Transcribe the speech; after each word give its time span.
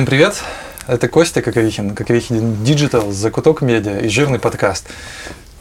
Всем 0.00 0.06
привет! 0.06 0.42
Это 0.86 1.08
Костя 1.08 1.42
Коковихин, 1.42 1.94
Коковихин 1.94 2.64
Digital, 2.64 3.12
Закуток 3.12 3.60
Медиа 3.60 3.98
и 3.98 4.08
Жирный 4.08 4.38
подкаст. 4.38 4.88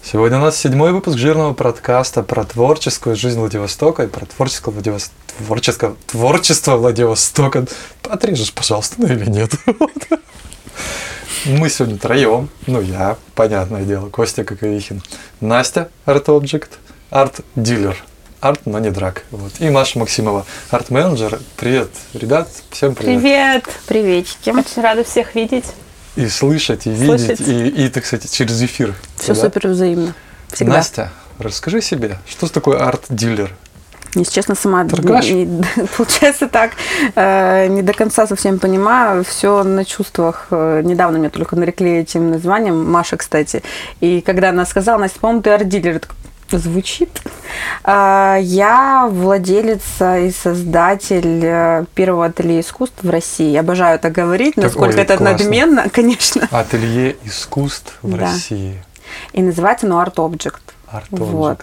Сегодня 0.02 0.38
у 0.38 0.42
нас 0.42 0.56
седьмой 0.56 0.94
выпуск 0.94 1.18
жирного 1.18 1.54
подкаста 1.54 2.24
про 2.24 2.46
творческую 2.46 3.18
жизнь 3.18 3.38
Владивостока 3.38 4.04
и 4.04 4.08
про 4.08 4.26
творческое, 4.26 4.72
Владивос... 4.72 5.12
творческое... 5.38 5.94
творчество 6.08 6.78
Владивостока. 6.78 7.66
Отрежешь, 8.10 8.54
пожалуйста, 8.54 8.96
ну 9.00 9.08
или 9.08 9.30
нет. 9.30 9.52
Мы 11.46 11.70
сегодня 11.70 11.98
троем, 11.98 12.48
ну 12.66 12.80
я, 12.80 13.18
понятное 13.36 13.84
дело, 13.84 14.08
Костя 14.08 14.46
Коковихин, 14.46 15.04
Настя, 15.42 15.90
Object, 16.06 16.70
арт-дилер, 17.10 17.98
арт, 18.42 18.62
но 18.66 18.80
не 18.80 18.90
драк. 18.92 19.24
Вот. 19.32 19.52
И 19.60 19.70
Маша 19.70 20.00
Максимова, 20.00 20.46
арт-менеджер. 20.72 21.40
Привет, 21.58 21.90
ребят, 22.14 22.48
всем 22.72 22.96
привет. 22.96 23.22
Привет, 23.22 23.64
приветики. 23.88 24.50
Очень 24.50 24.82
рада 24.82 25.04
всех 25.04 25.36
видеть. 25.36 25.66
И 26.16 26.28
слышать, 26.28 26.88
и 26.88 26.96
Слышать. 27.06 27.40
видеть, 27.40 27.78
и, 27.78 27.86
и, 27.86 27.90
так 27.90 28.06
сказать, 28.06 28.32
через 28.32 28.62
эфир. 28.62 28.94
Все 29.18 29.34
Да? 29.34 29.42
супер 29.42 29.68
взаимно. 29.70 30.14
Всегда. 30.52 30.74
Настя, 30.74 31.12
расскажи 31.38 31.82
себе, 31.82 32.18
что 32.28 32.52
такое 32.52 32.80
арт-дилер? 32.80 33.54
Если 34.16 34.34
честно, 34.34 34.56
сама 34.56 34.84
не- 34.86 35.64
получается 35.98 36.48
так, 36.48 36.72
э, 37.16 37.68
не 37.68 37.84
до 37.84 37.94
конца 37.94 38.26
совсем 38.26 38.58
понимаю, 38.58 39.24
все 39.24 39.64
на 39.64 39.86
чувствах. 39.86 40.48
Э, 40.50 40.82
Недавно 40.84 41.18
меня 41.18 41.30
только 41.30 41.56
нарекли 41.56 42.00
этим 42.00 42.32
названием, 42.32 42.90
Маша, 42.92 43.18
кстати. 43.18 43.62
И 44.00 44.22
когда 44.22 44.50
она 44.50 44.66
сказала, 44.66 44.98
Настя, 44.98 45.20
по-моему, 45.20 45.44
ты 45.44 45.52
арт-дилер, 45.52 46.02
Звучит. 46.52 47.22
А, 47.84 48.38
Я 48.42 49.08
владелица 49.12 50.20
и 50.20 50.32
создатель 50.32 51.42
э, 51.44 51.86
первого 51.96 52.26
ателье 52.28 52.62
искусств 52.62 53.04
в 53.04 53.10
России. 53.10 53.56
Обожаю 53.56 53.96
это 53.96 54.10
говорить, 54.10 54.56
Так, 54.56 54.66
насколько 54.66 54.96
ой, 54.96 55.02
это 55.04 55.18
классно. 55.18 55.38
надменно, 55.38 55.90
конечно. 55.94 56.48
Ателье 56.52 57.18
искусств 57.24 57.98
в 58.02 58.12
Да. 58.18 58.26
России. 58.26 58.84
И 59.34 59.42
называется 59.42 59.86
оно 59.88 60.02
Art 60.02 60.16
Object. 60.16 60.60
Арт 60.92 61.08
Вот. 61.12 61.60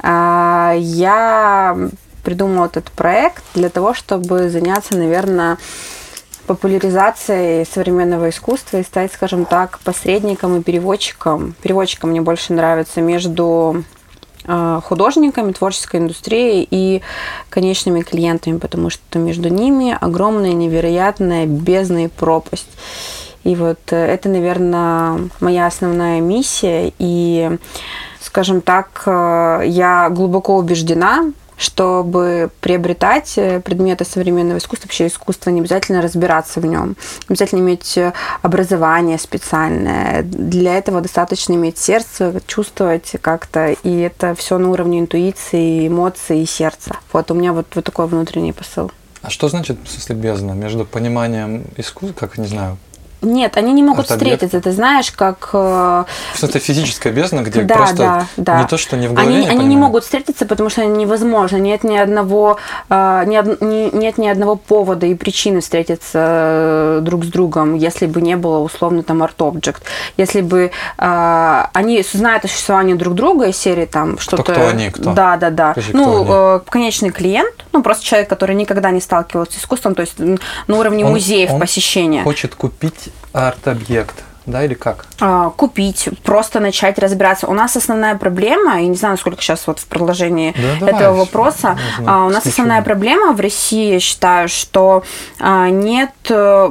А, 0.00 0.74
Я 0.76 1.76
придумала 2.22 2.66
этот 2.66 2.90
проект 2.90 3.42
для 3.54 3.70
того, 3.70 3.94
чтобы 3.94 4.50
заняться, 4.50 4.96
наверное, 4.96 5.56
популяризацией 6.46 7.64
современного 7.64 8.28
искусства 8.30 8.78
и 8.78 8.82
стать, 8.82 9.12
скажем 9.12 9.44
так, 9.44 9.78
посредником 9.80 10.58
и 10.58 10.62
переводчиком. 10.62 11.54
Переводчиком 11.62 12.10
мне 12.10 12.20
больше 12.20 12.52
нравится 12.52 13.00
между 13.00 13.84
художниками, 14.82 15.52
творческой 15.52 16.00
индустрией 16.00 16.66
и 16.70 17.02
конечными 17.48 18.00
клиентами, 18.02 18.58
потому 18.58 18.90
что 18.90 19.18
между 19.18 19.48
ними 19.48 19.96
огромная, 20.00 20.52
невероятная 20.52 21.46
бездна 21.46 22.04
и 22.04 22.08
пропасть. 22.08 22.68
И 23.44 23.54
вот 23.54 23.78
э, 23.90 23.96
это, 23.96 24.28
наверное, 24.28 25.28
моя 25.40 25.66
основная 25.66 26.20
миссия. 26.20 26.92
И, 26.98 27.58
скажем 28.20 28.60
так, 28.60 29.02
э, 29.06 29.62
я 29.66 30.08
глубоко 30.10 30.56
убеждена, 30.56 31.32
чтобы 31.60 32.50
приобретать 32.62 33.34
э, 33.36 33.60
предметы 33.60 34.06
современного 34.06 34.56
искусства, 34.56 34.86
вообще 34.86 35.08
искусство, 35.08 35.50
не 35.50 35.60
обязательно 35.60 36.00
разбираться 36.00 36.58
в 36.58 36.64
нем, 36.64 36.96
не 37.28 37.34
обязательно 37.34 37.60
иметь 37.60 37.98
э, 37.98 38.14
образование 38.40 39.18
специальное. 39.18 40.22
Для 40.22 40.78
этого 40.78 41.02
достаточно 41.02 41.52
иметь 41.52 41.76
сердце, 41.76 42.40
чувствовать 42.46 43.12
как-то, 43.20 43.72
и 43.72 44.00
это 44.00 44.34
все 44.34 44.56
на 44.56 44.70
уровне 44.70 45.00
интуиции, 45.00 45.86
эмоций 45.86 46.42
и 46.42 46.46
сердца. 46.46 46.96
Вот 47.12 47.30
у 47.30 47.34
меня 47.34 47.52
вот, 47.52 47.66
вот 47.74 47.84
такой 47.84 48.06
внутренний 48.06 48.54
посыл. 48.54 48.90
А 49.20 49.28
что 49.28 49.50
значит, 49.50 49.76
в 49.84 49.90
смысле, 49.90 50.16
бездна? 50.16 50.52
Между 50.52 50.86
пониманием 50.86 51.64
искусства, 51.76 52.18
как, 52.18 52.38
не 52.38 52.46
знаю, 52.46 52.78
Нет, 53.22 53.56
они 53.56 53.72
не 53.72 53.82
могут 53.82 54.10
Арт-объект. 54.10 54.38
встретиться. 54.42 54.60
Ты 54.60 54.72
знаешь, 54.74 55.10
как 55.12 55.50
э, 55.52 56.04
смысле 56.34 56.60
физическая 56.60 57.12
бездна, 57.12 57.40
где 57.42 57.62
Да, 57.62 57.74
просто 57.74 57.96
да, 57.96 58.26
да. 58.36 58.62
не 58.62 58.66
то, 58.66 58.78
что 58.78 58.96
не 58.96 59.08
в 59.08 59.12
голове, 59.12 59.34
Они, 59.34 59.44
не 59.44 59.48
они 59.50 59.66
не 59.66 59.76
могут 59.76 60.04
встретиться, 60.04 60.46
потому 60.46 60.70
что 60.70 60.84
невозможно. 60.86 61.56
Нет 61.56 61.84
ни 61.84 61.96
одного, 61.96 62.56
а, 62.88 63.24
ни 63.24 63.40
нет 63.96 64.18
ни 64.18 64.26
одного 64.28 64.56
повода 64.56 65.06
и 65.06 65.14
причины 65.14 65.60
встретиться 65.60 66.18
э, 66.18 66.98
друг 67.02 67.24
с 67.24 67.28
другом, 67.28 67.74
если 67.74 68.06
бы 68.06 68.22
не 68.22 68.36
было 68.36 68.58
условно 68.60 69.02
там 69.02 69.22
арт-объект. 69.22 69.82
Если 70.16 70.40
бы 70.40 70.70
а, 70.96 71.70
они 71.74 72.02
знают 72.02 72.44
о 72.44 72.48
существовании 72.48 72.94
друг 72.94 73.14
друга 73.14 73.48
из 73.48 73.56
серии 73.56 73.84
там 73.86 74.18
что-то. 74.18 74.42
кто 74.52 74.68
они, 74.68 74.90
кто? 74.90 75.12
Да, 75.12 75.36
да, 75.36 75.50
да. 75.50 75.72
Скажи, 75.72 75.90
ну, 75.92 76.24
кто 76.24 76.62
э, 76.66 76.70
конечный 76.70 77.10
клиент, 77.10 77.54
ну 77.72 77.82
просто 77.82 78.04
человек, 78.04 78.28
который 78.30 78.56
никогда 78.56 78.90
не 78.90 79.00
сталкивался 79.00 79.52
с 79.58 79.62
искусством, 79.62 79.94
то 79.94 80.00
есть 80.00 80.18
на 80.18 80.76
уровне 80.78 81.04
Он- 81.04 81.12
музеев 81.12 81.52
он 81.52 81.60
посещения. 81.60 82.22
Хочет 82.22 82.54
купить 82.54 83.09
арт-объект, 83.32 84.24
да, 84.46 84.64
или 84.64 84.74
как? 84.74 85.06
а, 85.20 85.50
купить, 85.50 86.08
просто 86.24 86.60
начать 86.60 86.98
разбираться. 86.98 87.46
У 87.46 87.54
нас 87.54 87.76
основная 87.76 88.16
проблема, 88.16 88.80
и 88.80 88.86
не 88.86 88.96
знаю, 88.96 89.14
насколько 89.14 89.42
сейчас 89.42 89.66
вот 89.66 89.78
в 89.78 89.86
продолжении 89.86 90.54
Да, 90.56 90.86
давай, 90.86 90.94
этого 90.94 91.16
вопроса, 91.16 91.78
можно 91.98 92.24
а, 92.24 92.26
у 92.26 92.30
нас 92.30 92.46
основная 92.46 92.82
проблема 92.82 93.32
в 93.32 93.40
России, 93.40 93.92
я 93.94 94.00
считаю, 94.00 94.48
что 94.48 95.04
а, 95.38 95.68
нет, 95.68 96.10
э, 96.28 96.70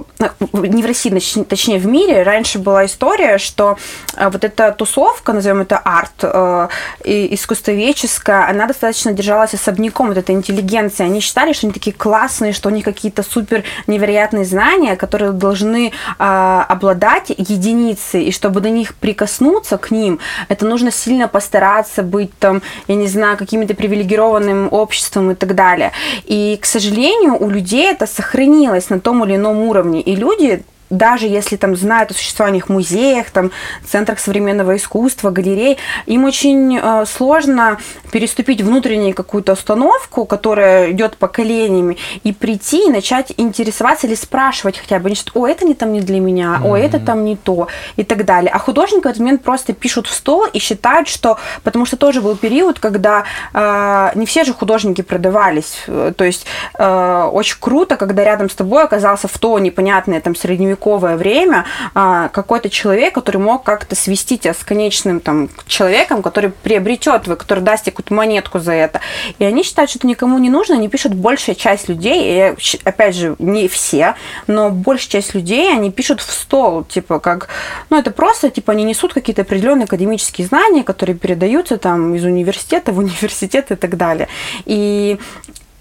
не 0.53 0.83
в 0.83 0.85
России, 0.85 1.11
точ- 1.11 1.45
точнее 1.45 1.79
в 1.79 1.85
мире, 1.85 2.23
раньше 2.23 2.59
была 2.59 2.85
история, 2.85 3.37
что 3.37 3.77
а, 4.15 4.29
вот 4.29 4.43
эта 4.43 4.71
тусовка, 4.71 5.33
назовем 5.33 5.61
это 5.61 5.77
арт, 5.77 6.23
э, 6.23 6.67
и 7.03 7.33
искусствоведческая, 7.35 8.49
она 8.49 8.65
достаточно 8.65 9.13
держалась 9.13 9.53
особняком, 9.53 10.07
вот 10.07 10.17
эта 10.17 10.33
интеллигенция. 10.33 11.05
Они 11.05 11.19
считали, 11.19 11.53
что 11.53 11.67
они 11.67 11.73
такие 11.73 11.95
классные, 11.95 12.53
что 12.53 12.69
у 12.69 12.71
них 12.71 12.85
какие-то 12.85 13.23
супер 13.23 13.63
невероятные 13.87 14.45
знания, 14.45 14.95
которые 14.95 15.31
должны 15.31 15.91
а, 16.17 16.65
обладать 16.67 17.31
единицей, 17.59 18.23
и 18.23 18.31
чтобы 18.31 18.61
до 18.61 18.69
них 18.69 18.95
прикоснуться 18.95 19.77
к 19.77 19.91
ним, 19.91 20.19
это 20.47 20.65
нужно 20.65 20.91
сильно 20.91 21.27
постараться 21.27 22.03
быть 22.03 22.31
там, 22.39 22.61
я 22.87 22.95
не 22.95 23.07
знаю, 23.07 23.37
каким-то 23.37 23.73
привилегированным 23.73 24.69
обществом 24.71 25.31
и 25.31 25.35
так 25.35 25.55
далее. 25.55 25.91
И, 26.25 26.57
к 26.61 26.65
сожалению, 26.65 27.37
у 27.39 27.49
людей 27.49 27.91
это 27.91 28.07
сохранилось 28.07 28.89
на 28.89 28.99
том 28.99 29.23
или 29.25 29.35
ином 29.35 29.57
уровне, 29.59 30.01
и 30.01 30.15
люди 30.15 30.63
даже 30.89 31.27
если 31.27 31.55
там 31.55 31.75
знают 31.75 32.11
о 32.11 32.13
существовании 32.13 32.63
музеях, 32.67 33.29
там, 33.31 33.51
центрах 33.85 34.19
современного 34.19 34.75
искусства, 34.75 35.29
галерей, 35.29 35.77
им 36.05 36.25
очень 36.25 36.77
э, 36.77 37.05
сложно 37.05 37.77
переступить 38.11 38.61
внутреннюю 38.61 39.13
какую-то 39.13 39.53
установку, 39.53 40.25
которая 40.25 40.91
идет 40.91 41.17
поколениями, 41.17 41.97
и 42.23 42.33
прийти 42.33 42.87
и 42.87 42.89
начать 42.89 43.33
интересоваться 43.37 44.07
или 44.07 44.15
спрашивать 44.15 44.77
хотя 44.77 44.99
бы. 44.99 45.07
Они 45.07 45.15
считают, 45.15 45.37
о, 45.37 45.47
это 45.47 45.65
не 45.65 45.73
там 45.73 45.93
не 45.93 46.01
для 46.01 46.19
меня, 46.19 46.61
о, 46.63 46.75
это 46.75 46.99
там 46.99 47.25
не 47.25 47.35
то, 47.35 47.67
и 47.95 48.03
так 48.03 48.25
далее. 48.25 48.51
А 48.53 48.59
художники 48.59 49.03
в 49.03 49.07
этот 49.07 49.19
момент 49.19 49.43
просто 49.43 49.73
пишут 49.73 50.07
в 50.07 50.13
стол 50.13 50.45
и 50.51 50.59
считают, 50.59 51.07
что... 51.07 51.37
Потому 51.63 51.85
что 51.85 51.97
тоже 51.97 52.21
был 52.21 52.35
период, 52.35 52.79
когда 52.79 53.23
э, 53.53 54.11
не 54.15 54.25
все 54.25 54.43
же 54.43 54.53
художники 54.53 55.01
продавались. 55.01 55.83
Э, 55.87 56.13
То 56.15 56.23
есть 56.23 56.45
э, 56.77 57.29
очень 57.31 57.57
круто, 57.59 57.95
когда 57.95 58.23
рядом 58.23 58.49
с 58.49 58.55
тобой 58.55 58.83
оказался 58.83 59.27
в 59.27 59.37
то 59.37 59.57
непонятное 59.59 60.21
там 60.21 60.35
средневековое 60.79 61.17
время 61.17 61.65
а, 61.93 62.29
какой-то 62.29 62.69
человек, 62.69 63.13
который 63.13 63.37
мог 63.37 63.63
как-то 63.63 63.95
свести 63.95 64.37
тебя 64.37 64.53
с 64.53 64.63
конечным 64.63 65.19
там 65.19 65.49
человеком, 65.67 66.21
который 66.21 66.51
приобретет 66.51 67.27
который 67.37 67.61
даст 67.61 67.83
тебе 67.83 67.91
какую-то 67.91 68.13
монетку 68.13 68.59
за 68.59 68.73
это. 68.73 69.01
И 69.39 69.43
они 69.43 69.63
считают, 69.63 69.89
что 69.89 69.99
это 69.99 70.07
никому 70.07 70.37
не 70.39 70.49
нужно, 70.49 70.75
они 70.75 70.89
пишут 70.89 71.13
большая 71.13 71.55
часть 71.55 71.89
людей, 71.89 72.55
и, 72.55 72.79
опять 72.83 73.15
же, 73.15 73.35
не 73.39 73.67
все, 73.67 74.15
но 74.47 74.69
большая 74.69 75.09
часть 75.09 75.35
людей, 75.35 75.71
они 75.71 75.91
пишут 75.91 76.21
в 76.21 76.31
стол, 76.31 76.83
типа, 76.83 77.19
как, 77.19 77.49
ну, 77.89 77.97
это 77.97 78.11
просто, 78.11 78.49
типа, 78.49 78.73
они 78.73 78.83
несут 78.83 79.13
какие-то 79.13 79.41
определенные 79.43 79.85
академические 79.85 80.47
знания, 80.47 80.83
которые 80.83 81.15
передаются 81.15 81.77
там 81.77 82.15
из 82.15 82.23
университета 82.23 82.91
в 82.91 82.99
университет 82.99 83.71
и 83.71 83.75
так 83.75 83.97
далее. 83.97 84.27
И 84.65 85.19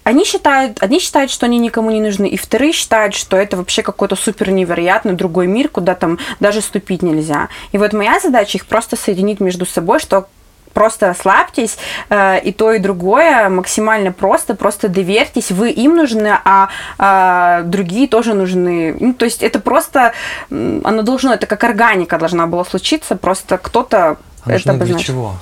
они 0.03 0.25
считают, 0.25 0.81
одни 0.81 0.99
считают, 0.99 1.31
что 1.31 1.45
они 1.45 1.59
никому 1.59 1.91
не 1.91 2.01
нужны, 2.01 2.27
и 2.27 2.37
вторые 2.37 2.73
считают, 2.73 3.13
что 3.13 3.37
это 3.37 3.57
вообще 3.57 3.83
какой-то 3.83 4.15
супер 4.15 4.51
невероятный 4.51 5.13
другой 5.13 5.47
мир, 5.47 5.69
куда 5.69 5.95
там 5.95 6.17
даже 6.39 6.61
ступить 6.61 7.01
нельзя. 7.01 7.49
И 7.71 7.77
вот 7.77 7.93
моя 7.93 8.19
задача 8.19 8.57
их 8.57 8.65
просто 8.65 8.95
соединить 8.95 9.39
между 9.39 9.65
собой, 9.65 9.99
что 9.99 10.27
просто 10.73 11.07
расслабьтесь, 11.07 11.77
э, 12.09 12.39
и 12.41 12.51
то, 12.51 12.71
и 12.71 12.79
другое 12.79 13.49
максимально 13.49 14.11
просто, 14.11 14.55
просто 14.55 14.87
доверьтесь, 14.87 15.51
вы 15.51 15.71
им 15.71 15.95
нужны, 15.95 16.37
а, 16.45 16.69
а 16.97 17.63
другие 17.63 18.07
тоже 18.07 18.33
нужны. 18.33 18.95
Ну, 18.99 19.13
то 19.13 19.25
есть 19.25 19.43
это 19.43 19.59
просто, 19.59 20.13
оно 20.49 21.01
должно, 21.01 21.33
это 21.33 21.47
как 21.47 21.63
органика 21.63 22.17
должна 22.17 22.47
была 22.47 22.65
случиться, 22.65 23.15
просто 23.15 23.57
кто-то 23.57 24.17
А 24.45 24.51
это 24.51 24.73
нужны 24.73 24.85
для 24.85 24.99
чего? 24.99 25.33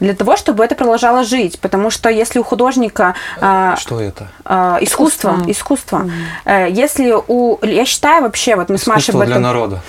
Для 0.00 0.14
того, 0.14 0.36
чтобы 0.36 0.64
это 0.64 0.74
продолжало 0.74 1.24
жить. 1.24 1.58
Потому 1.60 1.90
что 1.90 2.08
если 2.08 2.38
у 2.38 2.44
художника... 2.44 3.14
А, 3.40 3.76
что 3.76 4.00
это? 4.00 4.28
А, 4.44 4.78
искусство. 4.80 5.38
Искусство. 5.46 6.06
Mm-hmm. 6.46 6.70
Если 6.70 7.14
у... 7.26 7.58
Я 7.62 7.84
считаю 7.84 8.22
вообще, 8.22 8.56
вот 8.56 8.68
мы 8.68 8.76
искусство 8.76 8.92
с 8.92 8.94
Машей 8.94 9.14
об 9.14 9.20
этом... 9.20 9.32
для 9.32 9.40
народа. 9.40 9.80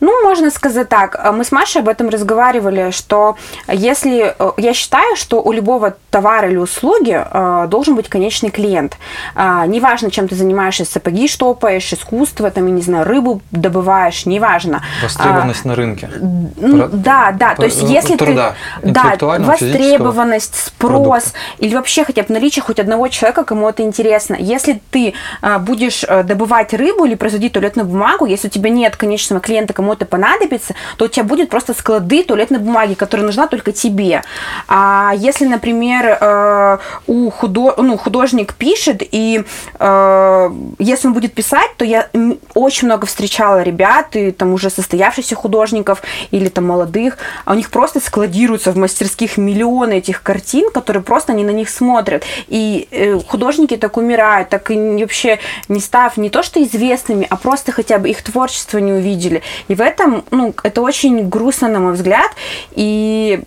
Ну, 0.00 0.22
можно 0.22 0.50
сказать 0.50 0.88
так. 0.88 1.32
Мы 1.32 1.44
с 1.44 1.52
Машей 1.52 1.82
об 1.82 1.88
этом 1.88 2.08
разговаривали, 2.08 2.90
что 2.90 3.36
если... 3.68 4.34
Я 4.56 4.74
считаю, 4.74 5.16
что 5.16 5.42
у 5.42 5.52
любого 5.52 5.94
товара 6.10 6.48
или 6.48 6.56
услуги 6.56 7.24
должен 7.68 7.96
быть 7.96 8.08
конечный 8.08 8.50
клиент. 8.50 8.96
Неважно, 9.34 10.10
чем 10.10 10.28
ты 10.28 10.34
занимаешься, 10.34 10.84
сапоги 10.84 11.28
штопаешь, 11.28 11.92
искусство, 11.92 12.50
там, 12.50 12.66
я 12.66 12.72
не 12.72 12.82
знаю, 12.82 13.04
рыбу 13.04 13.42
добываешь, 13.50 14.26
неважно. 14.26 14.82
Востребованность 15.02 15.64
а, 15.64 15.68
на 15.68 15.74
рынке. 15.74 16.08
Про, 16.08 16.88
да, 16.88 17.32
да, 17.32 17.54
то 17.54 17.64
есть 17.64 17.82
если 17.82 18.16
труда, 18.16 18.54
ты... 18.80 18.90
Да, 18.90 19.16
востребованность, 19.24 20.54
спрос, 20.54 20.92
продукта. 20.92 21.30
или 21.58 21.74
вообще 21.74 22.04
хотя 22.04 22.22
бы 22.22 22.32
наличие 22.32 22.62
хоть 22.62 22.78
одного 22.78 23.08
человека, 23.08 23.44
кому 23.44 23.68
это 23.68 23.82
интересно. 23.82 24.36
Если 24.38 24.80
ты 24.90 25.14
а, 25.40 25.58
будешь 25.58 26.04
а, 26.04 26.22
добывать 26.22 26.74
рыбу 26.74 27.04
или 27.04 27.14
производить 27.14 27.52
туалетную 27.52 27.86
бумагу, 27.86 28.26
если 28.26 28.48
у 28.48 28.50
тебя 28.50 28.70
нет 28.70 28.96
конечного 28.96 29.40
клиента, 29.40 29.72
кому 29.72 29.92
это 29.92 30.06
понадобится, 30.06 30.74
то 30.96 31.06
у 31.06 31.08
тебя 31.08 31.24
будет 31.24 31.50
просто 31.50 31.74
склады 31.74 32.24
туалетной 32.24 32.58
бумаги, 32.58 32.94
которая 32.94 33.26
нужна 33.26 33.46
только 33.46 33.72
тебе. 33.72 34.22
А 34.68 35.12
если, 35.16 35.46
например, 35.46 36.18
а, 36.20 36.78
у 37.06 37.30
худо... 37.30 37.74
ну, 37.78 37.96
художник 37.96 38.54
пишет, 38.54 39.02
и 39.02 39.44
а, 39.78 40.52
если 40.78 41.08
он 41.08 41.14
будет 41.14 41.34
писать, 41.34 41.70
то 41.76 41.84
я 41.84 42.08
очень 42.54 42.88
много 42.88 43.06
встречала 43.06 43.62
ребят, 43.62 44.16
и 44.16 44.30
там 44.30 44.52
уже 44.52 44.70
состоявшихся 44.70 45.34
художников 45.34 46.02
или 46.30 46.48
там 46.48 46.66
молодых, 46.66 47.18
а 47.44 47.52
у 47.52 47.54
них 47.54 47.70
просто 47.70 48.00
складируются 48.00 48.72
в 48.72 48.76
мастерских 48.76 49.13
миллионы 49.36 49.98
этих 49.98 50.22
картин, 50.22 50.70
которые 50.70 51.02
просто 51.02 51.32
они 51.32 51.44
на 51.44 51.50
них 51.50 51.68
смотрят. 51.68 52.24
И 52.48 52.88
э, 52.90 53.18
художники 53.20 53.76
так 53.76 53.96
умирают, 53.96 54.48
так 54.48 54.70
и 54.70 54.76
вообще 54.76 55.38
не 55.68 55.80
став 55.80 56.16
не 56.16 56.30
то 56.30 56.42
что 56.42 56.62
известными, 56.62 57.26
а 57.30 57.36
просто 57.36 57.72
хотя 57.72 57.98
бы 57.98 58.08
их 58.08 58.22
творчество 58.22 58.78
не 58.78 58.92
увидели. 58.92 59.42
И 59.68 59.74
в 59.74 59.80
этом, 59.80 60.24
ну, 60.30 60.54
это 60.62 60.82
очень 60.82 61.28
грустно, 61.28 61.68
на 61.68 61.80
мой 61.80 61.92
взгляд. 61.92 62.30
И, 62.72 63.40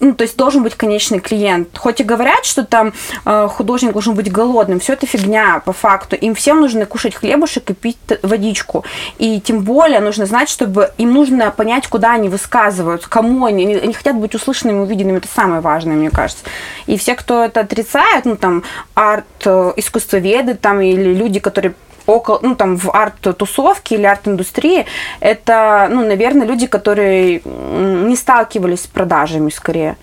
ну, 0.00 0.14
то 0.14 0.22
есть 0.22 0.36
должен 0.36 0.62
быть 0.62 0.74
конечный 0.74 1.20
клиент. 1.20 1.76
Хоть 1.76 2.00
и 2.00 2.04
говорят, 2.04 2.44
что 2.44 2.64
там 2.64 2.92
э, 3.24 3.48
художник 3.48 3.92
должен 3.92 4.14
быть 4.14 4.30
голодным, 4.30 4.80
все 4.80 4.92
это 4.92 5.06
фигня 5.06 5.62
по 5.64 5.72
факту. 5.72 6.16
Им 6.16 6.34
всем 6.34 6.60
нужно 6.60 6.86
кушать 6.86 7.14
хлебушек 7.14 7.70
и 7.70 7.74
пить 7.74 7.96
водичку. 8.22 8.84
И 9.18 9.40
тем 9.40 9.60
более 9.62 10.00
нужно 10.00 10.26
знать, 10.26 10.48
чтобы 10.48 10.92
им 10.98 11.12
нужно 11.12 11.50
понять, 11.50 11.86
куда 11.86 12.12
они 12.12 12.28
высказываются, 12.28 13.08
кому 13.08 13.46
они. 13.46 13.76
Они 13.76 13.92
хотят 13.92 14.16
быть 14.16 14.34
услышанными, 14.34 14.80
увиденными. 14.80 15.05
Это 15.14 15.28
самое 15.28 15.60
важное, 15.60 15.96
мне 15.96 16.10
кажется. 16.10 16.44
И 16.86 16.96
все, 16.98 17.14
кто 17.14 17.44
это 17.44 17.60
отрицает, 17.60 18.24
ну, 18.24 18.36
там, 18.36 18.62
арт, 18.94 19.24
э, 19.44 19.72
искусствоведы, 19.76 20.54
там, 20.54 20.80
или 20.80 21.14
люди, 21.14 21.40
которые 21.40 21.74
около, 22.06 22.38
ну, 22.42 22.54
там, 22.54 22.76
в 22.76 22.90
арт-тусовке 22.90 23.96
или 23.96 24.04
арт-индустрии, 24.04 24.86
это, 25.20 25.88
ну, 25.90 26.06
наверное, 26.06 26.46
люди, 26.46 26.66
которые 26.66 27.42
не 27.44 28.16
сталкивались 28.16 28.82
с 28.82 28.86
продажами 28.86 29.50
скорее. 29.50 29.96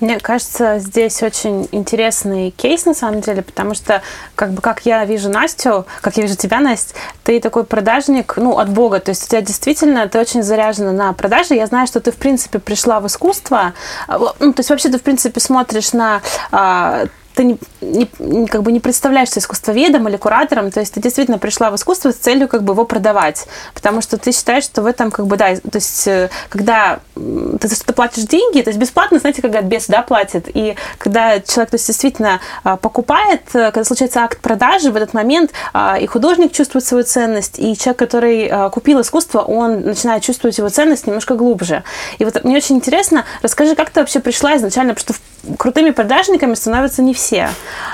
Мне 0.00 0.18
кажется, 0.20 0.78
здесь 0.78 1.22
очень 1.22 1.68
интересный 1.72 2.50
кейс 2.50 2.84
на 2.84 2.94
самом 2.94 3.22
деле, 3.22 3.42
потому 3.42 3.74
что, 3.74 4.02
как 4.34 4.52
бы, 4.52 4.60
как 4.60 4.84
я 4.84 5.04
вижу 5.04 5.30
Настю, 5.30 5.86
как 6.02 6.16
я 6.16 6.24
вижу 6.24 6.36
тебя, 6.36 6.60
Настя, 6.60 6.94
ты 7.24 7.40
такой 7.40 7.64
продажник, 7.64 8.34
ну, 8.36 8.58
от 8.58 8.68
Бога, 8.68 9.00
то 9.00 9.10
есть 9.10 9.24
у 9.24 9.28
тебя 9.28 9.40
действительно, 9.40 10.06
ты 10.08 10.18
очень 10.20 10.42
заряжена 10.42 10.92
на 10.92 11.12
продажи. 11.12 11.54
Я 11.54 11.66
знаю, 11.66 11.86
что 11.86 12.00
ты, 12.00 12.12
в 12.12 12.16
принципе, 12.16 12.58
пришла 12.58 13.00
в 13.00 13.06
искусство, 13.06 13.72
а, 14.06 14.18
ну, 14.38 14.52
то 14.52 14.60
есть 14.60 14.70
вообще 14.70 14.90
ты, 14.90 14.98
в 14.98 15.02
принципе, 15.02 15.40
смотришь 15.40 15.92
на 15.92 16.20
а, 16.52 17.06
ты 17.36 17.44
не, 17.44 17.58
не, 17.80 18.46
как 18.46 18.62
бы 18.62 18.72
не 18.72 18.80
представляешься 18.80 19.40
искусствоведом 19.40 20.08
или 20.08 20.16
куратором, 20.16 20.70
то 20.70 20.80
есть 20.80 20.94
ты 20.94 21.00
действительно 21.00 21.38
пришла 21.38 21.70
в 21.70 21.76
искусство 21.76 22.10
с 22.10 22.16
целью 22.16 22.48
как 22.48 22.62
бы 22.62 22.72
его 22.72 22.84
продавать, 22.84 23.46
потому 23.74 24.00
что 24.00 24.16
ты 24.16 24.32
считаешь, 24.32 24.64
что 24.64 24.82
в 24.82 24.86
этом 24.86 25.10
как 25.10 25.26
бы, 25.26 25.36
да, 25.36 25.54
то 25.54 25.76
есть 25.76 26.08
э, 26.08 26.30
когда 26.48 27.00
ты, 27.14 27.68
ты 27.68 27.92
платишь 27.92 28.24
деньги, 28.24 28.62
то 28.62 28.70
есть 28.70 28.80
бесплатно, 28.80 29.18
знаете, 29.18 29.42
говорят, 29.42 29.64
без, 29.64 29.86
да, 29.86 30.02
платит, 30.02 30.48
и 30.52 30.76
когда 30.98 31.38
человек, 31.40 31.70
то 31.70 31.74
есть 31.74 31.86
действительно 31.86 32.40
а, 32.64 32.76
покупает, 32.76 33.42
э, 33.52 33.70
когда 33.70 33.84
случается 33.84 34.20
акт 34.20 34.40
продажи, 34.40 34.90
в 34.90 34.96
этот 34.96 35.12
момент 35.12 35.52
а, 35.74 35.98
и 35.98 36.06
художник 36.06 36.52
чувствует 36.52 36.86
свою 36.86 37.04
ценность, 37.04 37.58
и 37.58 37.76
человек, 37.76 37.98
который 37.98 38.48
а, 38.48 38.70
купил 38.70 39.02
искусство, 39.02 39.42
он 39.42 39.82
начинает 39.82 40.22
чувствовать 40.22 40.56
его 40.56 40.70
ценность 40.70 41.06
немножко 41.06 41.34
глубже. 41.34 41.84
И 42.18 42.24
вот 42.24 42.42
мне 42.44 42.56
очень 42.56 42.76
интересно, 42.76 43.26
расскажи, 43.42 43.74
как 43.74 43.90
ты 43.90 44.00
вообще 44.00 44.20
пришла 44.20 44.56
изначально, 44.56 44.94
потому 44.94 45.14
что 45.14 45.56
крутыми 45.58 45.90
продажниками 45.90 46.54
становятся 46.54 47.02
не 47.02 47.14
все. 47.14 47.25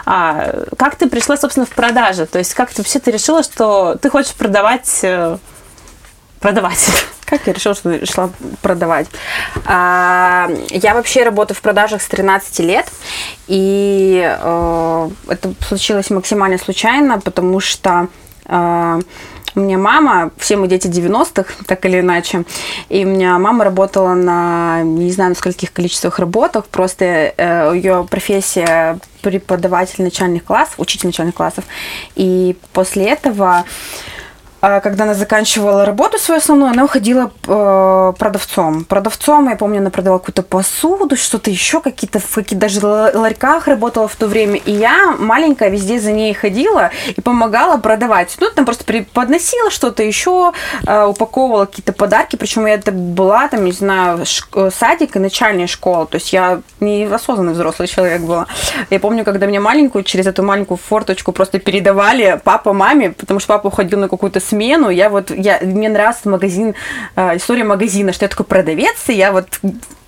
А 0.05 0.65
как 0.79 0.97
ты 0.97 1.09
пришла, 1.09 1.37
собственно, 1.37 1.67
в 1.67 1.71
продажи? 1.71 2.27
То 2.27 2.39
есть 2.39 2.55
как 2.55 2.71
ты 2.71 2.83
вообще 2.83 2.99
ты 2.99 3.11
решила, 3.11 3.43
что 3.43 3.97
ты 4.01 4.11
хочешь 4.11 4.35
продавать 4.35 5.01
э, 5.03 5.39
продавать? 6.41 6.91
Как 7.25 7.47
я 7.47 7.55
решила, 7.55 7.75
что 7.75 7.91
решила 7.91 8.31
продавать? 8.61 9.07
А, 9.65 10.51
я 10.69 10.93
вообще 10.93 11.23
работаю 11.23 11.57
в 11.57 11.63
продажах 11.63 12.03
с 12.03 12.07
13 12.07 12.59
лет, 12.59 12.87
и 13.47 14.21
э, 14.23 15.11
это 15.29 15.55
случилось 15.67 16.11
максимально 16.11 16.59
случайно, 16.59 17.19
потому 17.21 17.59
что 17.61 18.09
э, 18.45 19.01
у 19.55 19.61
меня 19.61 19.79
мама, 19.79 20.31
все 20.39 20.57
мы 20.57 20.69
дети 20.69 20.87
90-х, 20.87 21.65
так 21.67 21.85
или 21.85 22.01
иначе, 22.01 22.45
и 22.89 23.05
у 23.05 23.09
меня 23.09 23.39
мама 23.39 23.65
работала 23.65 24.15
на, 24.15 24.83
не 24.83 25.13
знаю, 25.13 25.31
на 25.31 25.37
скольких 25.37 25.73
количествах 25.73 26.19
работах, 26.19 26.67
просто 26.67 27.35
э, 27.37 27.73
ее 27.75 28.07
профессия 28.11 28.99
преподаватель 29.21 30.03
начальных 30.03 30.45
классов, 30.45 30.75
учитель 30.79 31.09
начальных 31.09 31.35
классов, 31.35 31.65
и 32.17 32.57
после 32.73 33.11
этого 33.11 33.65
когда 34.63 35.05
она 35.05 35.15
заканчивала 35.15 35.85
работу 35.85 36.19
свою 36.19 36.39
основную, 36.39 36.71
она 36.71 36.85
уходила 36.85 37.33
э, 37.49 38.13
продавцом. 38.17 38.85
Продавцом, 38.85 39.49
я 39.49 39.57
помню, 39.57 39.79
она 39.79 39.91
продавала 39.91 40.21
какую-то 40.21 40.43
посуду, 40.43 41.17
что-то 41.17 41.51
еще, 41.51 41.81
какие-то 41.81 42.21
в 42.21 42.35
каких 42.35 42.59
даже 42.59 42.87
ларьках 42.87 43.67
работала 43.67 44.07
в 44.07 44.15
то 44.15 44.29
время. 44.29 44.61
И 44.65 44.71
я 44.71 45.17
маленькая 45.19 45.69
везде 45.69 45.99
за 45.99 46.13
ней 46.13 46.33
ходила 46.33 46.91
и 47.09 47.21
помогала 47.21 47.77
продавать. 47.79 48.37
Ну, 48.39 48.51
там 48.55 48.65
просто 48.65 48.85
подносила 49.13 49.71
что-то 49.71 50.05
еще, 50.05 50.53
э, 50.87 51.05
упаковывала 51.07 51.67
какие-то 51.67 51.93
подарки. 51.93 52.37
Причем 52.37 52.67
я 52.67 52.75
это 52.75 52.93
была, 52.93 53.49
там, 53.49 53.65
не 53.65 53.73
знаю, 53.73 54.21
шк- 54.21 54.73
садик 54.73 55.17
и 55.17 55.19
начальная 55.19 55.67
школа. 55.67 56.07
То 56.07 56.19
есть 56.19 56.33
я 56.33 56.61
не 56.79 57.05
осознанный 57.07 57.55
взрослый 57.55 57.89
человек 57.89 58.23
была. 58.23 58.47
Я 58.91 59.01
помню, 59.01 59.25
когда 59.25 59.49
мне 59.49 59.59
маленькую, 59.59 60.05
через 60.05 60.29
эту 60.29 60.45
маленькую 60.45 60.79
форточку 60.79 61.33
просто 61.33 61.59
передавали 61.59 62.41
папа 62.45 62.73
маме, 62.73 63.11
потому 63.11 63.41
что 63.41 63.49
папа 63.49 63.67
уходил 63.67 63.99
на 63.99 64.09
какую-то 64.09 64.41
смену, 64.53 64.91
я 64.91 65.09
вот, 65.09 65.31
я, 65.31 65.61
мне 65.63 65.89
нравится 65.89 66.29
магазин, 66.29 66.75
э, 67.17 67.37
история 67.37 67.65
магазина, 67.65 68.13
что 68.13 68.27
я 68.27 68.29
такой 68.29 68.45
продавец, 68.45 69.09
и 69.09 69.15
я 69.15 69.33
вот 69.33 69.47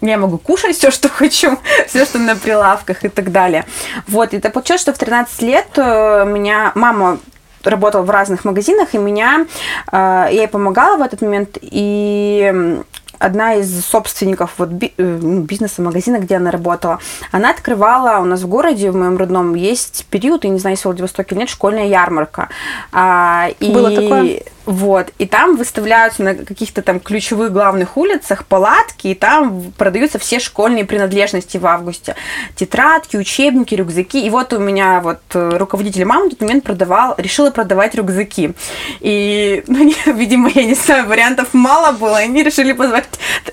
я 0.02 0.18
могу 0.18 0.36
кушать 0.36 0.76
все, 0.76 0.90
что 0.90 1.08
хочу, 1.08 1.58
все, 1.86 2.04
что 2.04 2.18
на 2.18 2.36
прилавках 2.36 3.04
и 3.04 3.08
так 3.08 3.32
далее. 3.32 3.64
Вот, 4.06 4.34
и 4.34 4.36
это 4.36 4.50
получилось, 4.50 4.82
что 4.82 4.92
в 4.92 4.98
13 4.98 5.42
лет 5.42 5.66
э, 5.76 6.24
меня 6.26 6.72
мама 6.74 7.18
работала 7.62 8.02
в 8.02 8.10
разных 8.10 8.44
магазинах, 8.44 8.94
и 8.94 8.98
меня, 8.98 9.46
э, 9.90 9.96
я 9.96 10.28
ей 10.28 10.48
помогала 10.48 10.98
в 10.98 11.02
этот 11.02 11.22
момент, 11.22 11.56
и 11.60 12.82
одна 13.24 13.54
из 13.54 13.84
собственников 13.84 14.52
вот 14.58 14.68
би, 14.68 14.92
э, 14.96 15.18
ну, 15.22 15.40
бизнеса, 15.40 15.82
магазина, 15.82 16.18
где 16.18 16.36
она 16.36 16.50
работала, 16.50 16.98
она 17.32 17.50
открывала 17.50 18.20
у 18.20 18.24
нас 18.24 18.42
в 18.42 18.48
городе, 18.48 18.90
в 18.90 18.96
моем 18.96 19.16
родном, 19.16 19.54
есть 19.54 20.06
период, 20.10 20.44
я 20.44 20.50
не 20.50 20.58
знаю, 20.58 20.74
если 20.74 20.82
в 20.82 20.86
Владивостоке 20.86 21.34
нет, 21.34 21.48
школьная 21.48 21.86
ярмарка. 21.86 22.48
А, 22.92 23.48
и 23.60 23.72
Было 23.72 23.90
такое? 23.90 24.42
Вот, 24.66 25.08
и 25.18 25.26
там 25.26 25.56
выставляются 25.56 26.22
на 26.22 26.34
каких-то 26.34 26.80
там 26.80 26.98
ключевых 26.98 27.52
главных 27.52 27.98
улицах 27.98 28.46
палатки, 28.46 29.08
и 29.08 29.14
там 29.14 29.72
продаются 29.76 30.18
все 30.18 30.40
школьные 30.40 30.86
принадлежности 30.86 31.58
в 31.58 31.66
августе. 31.66 32.16
Тетрадки, 32.56 33.16
учебники, 33.16 33.74
рюкзаки. 33.74 34.24
И 34.24 34.30
вот 34.30 34.54
у 34.54 34.58
меня 34.58 35.00
вот 35.00 35.20
э, 35.34 35.56
руководитель 35.58 36.06
мамы 36.06 36.26
в 36.26 36.30
тот 36.30 36.40
момент 36.40 36.64
продавал, 36.64 37.14
решила 37.18 37.50
продавать 37.50 37.94
рюкзаки. 37.94 38.54
И, 39.00 39.62
ну, 39.66 39.92
видимо, 40.06 40.50
я 40.54 40.64
не 40.64 40.74
знаю, 40.74 41.06
вариантов 41.08 41.48
мало 41.52 41.92
было, 41.92 42.22
и 42.22 42.24
они 42.24 42.42
решили 42.42 42.72
позвать. 42.72 43.04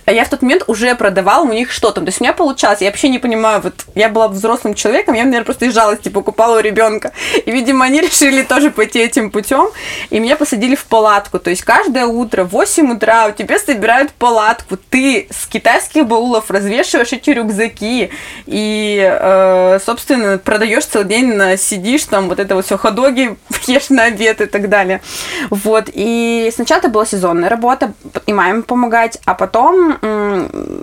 А 0.05 0.13
я 0.13 0.23
в 0.23 0.29
тот 0.29 0.41
момент 0.41 0.63
уже 0.67 0.95
продавала 0.95 1.43
у 1.43 1.51
них 1.51 1.71
что-то. 1.71 1.99
То 1.99 2.07
есть 2.07 2.21
у 2.21 2.23
меня 2.23 2.33
получалось, 2.33 2.79
я 2.79 2.87
вообще 2.87 3.09
не 3.09 3.19
понимаю, 3.19 3.59
вот 3.61 3.85
я 3.95 4.07
была 4.07 4.29
взрослым 4.29 4.75
человеком, 4.75 5.15
я, 5.15 5.25
наверное, 5.25 5.45
просто 5.45 5.65
из 5.65 5.73
жалости 5.73 6.07
покупала 6.07 6.57
у 6.57 6.61
ребенка. 6.61 7.11
И, 7.45 7.51
видимо, 7.51 7.83
они 7.83 7.99
решили 8.01 8.43
тоже 8.43 8.71
пойти 8.71 8.99
этим 8.99 9.29
путем, 9.29 9.69
и 10.09 10.19
меня 10.19 10.37
посадили 10.37 10.75
в 10.75 10.85
палатку 10.85 11.00
палатку. 11.01 11.39
То 11.39 11.49
есть 11.49 11.63
каждое 11.63 12.05
утро 12.05 12.43
в 12.43 12.51
8 12.51 12.91
утра 12.91 13.25
у 13.27 13.31
тебя 13.31 13.57
собирают 13.57 14.11
палатку. 14.11 14.77
Ты 14.77 15.27
с 15.31 15.47
китайских 15.47 16.05
баулов 16.05 16.51
развешиваешь 16.51 17.11
эти 17.11 17.31
рюкзаки. 17.31 18.11
И, 18.45 19.19
э, 19.19 19.79
собственно, 19.83 20.37
продаешь 20.37 20.85
целый 20.85 21.07
день, 21.07 21.57
сидишь 21.57 22.03
там, 22.03 22.29
вот 22.29 22.39
это 22.39 22.53
вот 22.53 22.65
все, 22.65 22.77
ходоги 22.77 23.35
ешь 23.67 23.89
на 23.89 24.03
обед 24.03 24.41
и 24.41 24.45
так 24.45 24.69
далее. 24.69 25.01
Вот. 25.49 25.85
И 25.91 26.51
сначала 26.53 26.79
это 26.79 26.89
была 26.89 27.05
сезонная 27.05 27.49
работа, 27.49 27.93
и 28.27 28.33
маме 28.33 28.61
помогать, 28.61 29.17
а 29.25 29.33
потом 29.33 29.97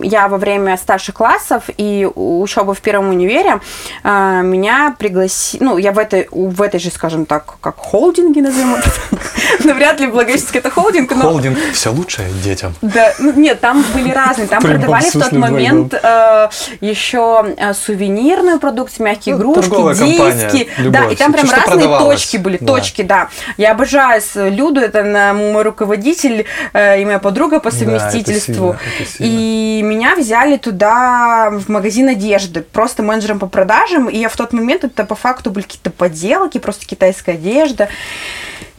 я 0.02 0.26
во 0.26 0.36
время 0.36 0.76
старших 0.76 1.14
классов 1.14 1.64
и 1.76 2.08
учебы 2.12 2.74
в 2.74 2.80
первом 2.80 3.10
универе 3.10 3.60
э, 4.02 4.40
меня 4.42 4.96
пригласили, 4.98 5.62
ну, 5.62 5.78
я 5.78 5.92
в 5.92 5.98
этой, 5.98 6.26
в 6.32 6.60
этой 6.60 6.80
же, 6.80 6.90
скажем 6.90 7.24
так, 7.24 7.56
как 7.60 7.76
холдинге 7.76 8.42
назовем 8.42 8.74
это, 8.74 8.90
но 9.64 9.74
вряд 9.74 10.00
ли 10.00 10.07
Благовещенск 10.10 10.56
это 10.56 10.70
холдинг. 10.70 11.10
Но... 11.14 11.22
Холдинг 11.22 11.58
все 11.72 11.90
лучшее 11.90 12.28
детям. 12.42 12.74
Да, 12.82 13.12
ну, 13.18 13.32
нет, 13.32 13.60
там 13.60 13.84
были 13.94 14.10
разные, 14.10 14.48
там 14.48 14.62
продавали 14.62 15.08
в 15.08 15.12
тот 15.12 15.32
момент 15.32 15.94
э, 15.94 16.48
еще 16.80 17.54
э, 17.56 17.74
сувенирную 17.74 18.58
продукцию, 18.58 19.06
мягкие 19.06 19.36
ну, 19.36 19.52
игрушки, 19.52 20.04
диски, 20.04 20.68
да, 20.88 21.06
и 21.10 21.16
там 21.16 21.32
прям 21.32 21.50
разные 21.50 21.88
точки 21.98 22.36
были, 22.36 22.56
точки, 22.56 23.02
да. 23.02 23.28
Я 23.56 23.72
обожаю 23.72 24.22
Люду, 24.34 24.80
это 24.80 25.02
мой 25.34 25.62
руководитель 25.62 26.46
и 26.74 27.04
моя 27.04 27.18
подруга 27.18 27.60
по 27.60 27.70
совместительству. 27.70 28.76
И 29.18 29.80
меня 29.84 30.14
взяли 30.16 30.56
туда 30.56 31.50
в 31.50 31.68
магазин 31.68 32.08
одежды, 32.08 32.62
просто 32.62 33.02
менеджером 33.02 33.38
по 33.38 33.46
продажам, 33.46 34.08
и 34.08 34.18
я 34.18 34.28
в 34.28 34.36
тот 34.36 34.52
момент, 34.52 34.84
это 34.84 35.04
по 35.04 35.14
факту 35.14 35.50
были 35.50 35.64
какие-то 35.64 35.90
поделки, 35.90 36.58
просто 36.58 36.86
китайская 36.86 37.32
одежда. 37.32 37.88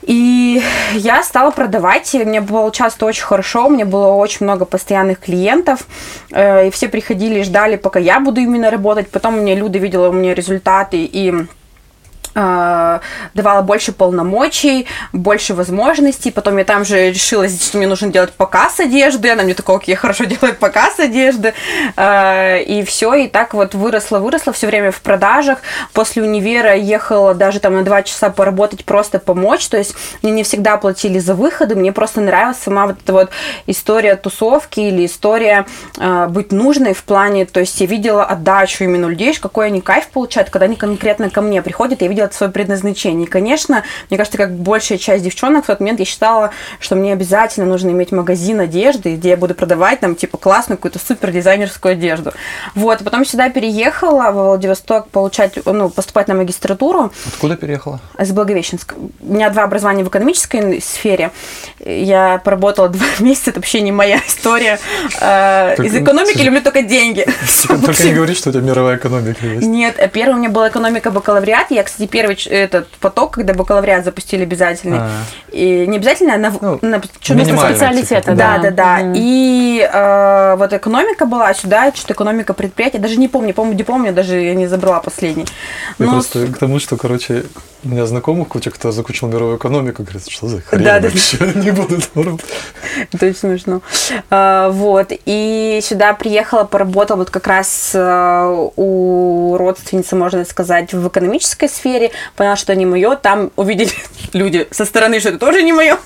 И 0.10 0.60
я 0.96 1.22
стала 1.22 1.52
продавать, 1.52 2.16
и 2.16 2.26
мне 2.26 2.42
было 2.42 2.72
часто 2.72 3.06
очень 3.06 3.24
хорошо, 3.24 3.68
у 3.68 3.70
меня 3.70 3.86
было 3.86 4.08
очень 4.08 4.44
много 4.44 4.66
постоянных 4.66 5.20
клиентов, 5.20 5.86
э, 6.32 6.68
и 6.68 6.72
все 6.72 6.90
приходили 6.90 7.42
и 7.42 7.44
ждали, 7.44 7.76
пока 7.76 8.00
я 8.00 8.20
буду 8.20 8.42
именно 8.42 8.72
работать. 8.72 9.12
Потом 9.12 9.36
мне 9.36 9.54
Люда 9.54 9.78
видела 9.78 10.10
у 10.10 10.12
меня 10.12 10.34
результаты, 10.34 11.04
и 11.04 11.46
давала 12.34 13.62
больше 13.62 13.92
полномочий, 13.92 14.88
больше 15.14 15.54
возможностей. 15.54 16.32
Потом 16.32 16.58
я 16.58 16.64
там 16.64 16.86
же 16.86 17.10
решила, 17.12 17.48
что 17.48 17.78
мне 17.78 17.88
нужно 17.88 18.10
делать 18.10 18.34
показ 18.34 18.80
одежды. 18.80 19.30
Она 19.30 19.44
мне 19.44 19.54
такого, 19.54 19.80
окей, 19.80 19.96
хорошо 19.96 20.24
делает 20.26 20.60
показ 20.60 21.00
одежды. 21.00 21.54
А, 21.96 22.58
и 22.58 22.84
все, 22.84 23.14
и 23.14 23.28
так 23.28 23.54
вот 23.54 23.74
выросла, 23.74 24.20
выросла 24.20 24.54
все 24.54 24.68
время 24.68 24.92
в 24.92 25.02
продажах. 25.02 25.60
После 25.94 26.24
универа 26.24 26.76
ехала 26.76 27.34
даже 27.34 27.60
там 27.60 27.76
на 27.76 27.84
два 27.84 28.04
часа 28.04 28.30
поработать, 28.30 28.86
просто 28.86 29.20
помочь. 29.20 29.68
То 29.68 29.78
есть 29.78 29.96
мне 30.22 30.32
не 30.32 30.44
всегда 30.44 30.78
платили 30.78 31.20
за 31.20 31.36
выходы, 31.36 31.76
мне 31.76 31.92
просто 31.92 32.22
нравилась 32.22 32.58
сама 32.58 32.88
вот 32.88 32.98
эта 33.04 33.14
вот 33.14 33.30
история 33.68 34.16
тусовки 34.16 34.80
или 34.80 35.06
история 35.06 35.66
э, 35.98 36.28
быть 36.28 36.52
нужной 36.52 36.94
в 36.94 37.04
плане, 37.04 37.46
то 37.46 37.60
есть 37.60 37.80
я 37.82 37.88
видела 37.88 38.24
отдачу 38.24 38.84
именно 38.84 39.08
людей, 39.08 39.34
какой 39.36 39.68
они 39.68 39.82
кайф 39.82 40.08
получают, 40.08 40.50
когда 40.50 40.66
они 40.66 40.76
конкретно 40.76 41.30
ко 41.30 41.42
мне 41.42 41.62
приходят, 41.62 42.02
я 42.02 42.08
видела 42.08 42.19
делать 42.20 42.34
свое 42.34 42.52
предназначение. 42.52 43.26
И, 43.26 43.30
конечно, 43.30 43.84
мне 44.10 44.18
кажется, 44.18 44.38
как 44.38 44.54
большая 44.54 44.98
часть 44.98 45.24
девчонок 45.24 45.64
в 45.64 45.68
тот 45.68 45.80
момент 45.80 46.00
я 46.00 46.06
считала, 46.06 46.52
что 46.80 46.96
мне 46.96 47.14
обязательно 47.14 47.66
нужно 47.66 47.92
иметь 47.92 48.12
магазин 48.12 48.60
одежды, 48.60 49.16
где 49.16 49.30
я 49.30 49.38
буду 49.38 49.56
продавать 49.56 50.02
там, 50.02 50.16
типа, 50.16 50.38
классную 50.38 50.78
какую-то 50.78 51.00
супер 51.00 51.32
дизайнерскую 51.32 51.94
одежду. 51.94 52.34
Вот, 52.76 53.00
потом 53.06 53.24
сюда 53.24 53.50
переехала 53.50 54.32
в 54.32 54.50
Владивосток 54.50 55.08
получать, 55.10 55.54
ну, 55.66 55.90
поступать 55.90 56.28
на 56.28 56.34
магистратуру. 56.34 57.14
Откуда 57.26 57.56
переехала? 57.56 58.02
Из 58.20 58.32
Благовещенска. 58.32 58.96
У 59.22 59.34
меня 59.34 59.50
два 59.50 59.64
образования 59.64 60.04
в 60.04 60.10
экономической 60.10 60.82
сфере. 60.82 61.32
Я 61.80 62.42
поработала 62.44 62.90
два 62.90 63.08
месяца, 63.20 63.52
это 63.52 63.60
вообще 63.60 63.80
не 63.80 63.94
моя 63.94 64.20
история. 64.28 64.78
Э, 65.22 65.76
из 65.82 65.96
экономики 65.96 66.42
люблю 66.42 66.62
только 66.62 66.82
деньги. 66.82 67.26
Только 67.68 68.04
не 68.04 68.14
говори, 68.14 68.36
что 68.36 68.50
у 68.50 68.54
тебя 68.54 68.64
мировая 68.64 68.98
экономика 68.98 69.46
есть. 69.46 69.66
Нет, 69.66 69.96
первый 70.12 70.34
у 70.34 70.38
меня 70.38 70.50
была 70.50 70.68
экономика 70.68 71.12
бакалавриат. 71.12 71.72
Я, 71.72 71.84
кстати, 71.84 72.09
первый 72.10 72.36
этот 72.50 72.88
поток, 73.00 73.32
когда 73.32 73.54
бакалавриат 73.54 74.06
запустили 74.06 74.44
обязательный. 74.44 75.00
А. 75.00 75.10
И 75.52 75.86
не 75.88 75.98
обязательно, 75.98 76.36
а 76.36 76.38
на, 76.38 76.54
ну, 76.62 76.80
на 76.82 77.02
что-то 77.20 77.46
специалитета. 77.58 78.36
Да, 78.36 78.58
да, 78.58 78.72
да. 78.72 78.72
да. 78.72 79.06
Угу. 79.06 79.14
И 79.16 79.90
э, 79.92 80.56
вот 80.58 80.74
экономика 80.74 81.26
была, 81.26 81.54
сюда 81.54 81.92
что-то 81.94 82.14
экономика 82.14 82.54
предприятия. 82.54 83.00
Даже 83.00 83.18
не 83.18 83.28
помню, 83.28 83.54
помню 83.54 83.76
диплом 83.76 84.06
я 84.06 84.12
даже 84.12 84.40
я 84.40 84.56
не 84.56 84.68
забрала 84.68 85.00
последний. 85.00 85.46
Но... 85.98 86.06
Ну, 86.06 86.12
просто 86.12 86.48
к 86.48 86.58
тому, 86.58 86.80
что, 86.80 86.98
короче, 86.98 87.46
у 87.84 87.90
меня 87.90 88.06
знакомых 88.06 88.50
куча, 88.50 88.72
кто 88.72 88.92
закончил 88.92 89.28
мировую 89.28 89.58
экономику, 89.58 90.04
говорит, 90.04 90.28
что 90.28 90.48
за 90.48 90.62
хрень 90.62 90.84
да, 90.84 91.00
вообще, 91.00 91.38
да. 91.38 91.60
не 91.60 91.72
буду 91.72 92.02
там 92.14 92.38
Это 93.14 93.26
очень 93.28 93.38
смешно. 93.38 93.82
А, 94.30 94.70
вот, 94.70 95.12
и 95.26 95.80
сюда 95.82 96.14
приехала, 96.14 96.66
поработала 96.66 97.20
вот 97.20 97.30
как 97.30 97.48
раз 97.48 97.92
э, 97.94 98.70
у 98.76 99.56
родственницы, 99.58 100.18
можно 100.18 100.44
сказать, 100.44 100.94
в 100.94 101.08
экономической 101.08 101.70
сфере, 101.70 102.12
поняла, 102.36 102.58
что 102.58 102.76
не 102.76 102.86
мое, 102.86 103.16
там 103.16 103.52
увидели 103.56 103.92
люди 104.34 104.68
со 104.72 104.84
стороны, 104.84 105.22
что 105.22 105.30
это 105.30 105.40
тоже 105.40 105.64
не 105.64 105.72
мое, 105.72 105.98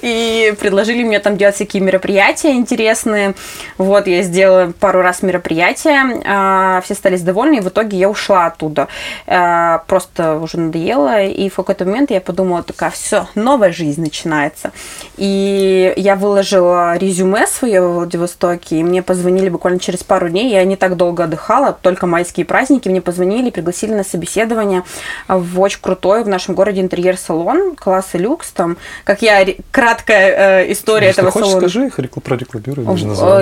и 0.00 0.54
предложили 0.58 1.02
мне 1.02 1.20
там 1.20 1.36
делать 1.36 1.56
всякие 1.56 1.82
мероприятия 1.82 2.52
интересные. 2.52 3.34
Вот, 3.76 4.06
я 4.06 4.22
сделала 4.22 4.72
пару 4.80 5.02
раз 5.02 5.22
мероприятия, 5.22 6.22
а, 6.24 6.80
все 6.80 6.94
остались 6.94 7.20
довольны, 7.20 7.58
и 7.58 7.60
в 7.60 7.68
итоге 7.68 7.98
я 7.98 8.08
ушла 8.08 8.46
оттуда. 8.46 8.88
А, 9.26 9.84
просто 9.86 10.36
уже 10.36 10.58
надоело, 10.58 11.17
и 11.26 11.48
в 11.48 11.56
какой-то 11.56 11.84
момент 11.84 12.10
я 12.10 12.20
подумала, 12.20 12.62
такая, 12.62 12.90
все, 12.90 13.28
новая 13.34 13.72
жизнь 13.72 14.00
начинается. 14.00 14.72
И 15.16 15.92
я 15.96 16.16
выложила 16.16 16.96
резюме 16.96 17.46
свое 17.46 17.82
в 17.82 17.94
Владивостоке, 17.94 18.76
и 18.76 18.82
мне 18.82 19.02
позвонили 19.02 19.48
буквально 19.48 19.80
через 19.80 20.04
пару 20.04 20.28
дней, 20.28 20.50
я 20.50 20.64
не 20.64 20.76
так 20.76 20.96
долго 20.96 21.24
отдыхала, 21.24 21.72
только 21.72 22.06
майские 22.06 22.46
праздники, 22.46 22.88
мне 22.88 23.00
позвонили, 23.00 23.50
пригласили 23.50 23.94
на 23.94 24.04
собеседование 24.04 24.84
в 25.28 25.60
очень 25.60 25.80
крутой 25.80 26.24
в 26.24 26.28
нашем 26.28 26.54
городе 26.54 26.80
интерьер-салон, 26.80 27.76
класса 27.76 28.18
люкс, 28.18 28.50
там, 28.50 28.76
как 29.04 29.22
я, 29.22 29.46
краткая 29.70 30.62
э, 30.62 30.72
история 30.72 31.08
Если 31.08 31.20
этого 31.20 31.32
хочешь, 31.32 31.48
салона. 31.48 31.68
скажи 31.68 31.86
их, 31.86 31.98
прорекламируй, 32.22 32.84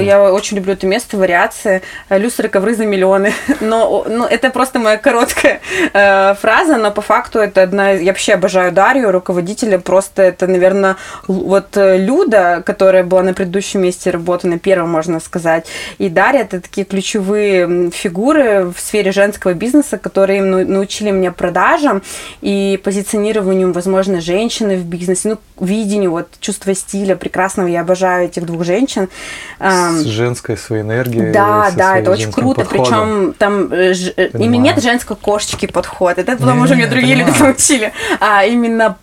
Я 0.04 0.32
очень 0.32 0.56
люблю 0.56 0.72
это 0.74 0.86
место, 0.86 1.16
вариации, 1.16 1.82
люстры, 2.10 2.48
ковры 2.48 2.74
за 2.74 2.86
миллионы, 2.86 3.32
но, 3.60 4.04
но 4.08 4.26
это 4.26 4.50
просто 4.50 4.78
моя 4.78 4.96
короткая 4.96 5.60
э, 5.92 6.34
фраза, 6.34 6.76
но 6.76 6.90
по 6.90 7.02
факту 7.02 7.38
это 7.38 7.65
одна 7.66 7.94
из... 7.94 8.00
Я 8.00 8.12
вообще 8.12 8.34
обожаю 8.34 8.72
Дарью, 8.72 9.12
руководителя. 9.12 9.78
Просто 9.78 10.22
это, 10.22 10.46
наверное, 10.46 10.96
вот 11.26 11.76
э, 11.76 11.98
Люда, 11.98 12.62
которая 12.64 13.04
была 13.04 13.22
на 13.22 13.34
предыдущем 13.34 13.82
месте 13.82 14.10
работы, 14.10 14.48
на 14.48 14.58
первом, 14.58 14.90
можно 14.90 15.20
сказать. 15.20 15.66
И 15.98 16.08
Дарья– 16.08 16.40
это 16.42 16.60
такие 16.60 16.84
ключевые 16.84 17.90
фигуры 17.90 18.72
в 18.74 18.80
сфере 18.80 19.12
женского 19.12 19.54
бизнеса, 19.54 19.98
которые 19.98 20.42
научили 20.42 21.10
меня 21.10 21.32
продажам 21.32 22.02
и 22.40 22.80
позиционированию, 22.82 23.72
возможно, 23.72 24.20
женщины 24.20 24.76
в 24.76 24.84
бизнесе, 24.84 25.30
ну, 25.30 25.38
видению, 25.64 26.10
вот, 26.10 26.28
чувство 26.40 26.74
стиля 26.74 27.16
прекрасного. 27.16 27.68
Я 27.68 27.80
обожаю 27.80 28.26
этих 28.26 28.44
двух 28.46 28.64
женщин. 28.64 29.08
С 29.58 30.04
женской 30.04 30.56
своей 30.56 30.82
энергией. 30.82 31.32
Да, 31.32 31.70
да, 31.76 31.98
это 31.98 32.10
очень 32.10 32.32
круто. 32.32 32.64
Причем 32.64 33.34
там 33.38 33.72
э, 33.72 33.94
ж... 33.94 34.12
Э, 34.16 34.28
ими 34.38 34.56
нет 34.56 34.82
женской 34.82 35.16
кошечки 35.16 35.66
подход. 35.66 36.18
Это 36.18 36.36
потом 36.36 36.62
уже 36.62 36.74
мне 36.74 36.86
другие 36.86 37.16
люди 37.16 37.32
научили, 37.56 37.92
а 38.20 38.44
именно 38.44 38.96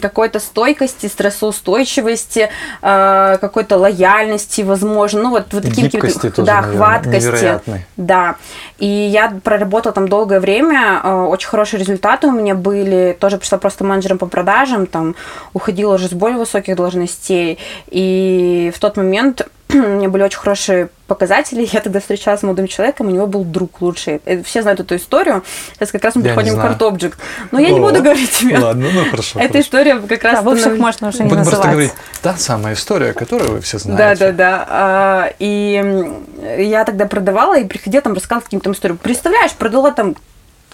какой-то 0.00 0.40
стойкости, 0.40 1.06
стрессоустойчивости, 1.06 2.50
а, 2.82 3.36
какой-то 3.38 3.76
лояльности, 3.76 4.62
возможно, 4.62 5.22
ну 5.22 5.30
вот, 5.30 5.52
вот 5.52 5.62
такие 5.62 5.88
Гибкости 5.88 6.30
тоже, 6.30 6.46
да, 6.46 6.62
хваткости, 6.62 7.60
да. 7.96 8.36
И 8.78 8.86
я 8.86 9.32
проработала 9.42 9.92
там 9.92 10.08
долгое 10.08 10.40
время, 10.40 11.00
а, 11.02 11.24
очень 11.24 11.48
хорошие 11.48 11.80
результаты 11.80 12.28
у 12.28 12.32
меня 12.32 12.54
были, 12.54 13.16
тоже 13.18 13.38
пришла 13.38 13.58
просто 13.58 13.84
менеджером 13.84 14.18
по 14.18 14.26
продажам, 14.26 14.86
там 14.86 15.14
уходила 15.52 15.94
уже 15.94 16.08
с 16.08 16.12
более 16.12 16.38
высоких 16.38 16.76
должностей, 16.76 17.58
и 17.88 18.72
в 18.74 18.78
тот 18.78 18.96
момент 18.96 19.46
у 19.84 19.96
меня 19.96 20.08
были 20.08 20.22
очень 20.22 20.38
хорошие 20.38 20.88
показатели. 21.06 21.68
Я 21.72 21.80
тогда 21.80 22.00
встречалась 22.00 22.40
с 22.40 22.42
молодым 22.42 22.66
человеком, 22.66 23.08
у 23.08 23.10
него 23.10 23.26
был 23.26 23.44
друг 23.44 23.80
лучший. 23.80 24.20
Э, 24.24 24.42
все 24.42 24.62
знают 24.62 24.80
эту 24.80 24.96
историю. 24.96 25.42
Сейчас 25.74 25.92
как 25.92 26.04
раз 26.04 26.14
мы 26.14 26.22
приходим 26.22 26.56
к 26.56 26.64
Art 26.64 26.78
Object. 26.78 27.14
Но 27.50 27.58
я 27.58 27.68
О, 27.68 27.70
не 27.72 27.80
буду 27.80 28.02
говорить 28.02 28.30
тебе. 28.38 28.58
Ладно, 28.58 28.88
ну 28.92 29.04
хорошо. 29.10 29.38
Эта 29.38 29.48
хорошо. 29.48 29.60
история 29.60 29.98
как 29.98 30.22
раз... 30.24 30.34
Да, 30.34 30.42
бывших 30.42 30.78
можно 30.78 31.08
уже 31.08 31.18
не 31.18 31.24
Буду 31.24 31.36
называть. 31.36 31.60
просто 31.60 31.70
говорить, 31.70 31.92
та 32.22 32.36
самая 32.36 32.74
история, 32.74 33.12
которую 33.12 33.52
вы 33.52 33.60
все 33.60 33.78
знаете. 33.78 34.26
Да, 34.26 34.32
да, 34.32 34.32
да. 34.32 34.66
А, 34.68 35.32
и 35.38 36.12
я 36.58 36.84
тогда 36.84 37.06
продавала 37.06 37.58
и 37.58 37.64
приходила 37.64 38.02
там 38.02 38.14
рассказывать 38.14 38.44
каким-то 38.44 38.72
историям. 38.72 38.98
Представляешь, 38.98 39.52
продала 39.52 39.90
там 39.90 40.16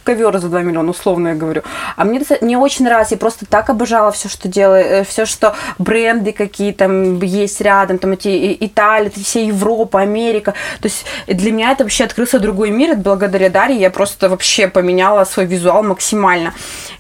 ковер 0.05 0.39
за 0.39 0.49
2 0.49 0.63
миллиона, 0.63 0.91
условно 0.91 1.29
я 1.29 1.35
говорю. 1.35 1.63
А 1.97 2.05
мне, 2.05 2.21
мне 2.41 2.59
очень 2.59 2.85
нравится, 2.85 3.15
я 3.15 3.19
просто 3.19 3.47
так 3.47 3.71
обожала 3.71 4.11
все, 4.13 4.29
что 4.29 4.49
делаю, 4.49 4.85
э, 4.85 5.05
все, 5.05 5.27
что 5.27 5.55
бренды 5.79 6.33
какие 6.33 6.73
там 6.73 7.21
есть 7.21 7.61
рядом, 7.61 7.99
там 7.99 8.13
эти 8.13 8.57
Италия, 8.61 9.11
все 9.11 9.47
Европа, 9.47 10.01
Америка. 10.01 10.55
То 10.81 10.89
есть 10.89 11.05
для 11.27 11.53
меня 11.53 11.73
это 11.73 11.85
вообще 11.85 12.05
открылся 12.05 12.39
другой 12.39 12.71
мир, 12.71 12.97
благодаря 12.97 13.51
Дарье 13.51 13.81
я 13.81 13.91
просто 13.91 14.29
вообще 14.29 14.69
поменяла 14.69 15.25
свой 15.25 15.47
визуал 15.47 15.83
максимально. 15.83 16.53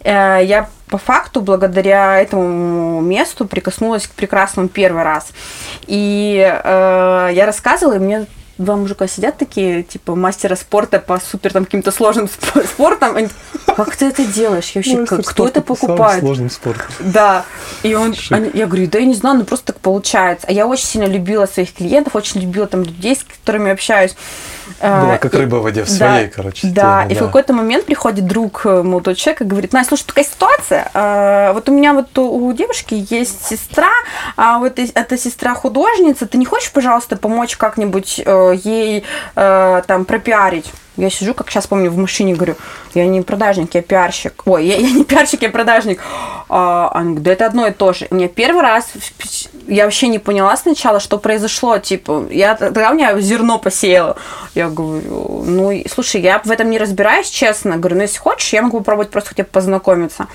Э, 0.05 0.41
я 0.43 0.69
по 0.93 0.99
факту, 0.99 1.41
благодаря 1.41 2.21
этому 2.21 3.01
месту 3.01 3.47
прикоснулась 3.47 4.07
к 4.07 4.11
прекрасному 4.11 4.69
первый 4.69 5.05
раз. 5.05 5.31
И 5.87 6.37
э, 6.37 7.31
я 7.33 7.47
рассказывала, 7.47 7.95
и 7.95 7.99
мне 7.99 8.27
два 8.65 8.77
мужика 8.77 9.07
сидят 9.07 9.37
такие, 9.39 9.83
типа, 9.83 10.15
мастера 10.15 10.55
спорта 10.57 10.99
по 10.99 11.19
супер 11.21 11.53
там 11.53 11.65
каким-то 11.65 11.91
сложным 11.91 12.27
сп- 12.27 12.67
спортам. 12.67 13.17
Они, 13.17 13.29
как 13.67 13.95
ты 13.97 14.07
это 14.07 14.25
делаешь? 14.25 14.71
Я 14.75 14.81
вообще, 14.81 14.99
Мастер 15.01 15.17
как- 15.19 15.27
кто 15.27 15.47
это 15.49 15.61
покупает? 15.61 16.21
сложным 16.21 16.51
спортом. 16.51 16.87
Да. 17.01 17.45
И 17.83 17.95
он, 17.95 18.15
они- 18.31 18.51
я 18.55 18.67
говорю, 18.67 18.87
да 18.89 18.99
я 18.99 19.07
не 19.07 19.15
знаю, 19.15 19.39
ну 19.39 19.45
просто 19.45 19.73
так 19.73 19.81
получается. 19.81 20.47
А 20.49 20.53
я 20.53 20.67
очень 20.67 20.87
сильно 20.87 21.07
любила 21.07 21.47
своих 21.47 21.73
клиентов, 21.75 22.15
очень 22.17 22.41
любила 22.41 22.67
там 22.67 22.83
людей, 22.83 23.17
с 23.17 23.25
которыми 23.25 23.71
общаюсь. 23.71 24.15
Была 24.81 25.15
А, 25.15 25.19
как 25.19 25.35
и- 25.35 25.37
рыба 25.37 25.57
в 25.57 25.63
воде, 25.63 25.85
в 25.85 25.89
да, 25.89 25.95
своей, 26.15 26.29
короче, 26.29 26.67
Да, 26.69 27.03
теме, 27.03 27.15
и 27.15 27.17
в 27.17 27.21
какой-то 27.21 27.53
момент 27.53 27.85
приходит 27.87 28.27
друг 28.27 28.63
э, 28.65 28.83
молодой 28.83 29.15
человек 29.15 29.43
и 29.43 29.45
говорит, 29.45 29.73
Настя, 29.73 29.91
слушай, 29.91 30.07
такая 30.07 30.25
ситуация, 30.25 30.91
э, 30.93 31.53
вот 31.53 31.69
у 31.69 31.73
меня 31.73 31.93
вот 31.93 32.17
у 32.19 32.53
девушки 32.53 33.05
есть 33.11 33.45
сестра, 33.47 33.91
а 34.37 34.59
вот 34.59 34.79
эта 34.79 35.19
сестра 35.19 35.55
художница, 35.55 36.27
ты 36.27 36.37
не 36.39 36.47
хочешь, 36.47 36.73
пожалуйста, 36.73 37.17
помочь 37.17 37.57
как-нибудь 37.57 38.23
э, 38.25 38.52
ей 38.53 39.05
э, 39.37 39.83
там 39.87 40.05
пропиарить? 40.05 40.73
Я 40.99 41.09
сижу, 41.09 41.33
как 41.33 41.51
сейчас 41.51 41.67
помню, 41.67 41.91
в 41.91 41.97
машине 41.97 42.35
говорю, 42.35 42.55
я 42.93 43.07
не 43.07 43.23
продажник, 43.23 43.75
я 43.75 43.81
пиарщик. 43.81 44.43
Ой, 44.45 44.67
я, 44.67 44.77
я 44.89 44.91
не 44.91 45.05
пиарщик, 45.05 45.43
я 45.43 45.49
продажник. 45.49 46.01
А, 46.49 46.91
она 46.93 47.05
говорит, 47.05 47.23
да 47.23 47.33
это 47.33 47.47
одно 47.47 47.67
и 47.67 47.71
то 47.71 47.93
же. 47.95 48.07
Меня 48.11 48.29
первый 48.29 48.63
раз, 48.63 48.93
я 49.69 49.85
вообще 49.85 50.09
не 50.09 50.19
поняла 50.19 50.55
сначала, 50.57 51.01
что 51.01 51.19
произошло. 51.19 51.79
Типа, 51.79 52.27
я 52.31 52.55
тогда 52.55 52.91
у 52.91 52.95
меня 52.95 53.19
зерно 53.21 53.59
посеяло. 53.59 54.17
Я 54.55 54.69
говорю, 54.69 55.45
ну, 55.47 55.83
слушай, 55.91 56.21
я 56.21 56.41
в 56.45 56.51
этом 56.51 56.69
не 56.69 56.79
разбираюсь, 56.79 57.31
честно. 57.31 57.79
Говорю, 57.79 57.97
ну, 57.97 58.03
если 58.03 58.19
хочешь, 58.19 58.53
я 58.53 58.61
могу 58.61 58.79
попробовать 58.79 59.11
просто 59.11 59.31
хотя 59.31 59.45
бы 59.45 59.49
познакомиться. 59.49 60.27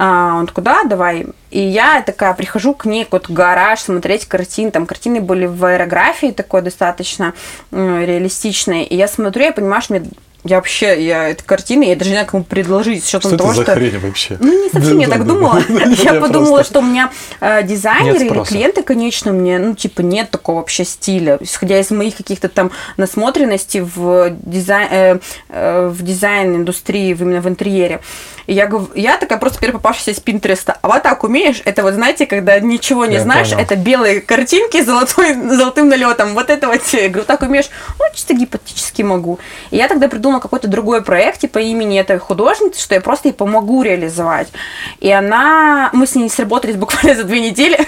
А, 0.00 0.36
он 0.36 0.46
такой, 0.46 0.62
да, 0.62 0.84
давай. 0.84 1.26
И 1.50 1.60
я 1.60 2.02
такая 2.02 2.32
прихожу 2.32 2.72
к 2.72 2.84
ней, 2.84 3.04
в 3.04 3.32
гараж, 3.32 3.80
смотреть 3.80 4.26
картины. 4.26 4.70
Там 4.70 4.86
картины 4.86 5.20
были 5.20 5.46
в 5.46 5.64
аэрографии 5.64 6.30
такой 6.30 6.62
достаточно 6.62 7.34
реалистичной. 7.72 8.84
И 8.84 8.94
я 8.94 9.08
смотрю, 9.08 9.46
я 9.46 9.52
понимаю, 9.52 9.82
что 9.82 9.94
мне 9.94 10.08
я 10.44 10.56
вообще, 10.56 11.04
я 11.04 11.30
эти 11.30 11.42
картины, 11.42 11.84
я 11.84 11.96
даже 11.96 12.10
не 12.10 12.14
знаю, 12.14 12.26
кому 12.28 12.44
предложить, 12.44 13.04
с 13.04 13.08
учетом 13.08 13.30
Что 13.30 13.38
того, 13.38 13.50
это 13.50 13.56
за 13.58 13.62
что... 13.64 13.74
хрень 13.74 13.98
вообще? 13.98 14.36
Ну, 14.38 14.64
не 14.64 14.70
совсем 14.70 14.98
я 14.98 15.08
так 15.08 15.26
думала. 15.26 15.60
Я 16.02 16.14
подумала, 16.14 16.62
что 16.62 16.78
у 16.78 16.82
меня 16.82 17.10
э, 17.40 17.64
дизайнеры 17.64 18.24
или 18.24 18.44
клиенты, 18.44 18.82
конечно, 18.82 19.32
мне, 19.32 19.58
ну, 19.58 19.74
типа, 19.74 20.02
нет 20.02 20.30
такого 20.30 20.58
вообще 20.58 20.84
стиля. 20.84 21.38
Исходя 21.40 21.80
из 21.80 21.90
моих 21.90 22.16
каких-то 22.16 22.48
там 22.48 22.70
насмотренностей 22.96 23.80
в 23.80 24.30
дизайн, 24.30 24.88
э, 24.90 25.18
э, 25.48 25.88
в 25.88 26.02
дизайн-индустрии, 26.02 27.10
именно 27.10 27.40
в 27.40 27.48
интерьере. 27.48 28.00
И 28.46 28.54
я, 28.54 28.66
гов- 28.66 28.96
я 28.96 29.18
такая 29.18 29.38
просто 29.38 29.58
первая 29.58 29.78
попавшаяся 29.78 30.12
из 30.12 30.20
Пинтереста. 30.20 30.78
А 30.80 30.88
вот 30.88 31.02
так 31.02 31.22
умеешь? 31.24 31.60
Это 31.64 31.82
вот, 31.82 31.94
знаете, 31.94 32.26
когда 32.26 32.58
ничего 32.60 33.04
не 33.06 33.18
знаешь, 33.18 33.52
это 33.52 33.76
белые 33.76 34.20
картинки 34.20 34.80
с 34.80 34.86
золотой, 34.86 35.34
золотым 35.34 35.88
налетом. 35.88 36.32
Вот 36.34 36.48
это 36.48 36.68
вот. 36.68 36.80
Я 36.92 37.08
говорю, 37.08 37.26
так 37.26 37.42
умеешь? 37.42 37.68
Ну, 37.98 38.04
чисто 38.14 38.34
гипотетически 38.34 39.02
могу. 39.02 39.38
И 39.70 39.76
я 39.76 39.88
тогда 39.88 40.08
придумала 40.08 40.27
какой-то 40.40 40.68
другой 40.68 41.02
проект, 41.02 41.40
типа 41.40 41.58
имени 41.58 41.98
этой 41.98 42.18
художницы, 42.18 42.80
что 42.80 42.94
я 42.94 43.00
просто 43.00 43.28
ей 43.28 43.34
помогу 43.34 43.82
реализовать. 43.82 44.48
И 45.00 45.10
она... 45.10 45.90
Мы 45.92 46.06
с 46.06 46.14
ней 46.14 46.28
сработались 46.28 46.76
буквально 46.76 47.14
за 47.20 47.24
две 47.24 47.40
недели. 47.40 47.78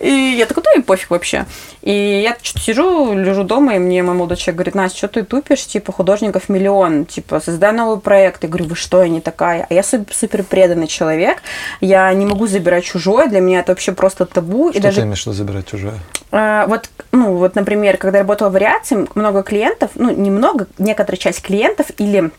И 0.00 0.36
я 0.38 0.46
такой, 0.46 0.62
ну 0.66 0.80
и 0.80 0.82
пофиг 0.82 1.10
вообще. 1.10 1.46
И 1.82 2.20
я 2.22 2.36
что-то 2.40 2.60
сижу, 2.60 3.12
лежу 3.12 3.44
дома, 3.44 3.76
и 3.76 3.78
мне 3.78 4.02
мой 4.02 4.14
молодой 4.14 4.36
человек 4.36 4.56
говорит, 4.56 4.74
Настя, 4.74 4.98
что 4.98 5.08
ты 5.08 5.22
тупишь, 5.22 5.66
типа, 5.66 5.92
художников 5.92 6.48
миллион, 6.48 7.06
типа, 7.06 7.40
создай 7.40 7.72
новый 7.72 8.00
проект. 8.00 8.42
Я 8.42 8.48
говорю, 8.48 8.66
вы 8.66 8.76
что, 8.76 9.02
я 9.02 9.08
не 9.08 9.20
такая. 9.20 9.66
А 9.68 9.74
я 9.74 9.82
супер, 9.82 10.42
преданный 10.42 10.86
человек, 10.86 11.42
я 11.80 12.12
не 12.12 12.26
могу 12.26 12.46
забирать 12.46 12.84
чужое, 12.84 13.28
для 13.28 13.40
меня 13.40 13.60
это 13.60 13.72
вообще 13.72 13.92
просто 13.92 14.26
табу. 14.26 14.70
Что 14.70 14.78
и 14.78 14.82
даже 14.82 14.96
ты 14.96 15.02
имеешь 15.02 15.22
в 15.22 15.26
виду 15.26 15.36
забирать 15.36 15.66
чужое? 15.66 15.98
Э, 16.30 16.64
вот, 16.66 16.90
ну, 17.12 17.36
вот, 17.36 17.54
например, 17.54 17.96
когда 17.96 18.18
я 18.18 18.24
работала 18.24 18.48
в 18.48 18.52
вариации, 18.52 19.06
много 19.14 19.42
клиентов, 19.42 19.90
ну, 19.94 20.10
немного, 20.10 20.66
некоторая 20.78 21.18
часть 21.18 21.42
клиентов 21.42 21.86
или 21.98 22.30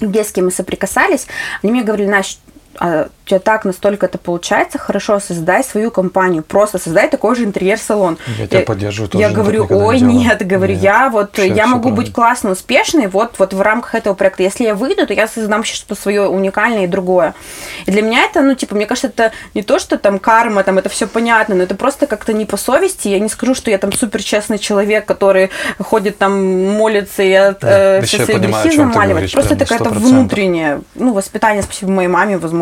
людей, 0.00 0.24
с 0.24 0.32
кем 0.32 0.46
мы 0.46 0.50
соприкасались, 0.50 1.26
они 1.62 1.72
мне 1.72 1.82
говорили, 1.82 2.08
Настя, 2.08 2.40
а 2.78 3.08
у 3.24 3.28
тебя 3.28 3.38
так 3.38 3.64
настолько 3.64 4.06
это 4.06 4.18
получается, 4.18 4.78
хорошо, 4.78 5.20
создай 5.20 5.62
свою 5.62 5.90
компанию, 5.90 6.42
просто 6.42 6.78
создай 6.78 7.08
такой 7.08 7.36
же 7.36 7.44
интерьер-салон. 7.44 8.18
Я 8.38 8.46
тебя 8.46 8.60
поддерживаю, 8.62 9.08
тоже 9.08 9.22
Я 9.22 9.30
говорю, 9.30 9.66
не 9.68 9.76
ой, 9.76 9.98
делала. 9.98 10.12
нет, 10.12 10.46
говорю, 10.46 10.74
Нет. 10.74 10.82
я 10.82 11.08
вот, 11.08 11.36
Вообще 11.38 11.48
я 11.48 11.64
всё 11.64 11.72
могу 11.72 11.88
быть 11.90 11.96
правильно. 11.96 12.14
классно 12.14 12.50
успешной 12.50 13.06
вот, 13.06 13.38
вот 13.38 13.54
в 13.54 13.60
рамках 13.60 13.94
этого 13.94 14.14
проекта. 14.14 14.42
Если 14.42 14.64
я 14.64 14.74
выйду, 14.74 15.06
то 15.06 15.14
я 15.14 15.28
создам 15.28 15.62
что-то 15.62 16.00
свое 16.00 16.22
уникальное 16.28 16.84
и 16.84 16.86
другое. 16.88 17.34
И 17.86 17.90
для 17.92 18.02
меня 18.02 18.24
это, 18.24 18.40
ну, 18.40 18.54
типа, 18.54 18.74
мне 18.74 18.86
кажется, 18.86 19.08
это 19.08 19.32
не 19.54 19.62
то, 19.62 19.78
что 19.78 19.98
там 19.98 20.18
карма, 20.18 20.64
там 20.64 20.78
это 20.78 20.88
все 20.88 21.06
понятно, 21.06 21.54
но 21.54 21.62
это 21.62 21.74
просто 21.76 22.06
как-то 22.06 22.32
не 22.32 22.44
по 22.44 22.56
совести. 22.56 23.08
Я 23.08 23.20
не 23.20 23.28
скажу, 23.28 23.54
что 23.54 23.70
я 23.70 23.78
там 23.78 23.92
супер 23.92 24.22
честный 24.22 24.58
человек, 24.58 25.04
который 25.06 25.50
ходит 25.78 26.18
там, 26.18 26.66
молится 26.72 27.22
и 27.22 27.32
от, 27.32 27.60
Да, 27.60 27.68
э, 27.68 28.00
да 28.00 28.06
все 28.06 28.16
еще 28.16 28.32
я 28.32 28.38
свои 28.38 28.38
грехи 28.38 28.78
говоришь, 29.08 29.32
Просто 29.32 29.54
это 29.54 29.64
какая-то 29.64 29.90
100%. 29.90 29.98
внутреннее, 29.98 30.80
ну, 30.94 31.12
воспитание, 31.12 31.62
спасибо 31.62 31.92
моей 31.92 32.08
маме, 32.08 32.38
возможно. 32.38 32.61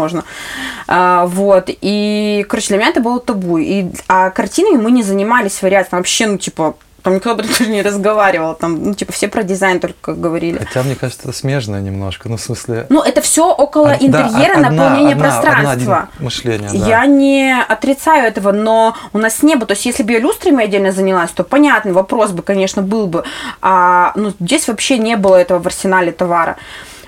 А, 0.87 1.27
вот. 1.27 1.65
И, 1.69 2.45
короче, 2.49 2.69
для 2.69 2.79
меня 2.79 2.89
это 2.89 3.01
было 3.01 3.21
табу. 3.21 3.59
И, 3.59 3.87
а 4.09 4.31
картинами 4.31 4.81
мы 4.81 4.91
не 4.91 5.03
занимались 5.03 5.63
вариацией. 5.63 5.99
Вообще, 5.99 6.27
ну, 6.27 6.39
типа, 6.39 6.75
там 7.03 7.15
никто 7.15 7.31
об 7.31 7.39
этом 7.41 7.51
даже 7.59 7.71
не 7.71 7.83
разговаривал. 7.83 8.55
Там, 8.55 8.83
ну, 8.85 8.95
типа, 8.95 9.13
все 9.13 9.29
про 9.29 9.43
дизайн 9.43 9.81
только 9.81 10.13
говорили. 10.13 10.59
Хотя, 10.59 10.83
мне 10.83 10.95
кажется, 10.95 11.23
это 11.29 11.33
смежно 11.37 11.81
немножко. 11.81 12.29
Ну, 12.29 12.37
в 12.37 12.41
смысле... 12.41 12.87
Ну, 12.89 13.03
это 13.03 13.21
все 13.21 13.53
около 13.53 13.89
да, 13.89 13.97
интерьера, 13.97 14.55
одна- 14.57 14.71
наполнения 14.71 15.13
одна- 15.15 15.39
одна- 15.39 15.41
пространства. 15.43 15.97
один 15.99 16.25
мышление, 16.25 16.71
да. 16.73 16.87
Я 16.87 17.07
не 17.07 17.57
отрицаю 17.69 18.27
этого, 18.27 18.53
но 18.53 18.97
у 19.13 19.19
нас 19.19 19.43
не 19.43 19.55
было. 19.55 19.67
То 19.67 19.73
есть, 19.73 19.87
если 19.87 20.03
бы 20.03 20.13
я 20.13 20.19
люстрами 20.19 20.65
отдельно 20.65 20.93
занялась, 20.93 21.31
то 21.31 21.45
понятный 21.45 21.93
вопрос 21.93 22.33
бы, 22.33 22.43
конечно, 22.43 22.83
был 22.83 23.07
бы. 23.07 23.25
А 23.63 24.13
ну, 24.15 24.33
здесь 24.41 24.69
вообще 24.69 24.99
не 24.99 25.17
было 25.17 25.37
этого 25.37 25.59
в 25.59 25.67
арсенале 25.67 26.13
товара. 26.13 26.57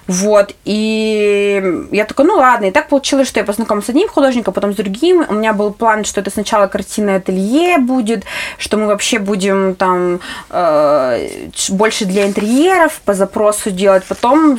Вот, 0.07 0.55
и 0.65 1.87
я 1.93 2.05
такая, 2.05 2.27
ну 2.27 2.35
ладно, 2.35 2.67
и 2.67 2.71
так 2.71 2.88
получилось, 2.88 3.29
что 3.29 3.41
я 3.41 3.45
познакомилась 3.45 3.87
с 3.87 3.91
одним 3.91 4.09
художником, 4.09 4.53
потом 4.53 4.73
с 4.73 4.77
другим. 4.77 5.25
У 5.29 5.35
меня 5.35 5.53
был 5.53 5.73
план, 5.73 6.05
что 6.05 6.21
это 6.21 6.31
сначала 6.31 6.67
картинное 6.67 7.19
ателье 7.19 7.79
будет, 7.79 8.25
что 8.59 8.77
мы 8.77 8.87
вообще 8.87 9.19
будем 9.19 9.75
там 9.75 10.21
э, 10.51 11.29
больше 11.71 12.05
для 12.05 12.27
интерьеров 12.27 13.01
по 13.05 13.15
запросу 13.15 13.71
делать. 13.71 14.05
Потом 14.05 14.59